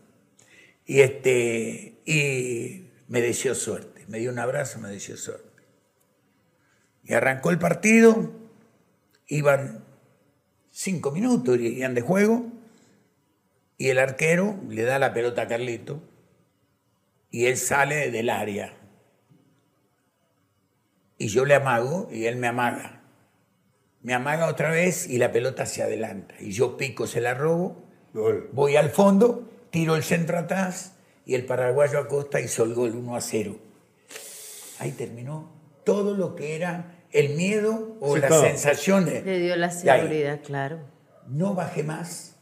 Y, 0.86 1.00
este, 1.00 2.00
y 2.06 2.88
me 3.08 3.20
deseó 3.20 3.54
suerte, 3.54 4.06
me 4.08 4.18
dio 4.18 4.30
un 4.30 4.38
abrazo, 4.38 4.78
me 4.78 4.88
deseó 4.88 5.18
suerte. 5.18 5.62
Y 7.02 7.12
arrancó 7.12 7.50
el 7.50 7.58
partido, 7.58 8.32
iban 9.26 9.84
cinco 10.70 11.10
minutos, 11.10 11.60
iban 11.60 11.92
de 11.92 12.00
juego, 12.00 12.50
y 13.76 13.90
el 13.90 13.98
arquero 13.98 14.58
le 14.70 14.84
da 14.84 14.98
la 14.98 15.12
pelota 15.12 15.42
a 15.42 15.48
Carlito 15.48 16.02
y 17.30 17.44
él 17.44 17.58
sale 17.58 18.10
del 18.10 18.30
área. 18.30 18.83
Y 21.24 21.28
yo 21.28 21.46
le 21.46 21.54
amago 21.54 22.06
y 22.12 22.26
él 22.26 22.36
me 22.36 22.48
amaga. 22.48 23.00
Me 24.02 24.12
amaga 24.12 24.46
otra 24.46 24.70
vez 24.70 25.08
y 25.08 25.16
la 25.16 25.32
pelota 25.32 25.64
se 25.64 25.82
adelanta. 25.82 26.34
Y 26.38 26.50
yo 26.50 26.76
pico, 26.76 27.06
se 27.06 27.22
la 27.22 27.32
robo, 27.32 27.82
voy 28.52 28.76
al 28.76 28.90
fondo, 28.90 29.48
tiro 29.70 29.96
el 29.96 30.02
centro 30.02 30.38
atrás 30.38 30.96
y 31.24 31.34
el 31.34 31.46
paraguayo 31.46 31.98
Acosta 31.98 32.42
hizo 32.42 32.64
el 32.64 32.74
gol 32.74 32.94
1 32.94 33.16
a 33.16 33.22
0. 33.22 33.58
Ahí 34.80 34.92
terminó 34.92 35.50
todo 35.82 36.14
lo 36.14 36.36
que 36.36 36.56
era 36.56 37.06
el 37.10 37.36
miedo 37.36 37.96
o 38.00 38.18
la 38.18 38.28
sensación 38.28 39.06
de... 39.06 39.22
Le 39.22 39.38
dio 39.38 39.56
la 39.56 39.70
seguridad, 39.70 40.42
claro. 40.42 40.80
No 41.26 41.54
bajé 41.54 41.84
más 41.84 42.36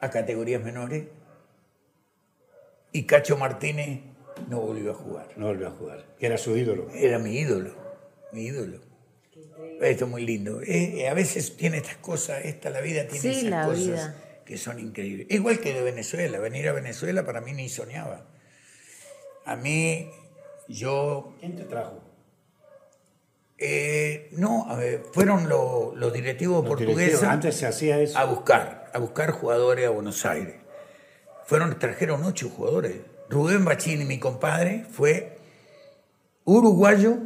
a 0.00 0.08
categorías 0.08 0.62
menores 0.62 1.04
y 2.92 3.04
Cacho 3.04 3.36
Martínez 3.36 4.11
no 4.48 4.60
volvió 4.60 4.92
a 4.92 4.94
jugar. 4.94 5.28
No 5.36 5.46
volvió 5.46 5.68
a 5.68 5.70
jugar, 5.70 6.04
que 6.18 6.26
era 6.26 6.38
su 6.38 6.56
ídolo. 6.56 6.88
Era 6.94 7.18
mi 7.18 7.36
ídolo, 7.38 7.74
mi 8.32 8.42
ídolo. 8.46 8.80
Esto 9.80 10.04
es 10.04 10.10
muy 10.10 10.24
lindo. 10.24 10.60
Eh, 10.62 11.00
eh, 11.00 11.08
a 11.08 11.14
veces 11.14 11.56
tiene 11.56 11.78
estas 11.78 11.96
cosas, 11.96 12.44
esta 12.44 12.70
la 12.70 12.80
vida 12.80 13.06
tiene 13.06 13.38
esas 13.38 13.66
cosas 13.66 14.14
que 14.44 14.56
son 14.56 14.78
increíbles. 14.78 15.26
Igual 15.30 15.60
que 15.60 15.72
de 15.72 15.82
Venezuela, 15.82 16.38
venir 16.38 16.68
a 16.68 16.72
Venezuela 16.72 17.24
para 17.24 17.40
mí 17.40 17.52
ni 17.52 17.68
soñaba. 17.68 18.26
A 19.44 19.56
mí, 19.56 20.10
yo... 20.68 21.34
¿Quién 21.40 21.56
te 21.56 21.64
trajo? 21.64 22.00
Eh, 23.58 24.28
no, 24.32 24.66
fueron 25.12 25.48
los 25.48 26.12
directivos 26.12 26.66
portugueses 26.66 27.22
antes 27.22 27.56
se 27.56 27.66
hacía 27.66 28.00
eso. 28.00 28.18
a 28.18 28.24
buscar 28.24 28.82
a 28.92 28.98
buscar 28.98 29.30
jugadores 29.30 29.86
a 29.86 29.90
Buenos 29.90 30.24
Aires. 30.26 30.56
Fueron, 31.46 31.78
trajeron 31.78 32.22
ocho 32.24 32.48
jugadores. 32.50 32.96
Rubén 33.32 33.64
Bachini, 33.64 34.04
mi 34.04 34.18
compadre, 34.18 34.84
fue 34.90 35.38
uruguayo 36.44 37.16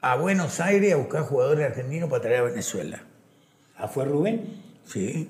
a 0.00 0.14
Buenos 0.16 0.60
Aires 0.60 0.92
a 0.92 0.96
buscar 0.98 1.22
jugadores 1.22 1.66
argentinos 1.66 2.08
para 2.08 2.22
traer 2.22 2.38
a 2.38 2.42
Venezuela. 2.42 3.02
¿Ah, 3.76 3.88
fue 3.88 4.04
Rubén? 4.04 4.62
Sí. 4.84 5.28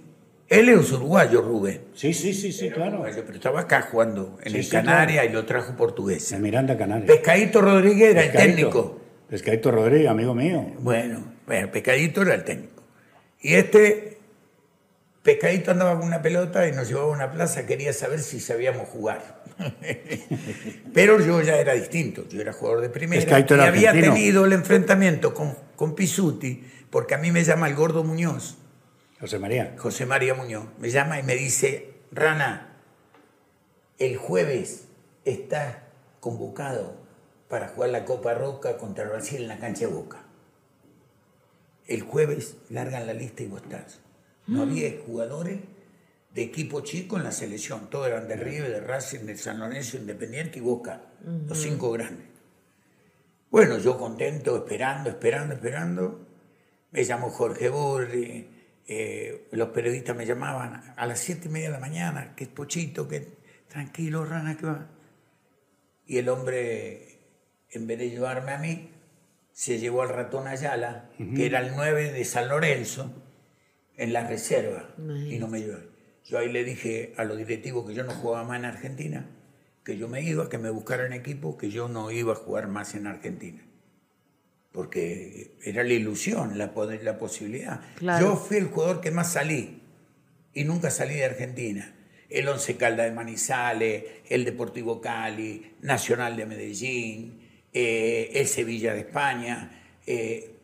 Él 0.48 0.68
es 0.68 0.92
uruguayo, 0.92 1.40
Rubén. 1.40 1.80
Sí, 1.94 2.12
sí, 2.12 2.34
sí, 2.34 2.52
sí, 2.52 2.68
claro. 2.68 3.02
pero 3.04 3.34
estaba 3.34 3.60
acá 3.60 3.88
jugando 3.90 4.38
en 4.42 4.54
el 4.54 4.68
Canaria 4.68 5.24
y 5.24 5.30
lo 5.30 5.46
trajo 5.46 5.74
portugués. 5.76 6.30
En 6.32 6.42
Miranda, 6.42 6.76
Canaria. 6.76 7.06
Pescadito 7.06 7.62
Rodríguez 7.62 8.10
era 8.10 8.24
el 8.24 8.32
técnico. 8.32 9.00
Pescadito 9.30 9.70
Rodríguez, 9.70 10.10
amigo 10.10 10.34
mío. 10.34 10.74
Bueno, 10.80 11.24
bueno, 11.46 11.70
Pescadito 11.70 12.20
era 12.20 12.34
el 12.34 12.44
técnico. 12.44 12.82
Y 13.40 13.54
este 13.54 14.18
Pescadito 15.22 15.70
andaba 15.70 15.98
con 15.98 16.06
una 16.06 16.22
pelota 16.22 16.66
y 16.66 16.72
nos 16.72 16.88
llevaba 16.88 17.08
a 17.08 17.14
una 17.14 17.30
plaza, 17.30 17.66
quería 17.66 17.92
saber 17.92 18.20
si 18.20 18.40
sabíamos 18.40 18.88
jugar. 18.88 19.42
Pero 20.94 21.20
yo 21.20 21.42
ya 21.42 21.56
era 21.58 21.74
distinto, 21.74 22.26
yo 22.28 22.40
era 22.40 22.54
jugador 22.54 22.80
de 22.80 22.88
primera 22.88 23.38
y 23.38 23.52
había 23.60 23.92
tenido 23.92 24.46
el 24.46 24.54
enfrentamiento 24.54 25.34
con, 25.34 25.54
con 25.76 25.94
Pisuti, 25.94 26.64
porque 26.88 27.14
a 27.14 27.18
mí 27.18 27.30
me 27.32 27.44
llama 27.44 27.68
el 27.68 27.74
gordo 27.74 28.02
Muñoz. 28.02 28.56
José 29.20 29.38
María. 29.38 29.74
José 29.76 30.06
María 30.06 30.32
Muñoz. 30.34 30.64
Me 30.78 30.88
llama 30.88 31.18
y 31.18 31.22
me 31.22 31.34
dice, 31.34 31.92
Rana, 32.10 32.78
el 33.98 34.16
jueves 34.16 34.86
está 35.26 35.82
convocado 36.20 36.94
para 37.50 37.68
jugar 37.68 37.90
la 37.90 38.06
Copa 38.06 38.32
Roca 38.32 38.78
contra 38.78 39.06
Brasil 39.06 39.42
en 39.42 39.48
la 39.48 39.58
cancha 39.58 39.80
de 39.80 39.92
Boca. 39.92 40.22
El 41.86 42.02
jueves 42.02 42.56
largan 42.70 43.06
la 43.06 43.12
lista 43.12 43.42
y 43.42 43.48
vos 43.48 43.60
estás. 43.62 44.00
No 44.50 44.62
había 44.62 44.92
jugadores 45.06 45.60
de 46.34 46.42
equipo 46.42 46.80
chico 46.80 47.16
en 47.16 47.24
la 47.24 47.30
selección. 47.30 47.88
Todos 47.88 48.08
eran 48.08 48.26
de 48.26 48.36
River, 48.36 48.70
de 48.70 48.80
Racing, 48.80 49.20
de 49.20 49.36
San 49.36 49.60
Lorenzo, 49.60 49.96
Independiente 49.96 50.58
y 50.58 50.62
Boca. 50.62 51.02
Los 51.46 51.58
cinco 51.58 51.92
grandes. 51.92 52.26
Bueno, 53.50 53.78
yo 53.78 53.96
contento, 53.96 54.56
esperando, 54.56 55.10
esperando, 55.10 55.54
esperando. 55.54 56.26
Me 56.90 57.04
llamó 57.04 57.30
Jorge 57.30 57.68
Burri, 57.68 58.48
eh, 58.88 59.46
los 59.52 59.68
periodistas 59.68 60.16
me 60.16 60.26
llamaban 60.26 60.94
a 60.96 61.06
las 61.06 61.20
siete 61.20 61.46
y 61.46 61.52
media 61.52 61.68
de 61.68 61.74
la 61.74 61.78
mañana, 61.78 62.34
que 62.34 62.42
es 62.42 62.50
pochito, 62.50 63.06
que 63.06 63.38
tranquilo, 63.68 64.24
rana, 64.24 64.56
que 64.56 64.66
va. 64.66 64.88
Y 66.06 66.18
el 66.18 66.28
hombre, 66.28 67.20
en 67.70 67.86
vez 67.86 67.98
de 67.98 68.10
llevarme 68.10 68.50
a 68.50 68.58
mí, 68.58 68.90
se 69.52 69.78
llevó 69.78 70.02
al 70.02 70.08
ratón 70.08 70.48
Ayala, 70.48 71.08
que 71.16 71.46
era 71.46 71.60
el 71.60 71.72
9 71.76 72.10
de 72.10 72.24
San 72.24 72.48
Lorenzo, 72.48 73.12
en 74.00 74.12
la 74.12 74.26
reserva 74.26 74.94
y 75.28 75.38
no 75.38 75.46
me 75.46 75.60
llevaron. 75.60 75.90
Yo 76.24 76.38
ahí 76.38 76.50
le 76.50 76.64
dije 76.64 77.12
a 77.16 77.24
los 77.24 77.36
directivos 77.38 77.86
que 77.86 77.94
yo 77.94 78.02
no 78.04 78.12
jugaba 78.12 78.44
más 78.48 78.58
en 78.58 78.64
Argentina, 78.64 79.26
que 79.84 79.96
yo 79.96 80.08
me 80.08 80.22
iba, 80.22 80.48
que 80.48 80.58
me 80.58 80.70
buscaran 80.70 81.12
equipo, 81.12 81.56
que 81.56 81.70
yo 81.70 81.88
no 81.88 82.10
iba 82.10 82.32
a 82.32 82.36
jugar 82.36 82.68
más 82.68 82.94
en 82.94 83.06
Argentina. 83.06 83.62
porque 84.72 85.56
era 85.64 85.82
la 85.82 85.92
ilusión, 85.92 86.56
la, 86.56 86.72
la 87.02 87.18
posibilidad. 87.18 87.80
Yo 88.20 88.36
fui 88.36 88.58
el 88.58 88.66
jugador 88.66 89.00
que 89.00 89.10
más 89.10 89.32
salí 89.32 89.82
y 90.54 90.64
nunca 90.64 90.90
salí 90.90 91.14
de 91.14 91.24
Argentina. 91.24 91.94
El 92.28 92.46
Once 92.48 92.76
Calda 92.76 93.02
de 93.04 93.10
Manizales, 93.10 94.04
el 94.28 94.44
Deportivo 94.44 95.00
Cali, 95.00 95.72
Nacional 95.82 96.36
de 96.36 96.46
Medellín, 96.46 97.40
eh, 97.72 98.30
el 98.34 98.46
Sevilla 98.46 98.94
de 98.94 99.00
España, 99.00 99.82
eh, 100.06 100.54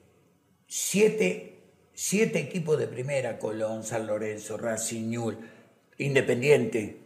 siete, 0.69 1.56
siete, 1.97 2.39
equipos 2.39 2.79
de 2.79 2.87
primera, 2.87 3.39
Colón, 3.39 3.83
San 3.83 4.07
Lorenzo, 4.07 4.59
Racing, 4.59 5.09
Ñul, 5.09 5.39
Independiente, 5.99 7.01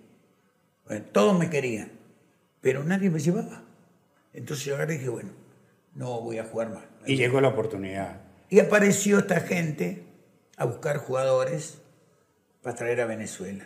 todos 1.13 1.39
me 1.39 1.49
querían, 1.49 1.93
pero 2.61 2.83
nadie 2.83 3.09
me 3.09 3.21
llevaba. 3.21 3.63
Entonces 4.35 4.65
yo 4.67 4.85
dije, 4.85 5.09
bueno, 5.09 5.31
no 5.95 6.21
voy 6.21 6.39
a 6.39 6.45
jugar 6.45 6.71
más. 6.71 6.83
Y 7.07 7.17
llegó 7.17 7.41
la 7.41 7.49
oportunidad. 7.49 8.21
Y 8.49 8.59
apareció 8.59 9.21
esta 9.21 9.41
gente 9.41 10.03
a 10.57 10.65
buscar 10.65 10.99
jugadores 10.99 11.79
para 12.61 12.75
traer 12.75 13.01
a 13.01 13.07
Venezuela. 13.07 13.65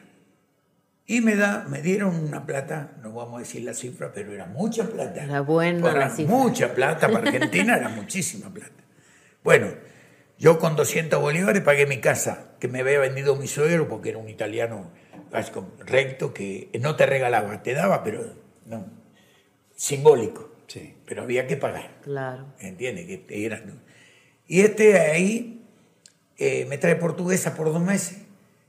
Y 1.06 1.22
me, 1.22 1.36
da, 1.36 1.64
me 1.68 1.80
dieron 1.80 2.16
una 2.16 2.44
plata, 2.44 2.92
no 3.02 3.12
vamos 3.12 3.36
a 3.36 3.38
decir 3.40 3.62
la 3.62 3.72
cifra, 3.72 4.12
pero 4.12 4.32
era 4.32 4.44
mucha 4.44 4.84
plata. 4.84 5.24
Era 5.24 5.40
buena. 5.40 6.12
Mucha 6.26 6.74
plata, 6.74 7.08
para 7.08 7.30
Argentina 7.30 7.76
era 7.78 7.88
muchísima 7.88 8.52
plata. 8.52 8.84
Bueno, 9.42 9.68
yo 10.38 10.58
con 10.58 10.76
200 10.76 11.20
bolívares 11.20 11.62
pagué 11.62 11.86
mi 11.86 11.98
casa, 11.98 12.52
que 12.60 12.68
me 12.68 12.80
había 12.80 12.98
vendido 12.98 13.36
mi 13.36 13.46
suegro, 13.46 13.88
porque 13.88 14.10
era 14.10 14.18
un 14.18 14.28
italiano 14.28 14.90
recto, 15.86 16.34
que 16.34 16.70
no 16.80 16.96
te 16.96 17.06
regalaba, 17.06 17.62
te 17.62 17.74
daba, 17.74 18.02
pero 18.02 18.34
no, 18.66 18.86
simbólico. 19.74 20.52
Sí. 20.66 20.94
Pero 21.06 21.22
había 21.22 21.46
que 21.46 21.56
pagar. 21.56 22.00
Claro. 22.02 22.46
¿Entiendes? 22.58 23.06
Que 23.06 23.44
era, 23.44 23.62
y 24.46 24.60
este 24.60 24.98
ahí 24.98 25.62
eh, 26.36 26.66
me 26.66 26.78
trae 26.78 26.96
portuguesa 26.96 27.54
por 27.54 27.72
dos 27.72 27.80
meses 27.80 28.18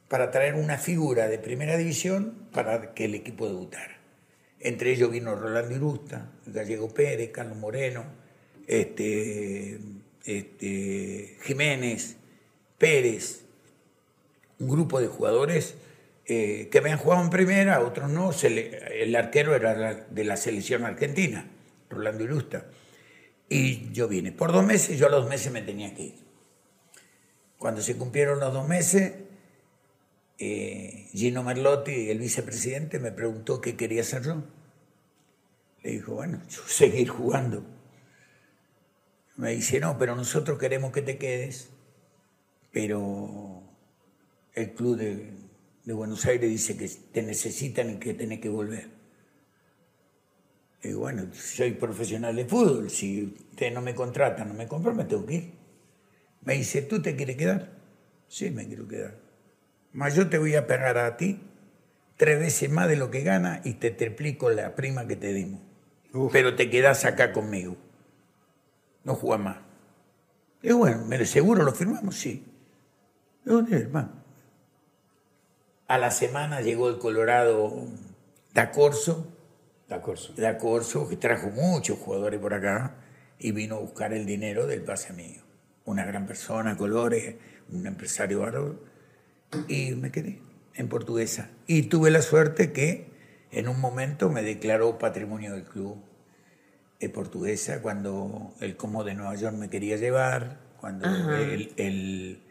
para 0.07 0.31
traer 0.31 0.55
una 0.55 0.77
figura 0.77 1.27
de 1.27 1.37
primera 1.39 1.77
división 1.77 2.47
para 2.53 2.93
que 2.93 3.05
el 3.05 3.15
equipo 3.15 3.47
debutara. 3.47 3.97
Entre 4.59 4.91
ellos 4.91 5.11
vino 5.11 5.35
Rolando 5.35 5.75
Irusta, 5.75 6.31
Gallego 6.45 6.93
Pérez, 6.93 7.31
Carlos 7.31 7.57
Moreno, 7.57 8.05
este, 8.67 9.79
este, 10.25 11.37
Jiménez, 11.43 12.17
Pérez, 12.77 13.41
un 14.59 14.69
grupo 14.69 14.99
de 14.99 15.07
jugadores 15.07 15.75
eh, 16.25 16.69
que 16.71 16.79
habían 16.79 16.97
jugado 16.97 17.23
en 17.23 17.29
primera, 17.29 17.81
otros 17.81 18.09
no. 18.09 18.31
el 18.31 19.15
arquero 19.15 19.55
era 19.55 19.93
de 20.09 20.23
la 20.23 20.37
selección 20.37 20.83
argentina, 20.83 21.49
Rolando 21.89 22.23
Irusta. 22.23 22.65
Y 23.47 23.91
yo 23.91 24.07
vine. 24.07 24.31
Por 24.31 24.51
dos 24.51 24.65
meses, 24.65 24.97
yo 24.97 25.07
a 25.07 25.11
los 25.11 25.29
meses 25.29 25.51
me 25.51 25.61
tenía 25.61 25.93
que 25.93 26.03
ir. 26.03 26.15
Cuando 27.57 27.81
se 27.81 27.95
cumplieron 27.95 28.39
los 28.39 28.51
dos 28.51 28.67
meses, 28.67 29.13
eh, 30.39 31.07
Gino 31.11 31.43
Merlotti, 31.43 32.09
el 32.09 32.19
vicepresidente, 32.19 32.99
me 32.99 33.11
preguntó 33.11 33.61
qué 33.61 33.75
quería 33.75 34.01
hacer 34.01 34.23
yo. 34.23 34.43
Le 35.83 35.91
dijo, 35.91 36.15
bueno, 36.15 36.41
yo 36.49 36.61
seguir 36.67 37.09
jugando. 37.09 37.63
Me 39.37 39.51
dice, 39.51 39.79
no, 39.79 39.97
pero 39.97 40.15
nosotros 40.15 40.57
queremos 40.57 40.91
que 40.91 41.01
te 41.01 41.17
quedes, 41.17 41.69
pero 42.71 43.63
el 44.53 44.73
club 44.73 44.97
de, 44.97 45.31
de 45.83 45.93
Buenos 45.93 46.25
Aires 46.25 46.49
dice 46.49 46.77
que 46.77 46.89
te 47.11 47.21
necesitan 47.21 47.89
y 47.91 47.95
que 47.97 48.13
tenés 48.13 48.39
que 48.39 48.49
volver. 48.49 48.89
Y 50.81 50.93
bueno, 50.93 51.27
soy 51.33 51.71
profesional 51.71 52.35
de 52.35 52.45
fútbol, 52.45 52.89
si 52.89 53.35
usted 53.51 53.73
no 53.73 53.81
me 53.81 53.95
contrata, 53.95 54.45
no 54.45 54.53
me 54.53 54.67
compran, 54.67 54.95
me 54.95 55.05
tengo 55.05 55.25
que 55.25 55.33
ir. 55.33 55.53
Me 56.43 56.53
dice, 56.53 56.83
¿tú 56.83 57.01
te 57.01 57.15
quieres 57.15 57.37
quedar? 57.37 57.71
Sí, 58.27 58.51
me 58.51 58.67
quiero 58.67 58.87
quedar. 58.87 59.17
Más 59.93 60.15
yo 60.15 60.29
te 60.29 60.37
voy 60.37 60.55
a 60.55 60.67
pagar 60.67 60.97
a 60.97 61.17
ti 61.17 61.39
tres 62.17 62.39
veces 62.39 62.69
más 62.69 62.87
de 62.87 62.97
lo 62.97 63.11
que 63.11 63.21
gana 63.23 63.61
y 63.63 63.73
te 63.73 63.91
triplico 63.91 64.49
la 64.51 64.75
prima 64.75 65.07
que 65.07 65.15
te 65.15 65.33
dimos. 65.33 65.61
Pero 66.31 66.55
te 66.55 66.69
quedas 66.69 67.03
acá 67.03 67.31
conmigo. 67.31 67.77
No 69.05 69.15
juega 69.15 69.37
más. 69.37 69.57
Y 70.61 70.73
bueno, 70.73 71.05
¿me 71.05 71.23
seguro 71.25 71.63
lo 71.63 71.71
firmamos? 71.71 72.15
Sí. 72.15 72.43
A 75.87 75.97
la 75.99 76.09
semana 76.09 76.61
llegó 76.61 76.89
el 76.89 76.97
Colorado 76.97 77.85
da 78.53 78.71
Corso. 78.71 79.27
Da 79.87 80.01
Corso. 80.01 80.33
Da 80.35 80.57
Corso, 80.57 81.07
que 81.07 81.17
trajo 81.17 81.49
muchos 81.51 81.99
jugadores 81.99 82.39
por 82.39 82.55
acá 82.55 82.95
y 83.37 83.51
vino 83.51 83.75
a 83.75 83.79
buscar 83.79 84.11
el 84.11 84.25
dinero 84.25 84.65
del 84.65 84.81
pase 84.81 85.13
mío. 85.13 85.43
Una 85.85 86.03
gran 86.03 86.25
persona, 86.25 86.75
Colores, 86.75 87.35
un 87.71 87.85
empresario 87.85 88.39
bárbaro 88.39 88.79
y 89.67 89.91
me 89.91 90.11
quedé 90.11 90.41
en 90.73 90.89
portuguesa. 90.89 91.51
Y 91.67 91.83
tuve 91.83 92.09
la 92.09 92.23
suerte 92.23 92.71
que 92.71 93.11
en 93.51 93.67
un 93.67 93.79
momento 93.79 94.31
me 94.31 94.41
declaró 94.41 94.97
patrimonio 94.97 95.53
del 95.53 95.63
club 95.63 95.97
portuguesa 97.13 97.81
cuando 97.81 98.53
el 98.61 98.75
Como 98.75 99.03
de 99.03 99.13
Nueva 99.13 99.35
York 99.35 99.55
me 99.55 99.69
quería 99.69 99.97
llevar, 99.97 100.57
cuando 100.79 101.07
el, 101.35 101.71
el, 101.77 102.41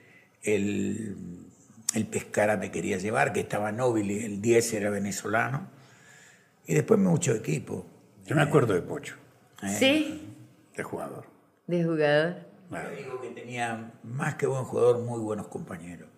el, 0.42 2.06
Pescara 2.06 2.56
me 2.56 2.70
quería 2.70 2.98
llevar, 2.98 3.32
que 3.32 3.40
estaba 3.40 3.72
Nóbil 3.72 4.10
y 4.10 4.24
el 4.24 4.40
10 4.40 4.74
era 4.74 4.90
venezolano. 4.90 5.68
Y 6.66 6.74
después 6.74 6.98
mucho 6.98 7.32
equipo. 7.32 7.86
Yo 8.24 8.36
me 8.36 8.42
acuerdo 8.42 8.74
de 8.74 8.82
Pocho. 8.82 9.16
Eh, 9.62 9.68
¿Sí? 9.68 10.36
De 10.76 10.82
jugador. 10.82 11.26
De 11.66 11.84
jugador. 11.84 12.36
Yo 12.70 12.96
digo 12.96 13.20
que 13.20 13.30
tenía 13.30 13.92
más 14.02 14.36
que 14.36 14.46
buen 14.46 14.64
jugador, 14.64 15.00
muy 15.00 15.20
buenos 15.20 15.48
compañeros 15.48 16.13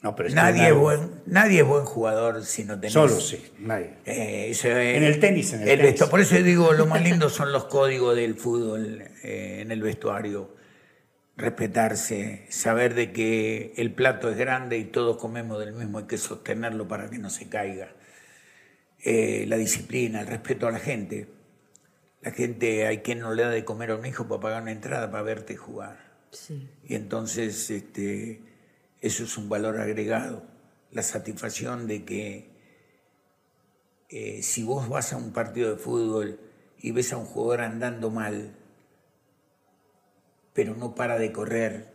pero 0.00 0.28
nadie, 0.30 0.68
es 0.68 0.74
buen, 0.74 1.10
nadie 1.26 1.60
es 1.60 1.66
buen 1.66 1.84
jugador 1.84 2.44
si 2.44 2.64
no 2.64 2.78
tenés... 2.78 2.92
Solo 2.92 3.20
sí, 3.20 3.44
nadie. 3.58 3.94
Eh, 4.06 4.52
en 4.64 5.02
el 5.02 5.18
tenis, 5.18 5.52
en 5.52 5.66
el, 5.66 5.80
tenis. 5.80 6.04
Por 6.04 6.20
eso 6.20 6.36
digo, 6.36 6.72
lo 6.72 6.86
más 6.86 7.02
lindo 7.02 7.28
son 7.28 7.50
los 7.50 7.64
códigos 7.64 8.14
del 8.14 8.36
fútbol 8.36 9.02
eh, 9.24 9.58
en 9.60 9.72
el 9.72 9.82
vestuario. 9.82 10.56
Respetarse, 11.36 12.46
saber 12.48 12.94
de 12.94 13.12
que 13.12 13.72
el 13.76 13.92
plato 13.92 14.30
es 14.30 14.36
grande 14.36 14.78
y 14.78 14.84
todos 14.84 15.16
comemos 15.16 15.58
del 15.58 15.72
mismo, 15.72 15.98
hay 15.98 16.06
que 16.06 16.18
sostenerlo 16.18 16.86
para 16.86 17.10
que 17.10 17.18
no 17.18 17.28
se 17.28 17.48
caiga. 17.48 17.92
Eh, 19.04 19.46
la 19.48 19.56
disciplina, 19.56 20.20
el 20.20 20.28
respeto 20.28 20.68
a 20.68 20.70
la 20.70 20.80
gente. 20.80 21.28
La 22.22 22.30
gente, 22.30 22.86
hay 22.86 22.98
quien 22.98 23.18
no 23.18 23.34
le 23.34 23.42
da 23.42 23.50
de 23.50 23.64
comer 23.64 23.90
a 23.90 23.96
un 23.96 24.06
hijo 24.06 24.28
para 24.28 24.40
pagar 24.40 24.62
una 24.62 24.72
entrada 24.72 25.10
para 25.10 25.22
verte 25.22 25.56
jugar. 25.56 25.98
Sí. 26.30 26.68
Y 26.84 26.94
entonces, 26.94 27.70
este 27.70 28.47
eso 29.00 29.24
es 29.24 29.36
un 29.38 29.48
valor 29.48 29.78
agregado, 29.80 30.42
la 30.90 31.02
satisfacción 31.02 31.86
de 31.86 32.04
que 32.04 32.50
eh, 34.08 34.42
si 34.42 34.62
vos 34.64 34.88
vas 34.88 35.12
a 35.12 35.16
un 35.16 35.32
partido 35.32 35.70
de 35.70 35.76
fútbol 35.76 36.40
y 36.78 36.92
ves 36.92 37.12
a 37.12 37.18
un 37.18 37.26
jugador 37.26 37.60
andando 37.60 38.10
mal, 38.10 38.56
pero 40.54 40.74
no 40.74 40.94
para 40.94 41.18
de 41.18 41.30
correr 41.30 41.92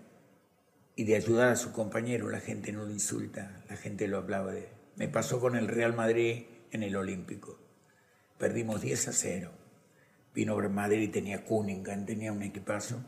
y 0.95 1.05
de 1.05 1.15
ayudar 1.15 1.49
a 1.49 1.55
su 1.55 1.73
compañero, 1.73 2.29
la 2.29 2.39
gente 2.39 2.71
no 2.71 2.85
lo 2.85 2.91
insulta, 2.91 3.63
la 3.67 3.75
gente 3.75 4.07
lo 4.07 4.19
aplaude. 4.19 4.69
Me 4.95 5.07
pasó 5.07 5.39
con 5.39 5.55
el 5.55 5.67
Real 5.67 5.93
Madrid 5.93 6.45
en 6.71 6.83
el 6.83 6.95
Olímpico. 6.95 7.59
Perdimos 8.37 8.81
10 8.81 9.07
a 9.07 9.13
0. 9.13 9.51
Vino 10.35 10.57
Madrid 10.69 11.01
y 11.01 11.07
tenía 11.07 11.43
Cunningham, 11.43 12.05
tenía 12.05 12.31
un 12.31 12.41
equipazo 12.43 13.03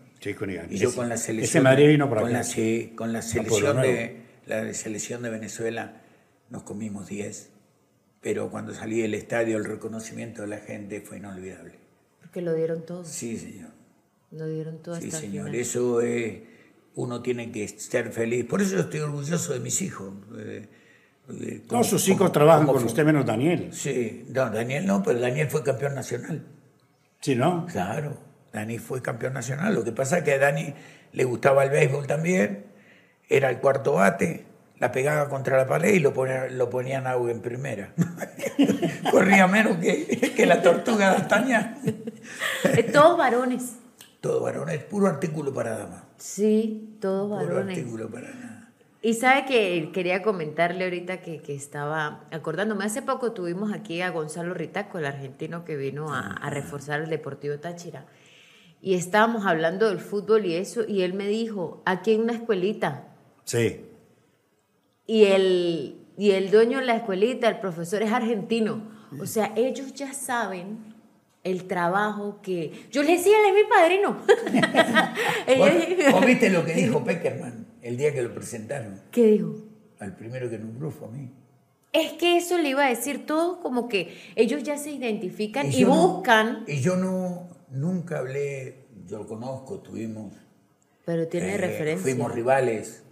y 0.70 0.78
yo 0.78 0.94
con 0.96 1.10
la 1.10 1.18
selección. 1.18 1.64
con 1.64 1.74
La, 1.74 2.44
con 2.96 3.14
la 3.14 3.22
selección, 3.22 3.82
de, 3.82 4.22
la 4.48 4.74
selección 4.74 5.22
de 5.22 5.30
Venezuela 5.30 6.02
nos 6.50 6.64
comimos 6.64 7.08
10. 7.08 7.52
Pero 8.22 8.50
cuando 8.50 8.74
salí 8.74 9.02
del 9.02 9.14
estadio, 9.14 9.58
el 9.58 9.66
reconocimiento 9.66 10.42
de 10.42 10.48
la 10.48 10.58
gente 10.58 11.02
fue 11.02 11.18
inolvidable. 11.18 11.74
Porque 12.22 12.42
lo 12.42 12.56
dieron 12.56 12.84
todo. 12.86 13.06
Sí, 13.06 13.38
señor. 13.38 13.70
Lo 14.32 14.48
dieron 14.48 14.82
todo 14.82 15.00
Sí, 15.00 15.12
señor. 15.12 15.56
Eso 15.56 16.02
es. 16.02 16.42
Uno 16.96 17.22
tiene 17.22 17.52
que 17.52 17.68
ser 17.68 18.12
feliz. 18.12 18.46
Por 18.46 18.62
eso 18.62 18.76
yo 18.76 18.82
estoy 18.82 19.02
orgulloso 19.02 19.54
de 19.54 19.60
mis 19.60 19.82
hijos. 19.82 20.14
Todos 21.68 21.88
sus 21.88 22.08
hijos 22.08 22.32
trabajan 22.32 22.66
con 22.66 22.84
usted 22.84 23.06
menos 23.06 23.26
Daniel. 23.26 23.70
Sí, 23.72 24.26
no, 24.30 24.50
Daniel 24.50 24.86
no, 24.88 25.04
pero 25.04 25.20
Daniel 25.20 25.50
fue 25.50 25.64
campeón 25.64 25.94
nacional. 25.94 26.44
Sí, 27.22 27.36
¿no? 27.36 27.68
Claro. 27.68 28.18
Dani 28.56 28.80
fue 28.80 29.02
campeón 29.02 29.34
nacional. 29.34 29.76
Lo 29.76 29.84
que 29.84 29.92
pasa 29.92 30.20
es 30.20 30.24
que 30.24 30.34
a 30.34 30.40
Dani 30.40 30.74
le 31.14 31.24
gustaba 31.24 31.64
el 31.64 31.70
béisbol 31.70 32.08
también, 32.08 32.66
era 33.30 33.50
el 33.50 33.60
cuarto 33.60 33.94
bate, 33.94 34.46
la 34.80 34.92
pegaba 34.92 35.30
contra 35.30 35.58
la 35.58 35.68
pared 35.68 35.94
y 35.94 36.00
lo, 36.00 36.14
ponía, 36.14 36.50
lo 36.50 36.70
ponían 36.70 37.08
agua 37.08 37.32
en 37.32 37.42
primera. 37.42 37.94
Corría 39.12 39.48
menos 39.48 39.78
que, 39.78 40.34
que 40.36 40.46
la 40.46 40.62
tortuga 40.62 41.12
de 41.12 41.18
Astaña. 41.18 41.78
todos 42.92 43.18
varones. 43.18 43.76
Todos 44.20 44.42
varones, 44.42 44.84
puro 44.84 45.08
artículo 45.08 45.54
para 45.54 45.78
dama. 45.78 46.04
Sí, 46.18 46.98
todos 47.00 47.30
varones. 47.30 47.50
Puro 47.50 47.70
artículo 47.70 48.10
para 48.10 48.34
nada. 48.34 48.56
Y 49.02 49.14
sabe 49.14 49.46
que 49.46 49.92
quería 49.94 50.24
comentarle 50.24 50.84
ahorita 50.84 51.22
que, 51.22 51.40
que, 51.40 51.54
estaba 51.54 52.22
acordándome, 52.32 52.86
hace 52.86 53.04
poco 53.04 53.34
tuvimos 53.34 53.72
aquí 53.72 54.02
a 54.02 54.10
Gonzalo 54.10 54.56
Ritaco, 54.56 54.98
el 54.98 55.06
argentino 55.06 55.64
que 55.64 55.76
vino 55.76 56.12
a, 56.12 56.22
a 56.22 56.50
reforzar 56.50 57.02
el 57.02 57.12
Deportivo 57.12 57.60
Táchira. 57.60 58.06
Y 58.82 58.94
estábamos 58.94 59.46
hablando 59.46 59.90
del 59.90 60.00
fútbol 60.00 60.46
y 60.46 60.56
eso, 60.56 60.84
y 60.88 61.02
él 61.02 61.14
me 61.14 61.28
dijo, 61.28 61.82
aquí 61.86 62.12
hay 62.12 62.18
una 62.18 62.34
escuelita. 62.34 63.08
Sí. 63.44 63.82
Y 65.08 65.26
el, 65.26 65.96
y 66.18 66.32
el 66.32 66.52
dueño 66.52 66.80
de 66.80 66.86
la 66.86 66.96
escuelita, 66.96 67.48
el 67.48 67.60
profesor 67.60 68.04
es 68.04 68.12
argentino. 68.12 68.96
O 69.20 69.26
sea, 69.26 69.54
ellos 69.56 69.94
ya 69.94 70.14
saben 70.14 70.96
el 71.44 71.66
trabajo 71.66 72.40
que... 72.42 72.88
Yo 72.92 73.04
le 73.04 73.14
decía, 73.14 73.34
él 73.38 73.56
es 73.56 73.64
mi 73.64 73.70
padrino. 73.70 74.18
¿Vos, 76.14 76.26
viste 76.26 76.50
lo 76.50 76.66
que 76.66 76.74
dijo 76.74 77.04
Peckerman 77.04 77.68
el 77.82 77.98
día 77.98 78.14
que 78.14 78.24
lo 78.24 78.34
presentaron? 78.34 79.02
¿Qué 79.12 79.28
dijo? 79.28 79.56
Al 80.00 80.16
primero 80.16 80.50
que 80.50 80.58
nombró 80.58 80.92
fue 80.92 81.08
a 81.08 81.12
mí. 81.12 81.32
Es 81.94 82.14
que 82.14 82.36
eso 82.36 82.58
le 82.58 82.70
iba 82.70 82.86
a 82.86 82.90
decir 82.90 83.26
todo 83.26 83.62
como 83.62 83.88
que 83.88 84.18
ellos 84.36 84.64
ya 84.64 84.78
se 84.78 84.92
identifican 84.92 85.72
y, 85.72 85.86
buscan. 85.86 86.66
y 86.68 86.82
yo 86.82 86.98
no, 86.98 87.48
nunca 87.70 88.20
hablé, 88.20 88.86
yo 89.06 89.20
lo 89.20 89.28
conozco, 89.28 89.80
tuvimos. 89.80 90.34
Pero 91.06 91.28
tiene 91.28 91.56
eh, 91.56 91.58
referencia. 91.58 92.04
Fuimos 92.04 92.34
rivales, 92.34 93.04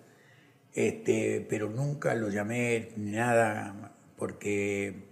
este, 0.74 1.46
pero 1.50 1.70
nunca 1.70 2.16
lo 2.16 2.30
llamé 2.30 2.90
ni 2.96 3.12
nada, 3.12 3.96
porque 4.18 5.12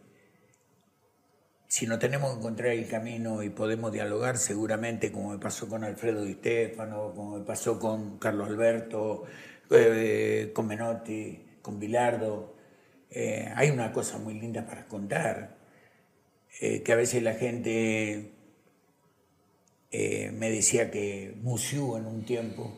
si 1.68 1.86
no 1.88 2.00
tenemos 2.00 2.32
que 2.32 2.40
encontrar 2.40 2.70
el 2.72 2.88
camino 2.88 3.44
y 3.44 3.50
podemos 3.50 3.92
dialogar, 3.92 4.38
seguramente, 4.38 5.12
como 5.12 5.32
me 5.32 5.38
pasó 5.38 5.70
con 5.70 5.84
Alfredo 5.84 6.24
Di 6.24 6.34
Stefano, 6.34 7.14
como 7.16 7.38
me 7.38 7.46
pasó 7.46 7.80
con 7.80 8.18
Carlos 8.18 8.50
Alberto, 8.50 9.24
eh, 9.70 10.52
con 10.54 10.68
Menotti, 10.68 11.46
con 11.62 11.80
Bilardo, 11.80 12.56
eh, 13.10 13.52
hay 13.56 13.70
una 13.70 13.92
cosa 13.92 14.18
muy 14.18 14.34
linda 14.34 14.66
para 14.66 14.88
contar, 14.88 15.60
que 16.60 16.92
a 16.92 16.96
veces 16.96 17.24
la 17.24 17.34
gente 17.34 18.34
eh, 19.92 20.32
me 20.32 20.50
decía 20.50 20.90
que 20.90 21.34
Musiu 21.42 21.98
en 21.98 22.06
un 22.06 22.24
tiempo. 22.24 22.78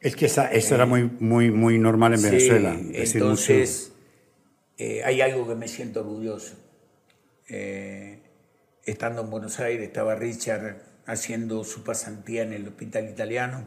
Es 0.00 0.16
que 0.16 0.26
esa, 0.26 0.50
eso 0.50 0.74
era 0.74 0.86
muy, 0.86 1.04
muy, 1.04 1.50
muy 1.50 1.78
normal 1.78 2.14
en 2.14 2.22
Venezuela. 2.22 2.76
entonces, 2.92 3.92
eh, 4.76 5.02
hay 5.04 5.20
algo 5.20 5.46
que 5.46 5.54
me 5.54 5.68
siento 5.68 6.00
orgulloso. 6.00 6.56
Eh, 7.48 8.22
estando 8.84 9.22
en 9.22 9.30
Buenos 9.30 9.60
Aires, 9.60 9.86
estaba 9.86 10.16
Richard 10.16 10.82
haciendo 11.06 11.62
su 11.64 11.84
pasantía 11.84 12.42
en 12.42 12.52
el 12.52 12.66
hospital 12.66 13.08
italiano. 13.08 13.64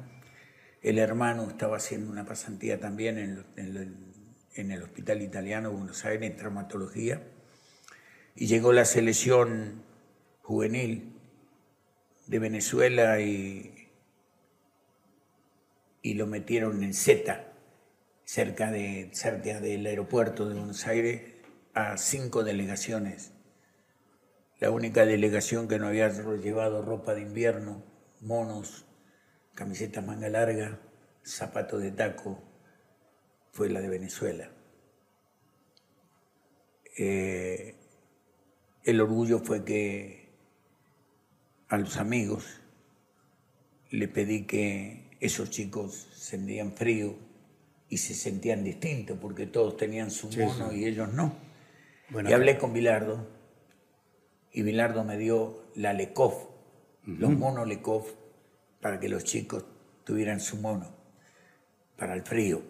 El 0.82 1.00
hermano 1.00 1.48
estaba 1.50 1.78
haciendo 1.78 2.12
una 2.12 2.26
pasantía 2.26 2.80
también 2.80 3.18
en, 3.18 4.12
en 4.56 4.72
el 4.72 4.84
hospital 4.84 5.22
italiano 5.22 5.70
de 5.70 5.76
Buenos 5.76 6.04
Aires 6.06 6.30
en 6.30 6.38
traumatología. 6.38 7.24
Y 8.36 8.48
llegó 8.48 8.74
la 8.74 8.86
selección 8.86 9.84
juvenil 10.42 11.21
de 12.32 12.40
Venezuela 12.40 13.20
y, 13.20 13.90
y 16.02 16.14
lo 16.14 16.28
metieron 16.28 16.82
en 16.82 16.94
Z, 16.94 17.44
cerca, 18.24 18.72
de, 18.72 19.10
cerca 19.12 19.60
del 19.60 19.86
aeropuerto 19.86 20.48
de 20.48 20.56
Buenos 20.56 20.88
Aires, 20.88 21.24
a 21.74 21.98
cinco 21.98 22.46
delegaciones. 22.46 23.34
La 24.62 24.72
única 24.72 25.06
delegación 25.06 25.68
que 25.68 25.78
no 25.78 25.88
había 25.88 26.08
llevado 26.08 26.82
ropa 26.82 27.14
de 27.16 27.24
invierno, 27.24 27.84
monos, 28.22 28.86
camiseta 29.54 30.00
manga 30.00 30.30
larga, 30.30 30.80
zapato 31.26 31.80
de 31.80 31.92
taco, 31.92 32.42
fue 33.52 33.70
la 33.70 33.82
de 33.82 33.90
Venezuela. 33.90 34.50
Eh, 36.98 37.76
el 38.86 39.02
orgullo 39.02 39.40
fue 39.40 39.66
que 39.66 40.21
a 41.72 41.78
los 41.78 41.96
amigos, 41.96 42.60
le 43.92 44.10
pedí 44.10 44.44
que 44.44 45.10
esos 45.22 45.50
chicos 45.50 46.10
sentían 46.14 46.74
frío 46.74 47.16
y 47.88 47.98
se 47.98 48.14
sentían 48.14 48.66
distintos 48.66 49.18
porque 49.22 49.48
todos 49.48 49.78
tenían 49.78 50.12
su 50.12 50.30
mono 50.32 50.74
y 50.74 50.86
ellos 50.86 51.14
no. 51.14 51.34
y 52.10 52.34
hablé 52.34 52.58
con 52.58 52.74
Bilardo 52.74 53.26
y 54.52 54.64
Bilardo 54.64 55.06
me 55.06 55.18
dio 55.18 55.64
la 55.76 55.94
Lekov, 55.94 56.50
los 57.06 57.32
monos 57.32 57.66
Lekov, 57.66 58.06
para 58.82 59.00
que 59.00 59.08
los 59.08 59.24
chicos 59.24 59.64
tuvieran 60.04 60.42
su 60.42 60.58
mono 60.58 60.94
para 61.96 62.16
el 62.16 62.24
frío. 62.24 62.62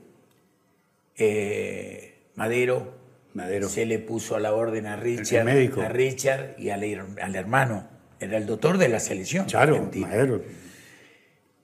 Eh, 1.16 2.30
Madero, 2.36 2.94
Madero, 3.34 3.68
se 3.68 3.88
le 3.88 3.98
puso 3.98 4.36
a 4.36 4.40
la 4.40 4.54
orden 4.54 4.86
a 4.86 4.96
Richard, 4.96 5.48
a 5.48 5.90
Richard 5.90 6.56
y 6.60 6.70
al 6.70 6.84
hermano 7.36 7.91
era 8.22 8.38
el 8.38 8.46
doctor 8.46 8.78
de 8.78 8.88
la 8.88 9.00
selección. 9.00 9.46
Claro, 9.48 9.90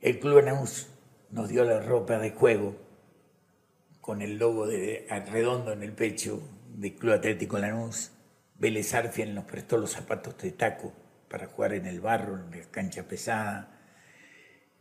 El 0.02 0.20
Club 0.20 0.40
Anaus 0.40 0.88
nos 1.30 1.50
dio 1.50 1.64
la 1.64 1.80
ropa 1.82 2.18
de 2.18 2.32
juego 2.32 2.76
con 4.02 4.24
el 4.24 4.38
logo 4.40 4.66
de 4.66 5.06
redondo 5.32 5.72
en 5.72 5.84
el 5.84 5.94
pecho 5.94 6.42
del 6.76 6.96
Club 6.96 7.14
Atlético 7.14 7.60
Lanús. 7.60 8.12
Vélez 8.56 8.92
Arfiel 8.96 9.36
nos 9.36 9.46
prestó 9.46 9.78
los 9.78 9.92
zapatos 9.92 10.36
de 10.40 10.52
taco 10.52 10.94
para 11.30 11.46
jugar 11.46 11.74
en 11.74 11.86
el 11.86 12.02
barro, 12.02 12.38
en 12.38 12.50
la 12.50 12.66
cancha 12.72 13.04
pesada. 13.04 13.80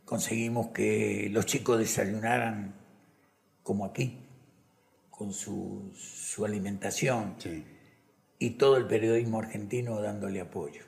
Conseguimos 0.03 0.69
que 0.69 1.29
los 1.31 1.45
chicos 1.45 1.77
desayunaran 1.77 2.73
como 3.61 3.85
aquí, 3.85 4.25
con 5.11 5.31
su, 5.31 5.91
su 5.95 6.43
alimentación. 6.43 7.35
Y 8.39 8.51
todo 8.51 8.77
el 8.77 8.87
periodismo 8.87 9.39
argentino 9.39 10.01
dándole 10.01 10.41
apoyo 10.41 10.87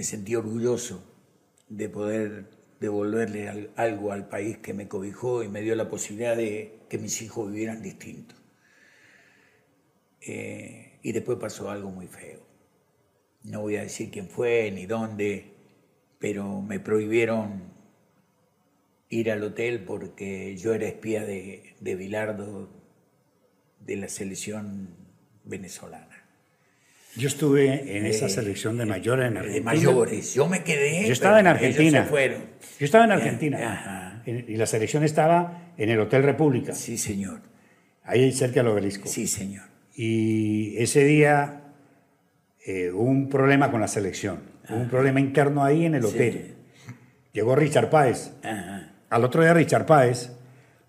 me 0.00 0.04
sentí 0.04 0.34
orgulloso 0.34 1.04
de 1.68 1.90
poder 1.90 2.46
devolverle 2.80 3.68
algo 3.76 4.12
al 4.12 4.30
país 4.30 4.56
que 4.56 4.72
me 4.72 4.88
cobijó 4.88 5.42
y 5.42 5.50
me 5.50 5.60
dio 5.60 5.74
la 5.74 5.90
posibilidad 5.90 6.34
de 6.34 6.86
que 6.88 6.96
mis 6.96 7.20
hijos 7.20 7.52
vivieran 7.52 7.82
distintos. 7.82 8.38
Eh, 10.22 10.98
y 11.02 11.12
después 11.12 11.36
pasó 11.38 11.68
algo 11.68 11.90
muy 11.90 12.06
feo. 12.06 12.40
No 13.42 13.60
voy 13.60 13.76
a 13.76 13.82
decir 13.82 14.10
quién 14.10 14.30
fue 14.30 14.70
ni 14.70 14.86
dónde, 14.86 15.52
pero 16.18 16.62
me 16.62 16.80
prohibieron 16.80 17.64
ir 19.10 19.30
al 19.30 19.42
hotel 19.42 19.84
porque 19.84 20.56
yo 20.56 20.72
era 20.72 20.86
espía 20.86 21.26
de, 21.26 21.76
de 21.78 21.94
Bilardo 21.94 22.70
de 23.80 23.96
la 23.96 24.08
selección 24.08 24.96
venezolana. 25.44 26.19
Yo 27.16 27.26
estuve 27.26 27.96
en 27.96 28.06
esa 28.06 28.28
selección 28.28 28.78
de 28.78 28.86
mayores 28.86 29.26
en 29.30 29.36
Argentina. 29.36 29.72
De 29.72 29.76
mayores, 29.76 30.34
yo 30.34 30.46
me 30.46 30.62
quedé. 30.62 31.06
Yo 31.06 31.12
estaba 31.12 31.40
en 31.40 31.48
Argentina. 31.48 32.04
fueron. 32.04 32.42
Yo 32.78 32.84
estaba 32.84 33.04
en 33.04 33.12
Argentina. 33.12 34.22
Y 34.26 34.56
la 34.56 34.66
selección 34.66 35.02
estaba 35.02 35.72
en 35.76 35.90
el 35.90 35.98
Hotel 35.98 36.22
República. 36.22 36.72
Sí, 36.72 36.96
señor. 36.98 37.40
Ahí 38.04 38.30
cerca 38.32 38.60
del 38.60 38.68
obelisco. 38.68 39.08
Sí, 39.08 39.26
señor. 39.26 39.64
Y 39.94 40.76
ese 40.78 41.04
día 41.04 41.62
eh, 42.64 42.90
hubo 42.92 43.02
un 43.02 43.28
problema 43.28 43.70
con 43.70 43.80
la 43.80 43.88
selección. 43.88 44.40
Hubo 44.68 44.78
un 44.78 44.88
problema 44.88 45.18
interno 45.18 45.64
ahí 45.64 45.86
en 45.86 45.96
el 45.96 46.04
hotel. 46.04 46.54
Llegó 47.32 47.56
Richard 47.56 47.90
Páez. 47.90 48.32
Al 49.10 49.24
otro 49.24 49.42
día 49.42 49.52
Richard 49.52 49.84
Páez 49.84 50.30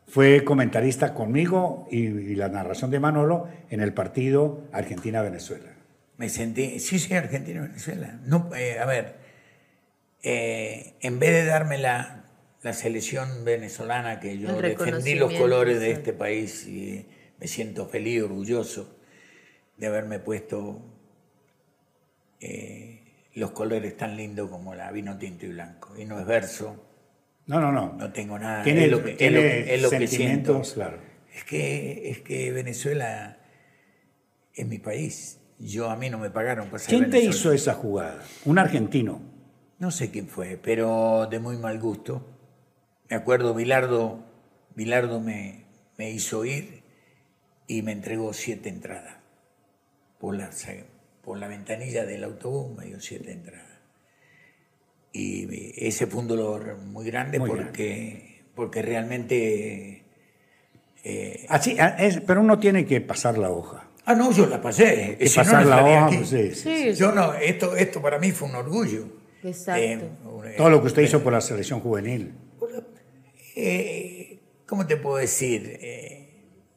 fue 0.08 0.44
comentarista 0.44 1.16
conmigo 1.16 1.88
y, 1.90 2.06
y 2.06 2.36
la 2.36 2.50
narración 2.50 2.92
de 2.92 3.00
Manolo 3.00 3.48
en 3.70 3.82
el 3.82 3.94
partido 3.94 4.68
Argentina-Venezuela 4.72 5.71
me 6.22 6.30
sentí, 6.30 6.80
sí, 6.80 7.00
sí, 7.00 7.16
Argentina 7.16 7.62
Venezuela. 7.64 8.20
No, 8.26 8.52
eh, 8.56 8.78
a 8.78 8.86
ver, 8.86 9.16
eh, 10.22 10.94
en 11.02 11.18
vez 11.18 11.32
de 11.32 11.46
darme 11.46 11.80
la, 11.80 12.26
la, 12.62 12.74
selección 12.74 13.44
venezolana, 13.44 14.20
que 14.20 14.38
yo 14.38 14.62
defendí 14.62 15.16
los 15.16 15.34
colores 15.34 15.80
de 15.80 15.90
este 15.90 16.14
país 16.14 16.68
y 16.68 17.08
me 17.40 17.48
siento 17.48 17.88
feliz, 17.88 18.22
orgulloso 18.22 19.00
de 19.78 19.88
haberme 19.88 20.20
puesto 20.20 20.86
eh, 22.40 23.02
los 23.34 23.50
colores 23.50 23.98
tan 23.98 24.16
lindos 24.16 24.48
como 24.52 24.76
la 24.76 24.92
vino 24.92 25.18
tinto 25.18 25.48
y 25.48 25.50
blanco. 25.50 25.98
Y 25.98 26.06
no 26.06 26.20
es 26.20 26.28
verso. 26.28 26.86
No, 27.48 27.60
no, 27.60 27.72
no. 27.72 27.94
No 27.94 28.14
tengo 28.14 28.38
nada. 28.38 28.62
Tiene, 28.64 28.86
es 28.86 28.92
lo 28.92 29.04
que, 29.04 29.16
es 29.20 29.82
lo, 29.82 29.90
que 29.90 30.06
siento. 30.06 30.62
Claro. 30.76 31.00
Es 31.34 31.44
que, 31.46 32.12
es 32.12 32.20
que 32.20 32.52
Venezuela 32.52 33.40
es 34.54 34.68
mi 34.68 34.78
país 34.78 35.41
yo 35.62 35.90
a 35.90 35.96
mí 35.96 36.10
no 36.10 36.18
me 36.18 36.30
pagaron 36.30 36.70
por 36.70 36.80
ser 36.80 36.90
¿Quién 36.90 37.10
te 37.10 37.20
hizo 37.22 37.52
esa 37.52 37.74
jugada? 37.74 38.24
¿Un 38.46 38.58
argentino? 38.58 39.22
No 39.80 39.92
sé 39.92 40.12
quién 40.12 40.28
fue, 40.28 40.60
pero 40.62 41.28
de 41.30 41.40
muy 41.40 41.58
mal 41.58 41.80
gusto. 41.80 42.28
Me 43.10 43.16
acuerdo, 43.16 43.54
Bilardo, 43.54 44.24
Bilardo 44.76 45.20
me, 45.20 45.66
me 45.98 46.12
hizo 46.12 46.46
ir 46.46 46.84
y 47.68 47.82
me 47.82 47.92
entregó 47.92 48.34
siete 48.34 48.70
entradas. 48.70 49.18
Por 50.20 50.36
la, 50.36 50.50
por 51.24 51.38
la 51.40 51.48
ventanilla 51.48 52.06
del 52.06 52.24
autobús 52.24 52.78
me 52.78 52.86
dio 52.86 53.00
siete 53.00 53.32
entradas. 53.32 53.80
Y 55.14 55.48
ese 55.86 56.08
fue 56.08 56.22
un 56.22 56.28
dolor 56.28 56.78
muy 56.78 57.06
grande 57.06 57.40
porque, 57.40 58.46
porque 58.56 58.82
realmente... 58.82 60.06
Eh, 61.04 61.46
Así, 61.50 61.78
ah, 61.80 61.98
pero 62.26 62.42
uno 62.42 62.60
tiene 62.60 62.86
que 62.86 63.02
pasar 63.02 63.38
la 63.38 63.50
hoja. 63.50 63.91
Ah, 64.12 64.16
no, 64.16 64.32
yo 64.32 64.46
la 64.46 64.62
pasé. 64.62 65.18
Y 65.20 65.30
pasar 65.30 65.66
la 65.66 65.84
hoja, 65.86 66.10
pues, 66.18 66.60
sí, 66.60 66.94
Yo 66.96 67.12
no, 67.12 67.34
esto, 67.34 67.76
esto 67.76 68.02
para 68.02 68.20
mí 68.20 68.32
fue 68.32 68.50
un 68.50 68.56
orgullo. 68.56 69.06
Exacto. 69.44 69.82
Eh, 69.82 70.56
Todo 70.58 70.70
lo 70.70 70.82
que 70.82 70.88
usted 70.88 71.02
hizo 71.04 71.24
por 71.24 71.32
la 71.32 71.42
selección 71.42 71.80
juvenil. 71.80 72.34
Eh, 73.56 74.40
¿Cómo 74.68 74.86
te 74.86 74.98
puedo 74.98 75.18
decir? 75.18 75.80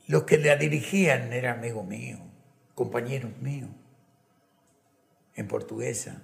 los 0.07 0.25
que 0.25 0.37
la 0.37 0.57
dirigían 0.57 1.33
eran 1.33 1.59
amigos 1.59 1.87
míos, 1.87 2.21
compañeros 2.75 3.33
míos, 3.41 3.71
en 5.35 5.49
portuguesa. 5.49 6.23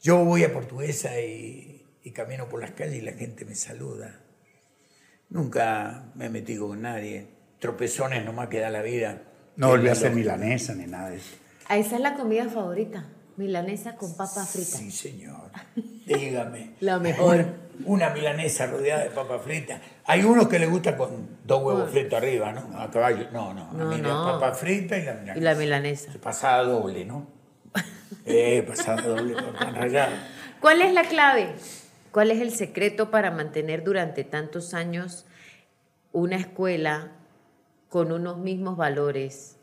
Yo 0.00 0.24
voy 0.24 0.44
a 0.44 0.52
portuguesa 0.52 1.20
y, 1.20 1.84
y 2.04 2.12
camino 2.12 2.48
por 2.48 2.60
las 2.60 2.70
calles 2.70 2.94
y 2.94 3.00
la 3.00 3.12
gente 3.12 3.44
me 3.44 3.56
saluda. 3.56 4.20
Nunca 5.28 6.12
me 6.14 6.26
he 6.26 6.30
metido 6.30 6.68
con 6.68 6.82
nadie. 6.82 7.26
Tropezones 7.58 8.24
nomás 8.24 8.48
que 8.48 8.60
da 8.60 8.70
la 8.70 8.82
vida. 8.82 9.27
No 9.58 9.70
volví 9.70 9.88
a 9.88 9.94
ser 9.96 10.12
milanesa 10.12 10.72
ni 10.72 10.86
nada 10.86 11.10
de 11.10 11.16
eso. 11.16 11.34
Esa 11.68 11.96
es 11.96 12.00
la 12.00 12.14
comida 12.14 12.48
favorita, 12.48 13.06
milanesa 13.36 13.96
con 13.96 14.16
papa 14.16 14.46
frita. 14.46 14.78
Sí, 14.78 14.92
señor. 14.92 15.50
Dígame. 16.06 16.74
la 16.80 17.00
mejor. 17.00 17.44
Una, 17.84 18.10
milanesa 18.10 18.66
rodeada 18.66 19.02
de 19.02 19.10
papa 19.10 19.40
frita. 19.40 19.80
Hay 20.04 20.22
unos 20.22 20.46
que 20.46 20.60
le 20.60 20.66
gusta 20.66 20.96
con 20.96 21.38
dos 21.44 21.60
huevos 21.64 21.90
fritos 21.90 22.14
arriba, 22.14 22.52
¿no? 22.52 22.80
A 22.80 22.88
caballo. 22.88 23.26
No, 23.32 23.52
no. 23.52 23.72
No, 23.72 23.90
a 23.90 23.94
mí 23.96 24.00
no. 24.00 24.26
la 24.26 24.32
papa 24.32 24.54
frita 24.54 24.96
y 24.96 25.04
la 25.04 25.14
milanesa. 25.14 25.38
Y 25.38 25.42
la 25.42 25.54
milanesa. 25.56 26.12
Pasada 26.22 26.62
doble, 26.62 27.04
¿no? 27.04 27.26
eh, 28.26 28.62
pasada 28.62 29.02
doble, 29.02 29.34
pan 29.58 29.74
rallado. 29.74 30.14
¿Cuál 30.60 30.82
es 30.82 30.94
la 30.94 31.02
clave? 31.02 31.48
¿Cuál 32.12 32.30
es 32.30 32.40
el 32.40 32.52
secreto 32.52 33.10
para 33.10 33.32
mantener 33.32 33.82
durante 33.82 34.22
tantos 34.22 34.72
años 34.72 35.26
una 36.12 36.36
escuela 36.36 37.17
con 37.88 38.12
unos 38.12 38.38
mismos 38.38 38.76
valores, 38.76 39.56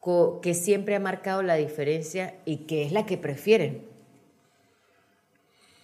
co- 0.00 0.40
que 0.40 0.54
siempre 0.54 0.96
ha 0.96 1.00
marcado 1.00 1.42
la 1.42 1.56
diferencia 1.56 2.34
y 2.44 2.58
que 2.66 2.84
es 2.84 2.92
la 2.92 3.06
que 3.06 3.18
prefieren? 3.18 3.86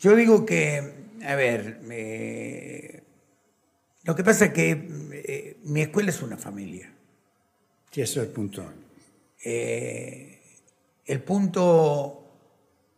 Yo 0.01 0.15
digo 0.17 0.45
que, 0.45 0.93
a 1.25 1.35
ver, 1.35 1.81
eh, 1.91 3.03
lo 4.05 4.15
que 4.15 4.25
pasa 4.25 4.47
es 4.47 4.53
que 4.53 4.71
eh, 5.13 5.57
mi 5.65 5.81
escuela 5.83 6.11
es 6.11 6.21
una 6.23 6.37
familia. 6.37 6.93
Sí, 7.91 8.03
eso 8.03 8.21
es 8.21 8.29
el 8.29 8.33
punto. 8.33 8.65
Eh, 9.45 10.41
el 11.07 11.23
punto 11.23 12.25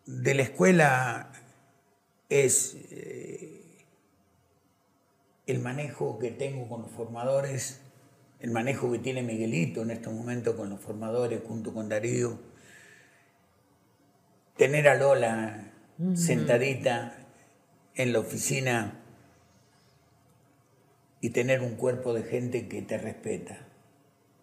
de 0.06 0.34
la 0.34 0.42
escuela 0.42 1.32
es 2.28 2.76
eh, 2.90 3.84
el 5.46 5.60
manejo 5.60 6.18
que 6.18 6.30
tengo 6.32 6.68
con 6.68 6.82
los 6.82 6.90
formadores, 6.90 7.80
el 8.40 8.50
manejo 8.50 8.90
que 8.92 8.98
tiene 8.98 9.22
Miguelito 9.22 9.82
en 9.82 9.90
este 9.90 10.10
momento 10.10 10.56
con 10.56 10.70
los 10.70 10.80
formadores 10.80 11.42
junto 11.46 11.72
con 11.72 11.88
Darío. 11.88 12.38
Tener 14.56 14.88
a 14.88 14.94
Lola 14.94 15.72
sentadita 16.14 17.26
en 17.94 18.12
la 18.12 18.20
oficina 18.20 19.00
y 21.20 21.30
tener 21.30 21.62
un 21.62 21.76
cuerpo 21.76 22.12
de 22.12 22.22
gente 22.22 22.68
que 22.68 22.82
te 22.82 22.98
respeta 22.98 23.66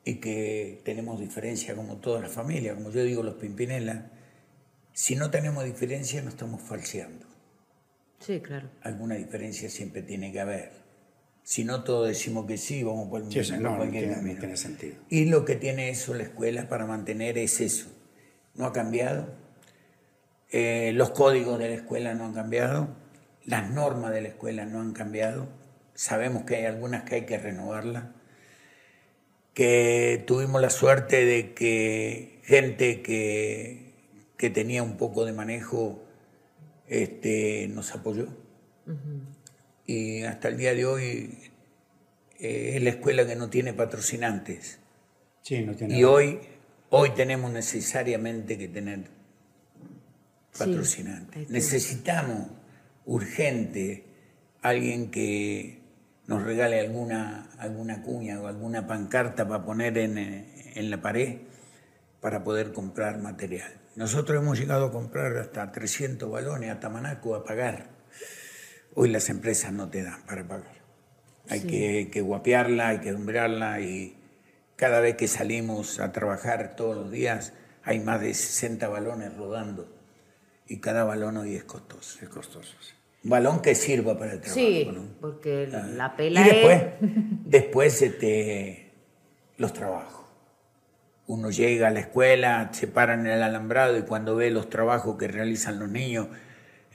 y 0.04 0.16
que 0.16 0.82
tenemos 0.84 1.20
diferencia 1.20 1.76
como 1.76 1.98
toda 1.98 2.22
la 2.22 2.30
familia, 2.30 2.76
como 2.76 2.92
yo 2.92 3.04
digo 3.04 3.24
los 3.24 3.36
Pimpinela, 3.36 4.12
si 4.92 5.16
no 5.16 5.32
tenemos 5.32 5.64
diferencia 5.64 6.22
no 6.22 6.30
estamos 6.30 6.62
falseando. 6.62 7.26
Sí, 8.20 8.40
claro. 8.42 8.70
Alguna 8.82 9.16
diferencia 9.16 9.70
siempre 9.70 10.02
tiene 10.02 10.32
que 10.32 10.40
haber. 10.40 10.83
Si 11.44 11.66
no 11.66 11.84
todos 11.84 12.08
decimos 12.08 12.46
que 12.46 12.58
sí, 12.58 12.84
vamos 12.84 13.10
por, 13.10 13.22
el 13.22 13.30
Sí, 13.30 13.38
no, 13.60 13.78
tiene, 13.90 14.08
no 14.08 14.16
camino. 14.16 14.40
tiene 14.40 14.56
sentido. 14.56 14.96
Y 15.10 15.26
lo 15.26 15.44
que 15.44 15.56
tiene 15.56 15.90
eso 15.90 16.14
la 16.14 16.24
escuela 16.24 16.70
para 16.70 16.86
mantener 16.86 17.38
es 17.38 17.60
eso. 17.60 17.88
No 18.56 18.66
ha 18.66 18.74
cambiado. 18.74 19.28
Eh, 20.52 20.92
los 20.94 21.10
códigos 21.10 21.60
de 21.60 21.68
la 21.68 21.76
escuela 21.76 22.14
no 22.14 22.26
han 22.26 22.34
cambiado. 22.34 22.96
Las 23.46 23.70
normas 23.70 24.14
de 24.14 24.22
la 24.22 24.30
escuela 24.30 24.66
no 24.66 24.80
han 24.80 24.94
cambiado. 24.94 25.50
Sabemos 25.96 26.44
que 26.44 26.56
hay 26.56 26.66
algunas 26.66 27.04
que 27.04 27.16
hay 27.16 27.22
que 27.26 27.38
renovarlas. 27.38 28.06
Que 29.54 30.24
tuvimos 30.26 30.62
la 30.62 30.70
suerte 30.70 31.26
de 31.26 31.54
que 31.54 32.40
gente 32.44 33.02
que, 33.02 33.94
que 34.38 34.50
tenía 34.50 34.82
un 34.82 34.96
poco 34.96 35.26
de 35.26 35.34
manejo 35.34 36.04
este, 36.88 37.68
nos 37.70 37.94
apoyó. 37.94 38.28
Y 39.86 40.24
hasta 40.24 40.48
el 40.48 40.58
día 40.58 40.74
de 40.74 40.86
hoy 40.86 41.38
eh, 42.40 42.74
es 42.76 42.84
la 42.84 42.90
escuela 42.90 43.26
que 43.26 43.36
no 43.36 43.50
tiene 43.50 43.74
patrocinantes. 43.74 44.80
Sí, 45.42 45.62
no 45.62 45.76
tiene 45.76 45.98
Y 45.98 46.04
hoy, 46.04 46.40
hoy 46.90 47.12
tenemos 47.12 47.52
necesariamente 47.52 48.58
que 48.58 48.68
tener 48.68 49.02
patrocinantes. 50.58 51.50
Necesitamos 51.50 52.48
urgente 53.06 54.06
alguien 54.62 55.12
que 55.12 55.80
nos 56.28 56.44
regale 56.44 56.80
alguna, 56.80 57.50
alguna 57.58 58.02
cuña 58.02 58.40
o 58.40 58.48
alguna 58.48 58.88
pancarta 58.88 59.48
para 59.48 59.66
poner 59.66 59.98
en, 59.98 60.18
eh, 60.18 60.72
en 60.76 60.90
la 60.90 61.02
pared 61.02 61.40
para 62.22 62.44
poder 62.44 62.72
comprar 62.72 63.20
material. 63.20 63.70
Nosotros 63.96 64.42
hemos 64.42 64.58
llegado 64.58 64.86
a 64.86 64.92
comprar 64.92 65.36
hasta 65.38 65.72
300 65.72 66.32
balones 66.32 66.72
a 66.72 66.80
Tamanaco 66.80 67.36
a 67.36 67.44
pagar. 67.44 67.93
Hoy 68.96 69.10
las 69.10 69.30
empresas 69.30 69.74
no 69.74 69.90
te 69.90 70.04
dan 70.04 70.22
para 70.26 70.48
pagar. 70.48 70.84
Hay 71.50 71.62
que, 71.62 72.10
que 72.12 72.22
guapearla, 72.22 72.90
hay 72.90 73.00
que 73.00 73.12
dumbrarla 73.12 73.82
y 73.82 74.16
cada 74.76 75.00
vez 75.02 75.16
que 75.16 75.28
salimos 75.28 76.00
a 76.00 76.12
trabajar 76.12 76.76
todos 76.76 76.96
los 76.96 77.12
días 77.12 77.54
hay 77.84 78.00
más 78.00 78.22
de 78.22 78.34
60 78.34 78.88
balones 78.88 79.36
rodando 79.36 79.88
y 80.68 80.80
cada 80.80 81.04
balón 81.04 81.38
hoy 81.38 81.56
es 81.56 81.64
costoso. 81.64 82.20
Es 82.22 82.30
costoso. 82.30 82.74
sí. 82.80 82.94
Un 83.24 83.30
balón 83.30 83.62
que 83.62 83.74
sirva 83.74 84.18
para 84.18 84.34
el 84.34 84.42
trabajo. 84.42 84.60
Sí, 84.60 84.90
¿no? 84.94 85.02
porque 85.22 85.68
la 85.68 86.14
Y 86.14 86.18
pela 86.18 86.44
después, 86.44 86.82
es... 86.82 86.92
después 87.46 88.02
este, 88.02 88.92
los 89.58 89.72
trabajos. 89.74 90.26
Uno 91.28 91.50
llega 91.50 91.88
a 91.88 91.92
la 91.92 92.02
escuela, 92.02 92.70
se 92.74 92.88
para 92.88 93.14
en 93.14 93.26
el 93.26 93.42
alambrado 93.42 93.98
y 93.98 94.02
cuando 94.02 94.36
ve 94.36 94.52
los 94.52 94.70
trabajos 94.70 95.18
que 95.18 95.30
realizan 95.30 95.80
los 95.80 95.90
niños, 95.90 96.28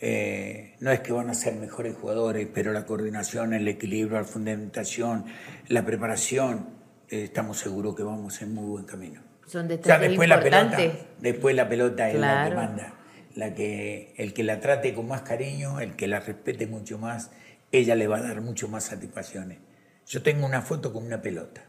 eh, 0.01 0.76
no 0.80 0.90
es 0.92 1.01
que 1.01 1.12
van 1.12 1.28
a 1.28 1.34
ser 1.34 1.57
mejores 1.57 1.96
jugadores, 1.96 2.46
pero 2.53 2.72
la 2.72 2.86
coordinación, 2.86 3.53
el 3.53 3.66
equilibrio, 3.66 4.18
la 4.18 4.24
fundamentación, 4.24 5.24
la 5.68 5.84
preparación, 5.84 6.68
eh, 7.11 7.24
estamos 7.24 7.59
seguros 7.59 7.96
que 7.96 8.03
vamos 8.03 8.40
en 8.42 8.55
muy 8.55 8.66
buen 8.66 8.84
camino. 8.84 9.22
Son 9.46 9.66
O 9.66 9.68
sea, 9.68 9.76
detalles 9.76 10.09
después 10.11 10.28
la 10.28 10.40
pelota, 10.40 10.78
después 11.20 11.57
la 11.57 11.68
pelota 11.68 12.11
es 12.11 12.18
la 12.18 12.49
que 12.49 12.55
manda. 12.55 12.94
La 13.34 13.55
que, 13.55 14.14
el 14.16 14.34
que 14.34 14.42
la 14.42 14.61
trate 14.61 14.94
con 14.94 15.07
más 15.07 15.22
cariño, 15.22 15.80
el 15.80 15.94
que 15.94 16.09
la 16.09 16.20
respete 16.20 16.66
mucho 16.66 16.99
más, 16.99 17.30
ella 17.70 17.94
le 17.94 18.09
va 18.09 18.18
a 18.18 18.22
dar 18.22 18.40
mucho 18.40 18.68
más 18.68 18.84
satisfacciones. 18.84 19.59
Yo 20.07 20.22
tengo 20.22 20.46
una 20.46 20.62
foto 20.62 20.92
con 20.92 21.05
una 21.05 21.22
pelota. 21.22 21.64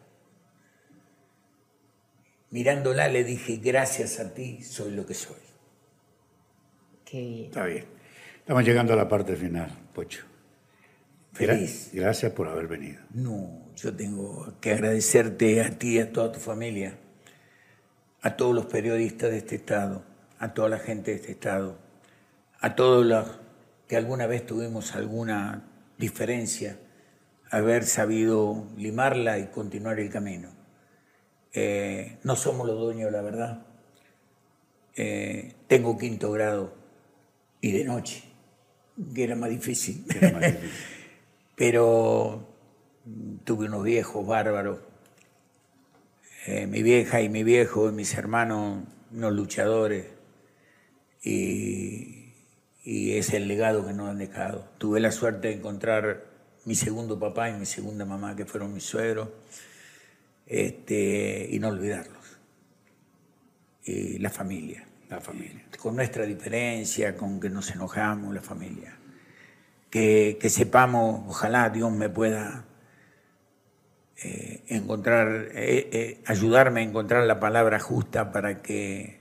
Mirándola 2.51 3.07
le 3.07 3.23
dije, 3.23 3.57
gracias 3.57 4.19
a 4.19 4.33
ti 4.33 4.63
soy 4.63 4.91
lo 4.91 5.05
que 5.05 5.13
soy. 5.13 5.35
Qué 7.05 7.19
bien. 7.21 7.45
Está 7.45 7.65
bien. 7.65 7.98
Estamos 8.49 8.65
llegando 8.65 8.93
a 8.93 8.95
la 8.95 9.07
parte 9.07 9.35
final, 9.35 9.69
Pocho. 9.93 10.25
Feliz. 11.33 11.91
Gracias 11.93 12.31
por 12.31 12.47
haber 12.47 12.65
venido. 12.65 12.99
No, 13.13 13.69
yo 13.75 13.95
tengo 13.95 14.55
que 14.59 14.71
agradecerte 14.71 15.61
a 15.61 15.77
ti 15.77 15.97
y 15.97 15.99
a 15.99 16.11
toda 16.11 16.31
tu 16.31 16.39
familia, 16.39 16.97
a 18.23 18.35
todos 18.35 18.55
los 18.55 18.65
periodistas 18.65 19.29
de 19.29 19.37
este 19.37 19.57
estado, 19.57 20.03
a 20.39 20.55
toda 20.55 20.67
la 20.67 20.79
gente 20.79 21.11
de 21.11 21.17
este 21.17 21.33
estado, 21.33 21.77
a 22.59 22.73
todos 22.73 23.05
los 23.05 23.39
que 23.87 23.95
alguna 23.97 24.25
vez 24.25 24.47
tuvimos 24.47 24.95
alguna 24.95 25.69
diferencia, 25.99 26.79
haber 27.51 27.83
sabido 27.83 28.65
limarla 28.77 29.37
y 29.37 29.45
continuar 29.49 29.99
el 29.99 30.09
camino. 30.09 30.49
Eh, 31.53 32.17
no 32.23 32.35
somos 32.35 32.65
los 32.65 32.79
dueños 32.79 33.11
de 33.11 33.11
la 33.11 33.21
verdad. 33.21 33.67
Eh, 34.95 35.53
tengo 35.67 35.99
quinto 35.99 36.31
grado 36.31 36.73
y 37.61 37.73
de 37.73 37.83
noche, 37.83 38.28
que 39.13 39.23
era 39.23 39.35
más 39.35 39.49
difícil. 39.49 40.05
Era 40.15 40.31
más 40.31 40.41
difícil. 40.41 40.71
Pero 41.55 42.47
mm, 43.05 43.35
tuve 43.43 43.65
unos 43.65 43.83
viejos 43.83 44.25
bárbaros. 44.25 44.79
Eh, 46.47 46.67
mi 46.67 46.83
vieja 46.83 47.21
y 47.21 47.29
mi 47.29 47.43
viejo 47.43 47.89
y 47.89 47.91
mis 47.91 48.13
hermanos, 48.15 48.83
unos 49.11 49.33
luchadores. 49.33 50.05
Y, 51.23 52.33
y 52.83 53.17
es 53.17 53.33
el 53.33 53.47
legado 53.47 53.85
que 53.85 53.93
nos 53.93 54.09
han 54.09 54.17
dejado. 54.17 54.69
Tuve 54.77 54.99
la 54.99 55.11
suerte 55.11 55.49
de 55.49 55.55
encontrar 55.55 56.29
mi 56.65 56.75
segundo 56.75 57.19
papá 57.19 57.49
y 57.49 57.53
mi 57.53 57.65
segunda 57.65 58.05
mamá, 58.05 58.35
que 58.35 58.45
fueron 58.45 58.73
mis 58.73 58.83
suegros, 58.83 59.29
este, 60.45 61.47
y 61.49 61.59
no 61.59 61.69
olvidarlos. 61.69 62.37
Y 63.83 64.19
la 64.19 64.29
familia. 64.29 64.88
La 65.09 65.19
familia. 65.19 65.65
Con 65.79 65.95
nuestra 65.95 66.25
diferencia, 66.25 67.15
con 67.17 67.39
que 67.39 67.49
nos 67.49 67.71
enojamos, 67.71 68.33
la 68.33 68.41
familia 68.41 68.99
que, 69.89 70.37
que 70.39 70.49
sepamos, 70.49 71.23
ojalá 71.27 71.69
Dios 71.69 71.91
me 71.91 72.09
pueda 72.09 72.65
eh, 74.23 74.63
encontrar, 74.67 75.49
eh, 75.53 75.89
eh, 75.91 76.21
ayudarme 76.25 76.81
a 76.81 76.83
encontrar 76.83 77.25
la 77.25 77.39
palabra 77.39 77.79
justa 77.79 78.31
para 78.31 78.61
que 78.61 79.19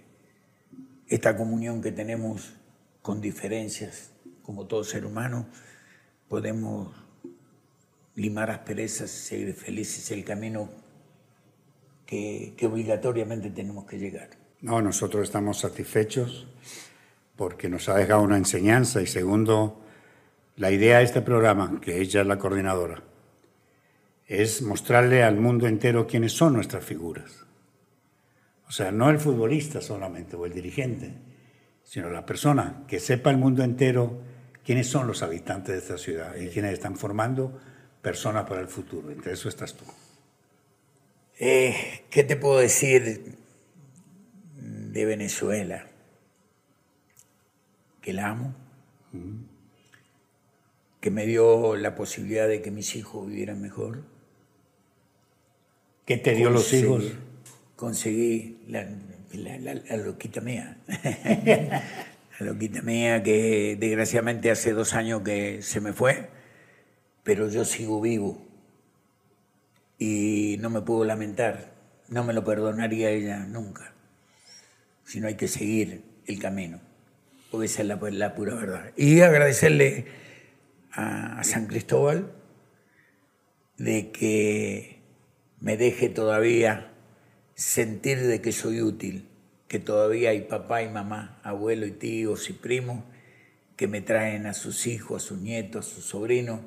esta 1.09 1.36
comunión 1.36 1.80
que 1.80 1.93
tenemos 1.93 2.55
con 3.01 3.20
diferencias, 3.20 4.12
como 4.43 4.66
todo 4.66 4.84
ser 4.84 5.07
humano, 5.07 5.47
podemos 6.28 6.95
limar 8.14 8.51
asperezas, 8.51 9.11
ser 9.11 9.55
felices 9.55 10.11
el 10.11 10.24
camino 10.24 10.68
que, 12.05 12.55
que 12.57 12.66
obligatoriamente 12.66 13.51
tenemos 13.51 13.86
que 13.86 13.99
llegar. 13.99 14.30
No, 14.61 14.82
nosotros 14.82 15.22
estamos 15.22 15.61
satisfechos 15.61 16.48
porque 17.36 17.68
nos 17.68 17.88
ha 17.88 17.94
dejado 17.94 18.22
una 18.22 18.36
enseñanza 18.36 19.00
y 19.00 19.06
segundo, 19.06 19.80
la 20.56 20.72
idea 20.72 20.98
de 20.98 21.04
este 21.04 21.22
programa, 21.22 21.80
que 21.80 22.00
ella 22.00 22.22
es 22.22 22.26
la 22.26 22.38
coordinadora, 22.38 23.04
es 24.26 24.61
mostrarle 24.62 25.22
al 25.22 25.36
mundo 25.36 25.68
entero 25.68 26.09
quiénes 26.09 26.32
son 26.32 26.54
nuestras 26.54 26.84
figuras. 26.84 27.46
O 28.66 28.72
sea, 28.72 28.90
no 28.90 29.09
el 29.09 29.20
futbolista 29.20 29.80
solamente 29.80 30.34
o 30.34 30.44
el 30.44 30.52
dirigente, 30.52 31.14
sino 31.84 32.11
la 32.11 32.26
persona, 32.26 32.82
que 32.88 32.98
sepa 32.98 33.30
el 33.30 33.38
mundo 33.38 33.62
entero 33.62 34.20
quiénes 34.64 34.88
son 34.88 35.06
los 35.06 35.22
habitantes 35.22 35.74
de 35.74 35.78
esta 35.78 35.96
ciudad 35.96 36.34
y 36.34 36.48
quiénes 36.48 36.72
están 36.72 36.96
formando 36.96 37.59
personas 38.02 38.46
para 38.48 38.61
el 38.61 38.68
futuro. 38.68 39.12
Entre 39.12 39.32
eso 39.32 39.48
estás 39.48 39.74
tú. 39.74 39.84
Eh, 41.38 42.04
¿Qué 42.11 42.24
te 42.24 42.36
puedo 42.36 42.59
decir 42.59 43.38
de 44.99 45.07
Venezuela? 45.07 45.86
Que 48.01 48.12
la 48.12 48.28
amo, 48.28 48.55
que 51.01 51.11
me 51.11 51.26
dio 51.26 51.76
la 51.76 51.94
posibilidad 51.94 52.49
de 52.49 52.62
que 52.62 52.70
mis 52.70 52.96
hijos 52.96 53.26
vivieran 53.26 53.61
mejor. 53.61 54.05
¿Qué 56.05 56.16
te 56.16 56.34
dio 56.34 56.51
los 56.51 56.72
hijos? 56.72 57.12
Conseguí 57.76 58.61
la, 58.66 58.88
la, 59.32 59.96
loquita 59.99 60.40
mía. 60.40 60.78
la 62.40 62.46
loquita 62.46 62.82
mía 62.82 63.22
que 63.22 63.76
desgraciadamente 63.78 64.51
hace 64.51 64.72
dos 64.72 64.94
años 64.94 65.22
que 65.22 65.62
se 65.62 65.80
me 65.80 65.92
fue, 65.92 66.30
pero 67.22 67.49
yo 67.49 67.64
sigo 67.64 68.01
vivo 68.01 68.42
y 69.99 70.57
no 70.61 70.70
me 70.70 70.80
puedo 70.80 71.05
lamentar, 71.05 71.74
no 72.09 72.24
me 72.24 72.32
lo 72.32 72.44
perdonaría 72.44 73.11
ella 73.11 73.38
nunca, 73.40 73.92
sino 75.09 75.26
hay 75.26 75.36
que 75.36 75.48
seguir 75.48 76.02
el 76.26 76.38
camino, 76.38 76.80
porque 77.50 77.64
esa 77.64 77.80
es 77.80 77.88
la, 77.88 78.34
pura 78.34 78.54
verdad. 78.54 78.92
Y 78.94 79.22
agradecerle 79.22 80.04
a 80.92 81.42
San 81.44 81.66
Cristóbal 81.66 82.30
de 83.78 84.11
que 84.11 85.00
me 85.61 85.78
deje 85.78 86.11
todavía 86.11 86.92
sentir 87.54 88.20
de 88.20 88.42
que 88.42 88.52
soy 88.52 88.82
útil 88.82 89.28
que 89.66 89.78
todavía 89.78 90.30
hay 90.30 90.42
papá 90.42 90.82
y 90.82 90.90
mamá, 90.90 91.40
abuelo 91.42 91.86
y 91.86 91.92
tíos 91.92 92.48
y 92.50 92.54
primos 92.54 93.04
que 93.76 93.86
me 93.86 94.02
traen 94.02 94.46
a 94.46 94.54
sus 94.54 94.86
hijos, 94.86 95.24
a 95.24 95.26
sus 95.26 95.38
nietos, 95.38 95.86
a 95.86 95.94
sus 95.94 96.04
sobrinos, 96.04 96.61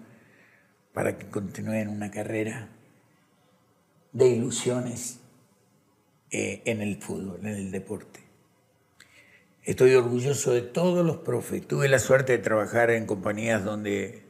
para 0.94 1.18
que 1.18 1.28
continúen 1.28 1.90
una 1.90 2.10
carrera 2.10 2.70
de 4.14 4.28
ilusiones 4.30 5.20
eh, 6.32 6.62
en 6.66 6.82
el 6.82 7.02
fútbol, 7.02 7.40
en 7.42 7.56
el 7.56 7.72
deporte. 7.72 8.31
Estoy 9.64 9.94
orgulloso 9.94 10.54
de 10.54 10.62
todos 10.62 11.06
los 11.06 11.18
profes. 11.18 11.68
Tuve 11.68 11.88
la 11.88 12.00
suerte 12.00 12.32
de 12.32 12.40
trabajar 12.40 12.90
en 12.90 13.06
compañías 13.06 13.64
donde 13.64 14.26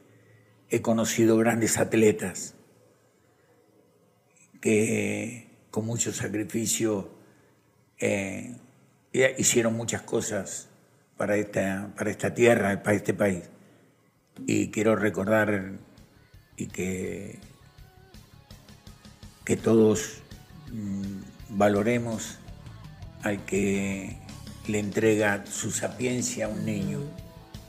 he 0.68 0.82
conocido 0.82 1.38
grandes 1.38 1.78
atletas 1.78 2.54
que 4.60 5.48
con 5.70 5.86
mucho 5.86 6.12
sacrificio 6.12 7.10
eh, 7.98 8.56
hicieron 9.38 9.74
muchas 9.74 10.02
cosas 10.02 10.68
para 11.16 11.36
esta, 11.36 11.94
para 11.96 12.10
esta 12.10 12.34
tierra, 12.34 12.82
para 12.82 12.96
este 12.96 13.14
país. 13.14 13.44
Y 14.46 14.70
quiero 14.70 14.96
recordar 14.96 15.78
y 16.58 16.66
que, 16.66 17.38
que 19.46 19.56
todos 19.56 20.20
mm, 20.70 21.56
valoremos 21.56 22.38
al 23.22 23.44
que 23.46 24.21
le 24.66 24.78
entrega 24.78 25.44
su 25.46 25.70
sapiencia 25.70 26.46
a 26.46 26.48
un 26.48 26.64
niño, 26.64 27.00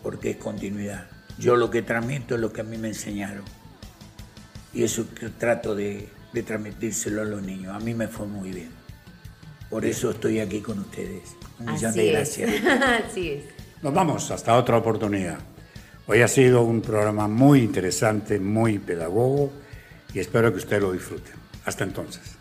porque 0.01 0.31
es 0.31 0.37
continuidad. 0.37 1.07
Yo 1.37 1.55
lo 1.55 1.69
que 1.69 1.81
transmito 1.81 2.35
es 2.35 2.41
lo 2.41 2.53
que 2.53 2.61
a 2.61 2.63
mí 2.63 2.77
me 2.77 2.89
enseñaron. 2.89 3.43
Y 4.73 4.83
eso 4.83 5.05
trato 5.37 5.75
de, 5.75 6.09
de 6.33 6.43
transmitírselo 6.43 7.21
a 7.21 7.25
los 7.25 7.41
niños. 7.41 7.75
A 7.75 7.79
mí 7.79 7.93
me 7.93 8.07
fue 8.07 8.27
muy 8.27 8.51
bien. 8.51 8.69
Por 9.69 9.85
eso 9.85 10.11
estoy 10.11 10.39
aquí 10.39 10.61
con 10.61 10.79
ustedes. 10.79 11.35
Un 11.59 11.73
millón 11.73 11.93
de 11.93 12.11
gracias. 12.11 12.51
Así 13.09 13.29
es. 13.31 13.43
Nos 13.81 13.93
vamos 13.93 14.31
hasta 14.31 14.55
otra 14.55 14.77
oportunidad. 14.77 15.39
Hoy 16.05 16.21
ha 16.21 16.27
sido 16.27 16.61
un 16.63 16.81
programa 16.81 17.27
muy 17.27 17.61
interesante, 17.61 18.39
muy 18.39 18.77
pedagogo 18.77 19.51
y 20.13 20.19
espero 20.19 20.51
que 20.51 20.59
usted 20.59 20.81
lo 20.81 20.91
disfrute. 20.91 21.31
Hasta 21.65 21.83
entonces. 21.83 22.32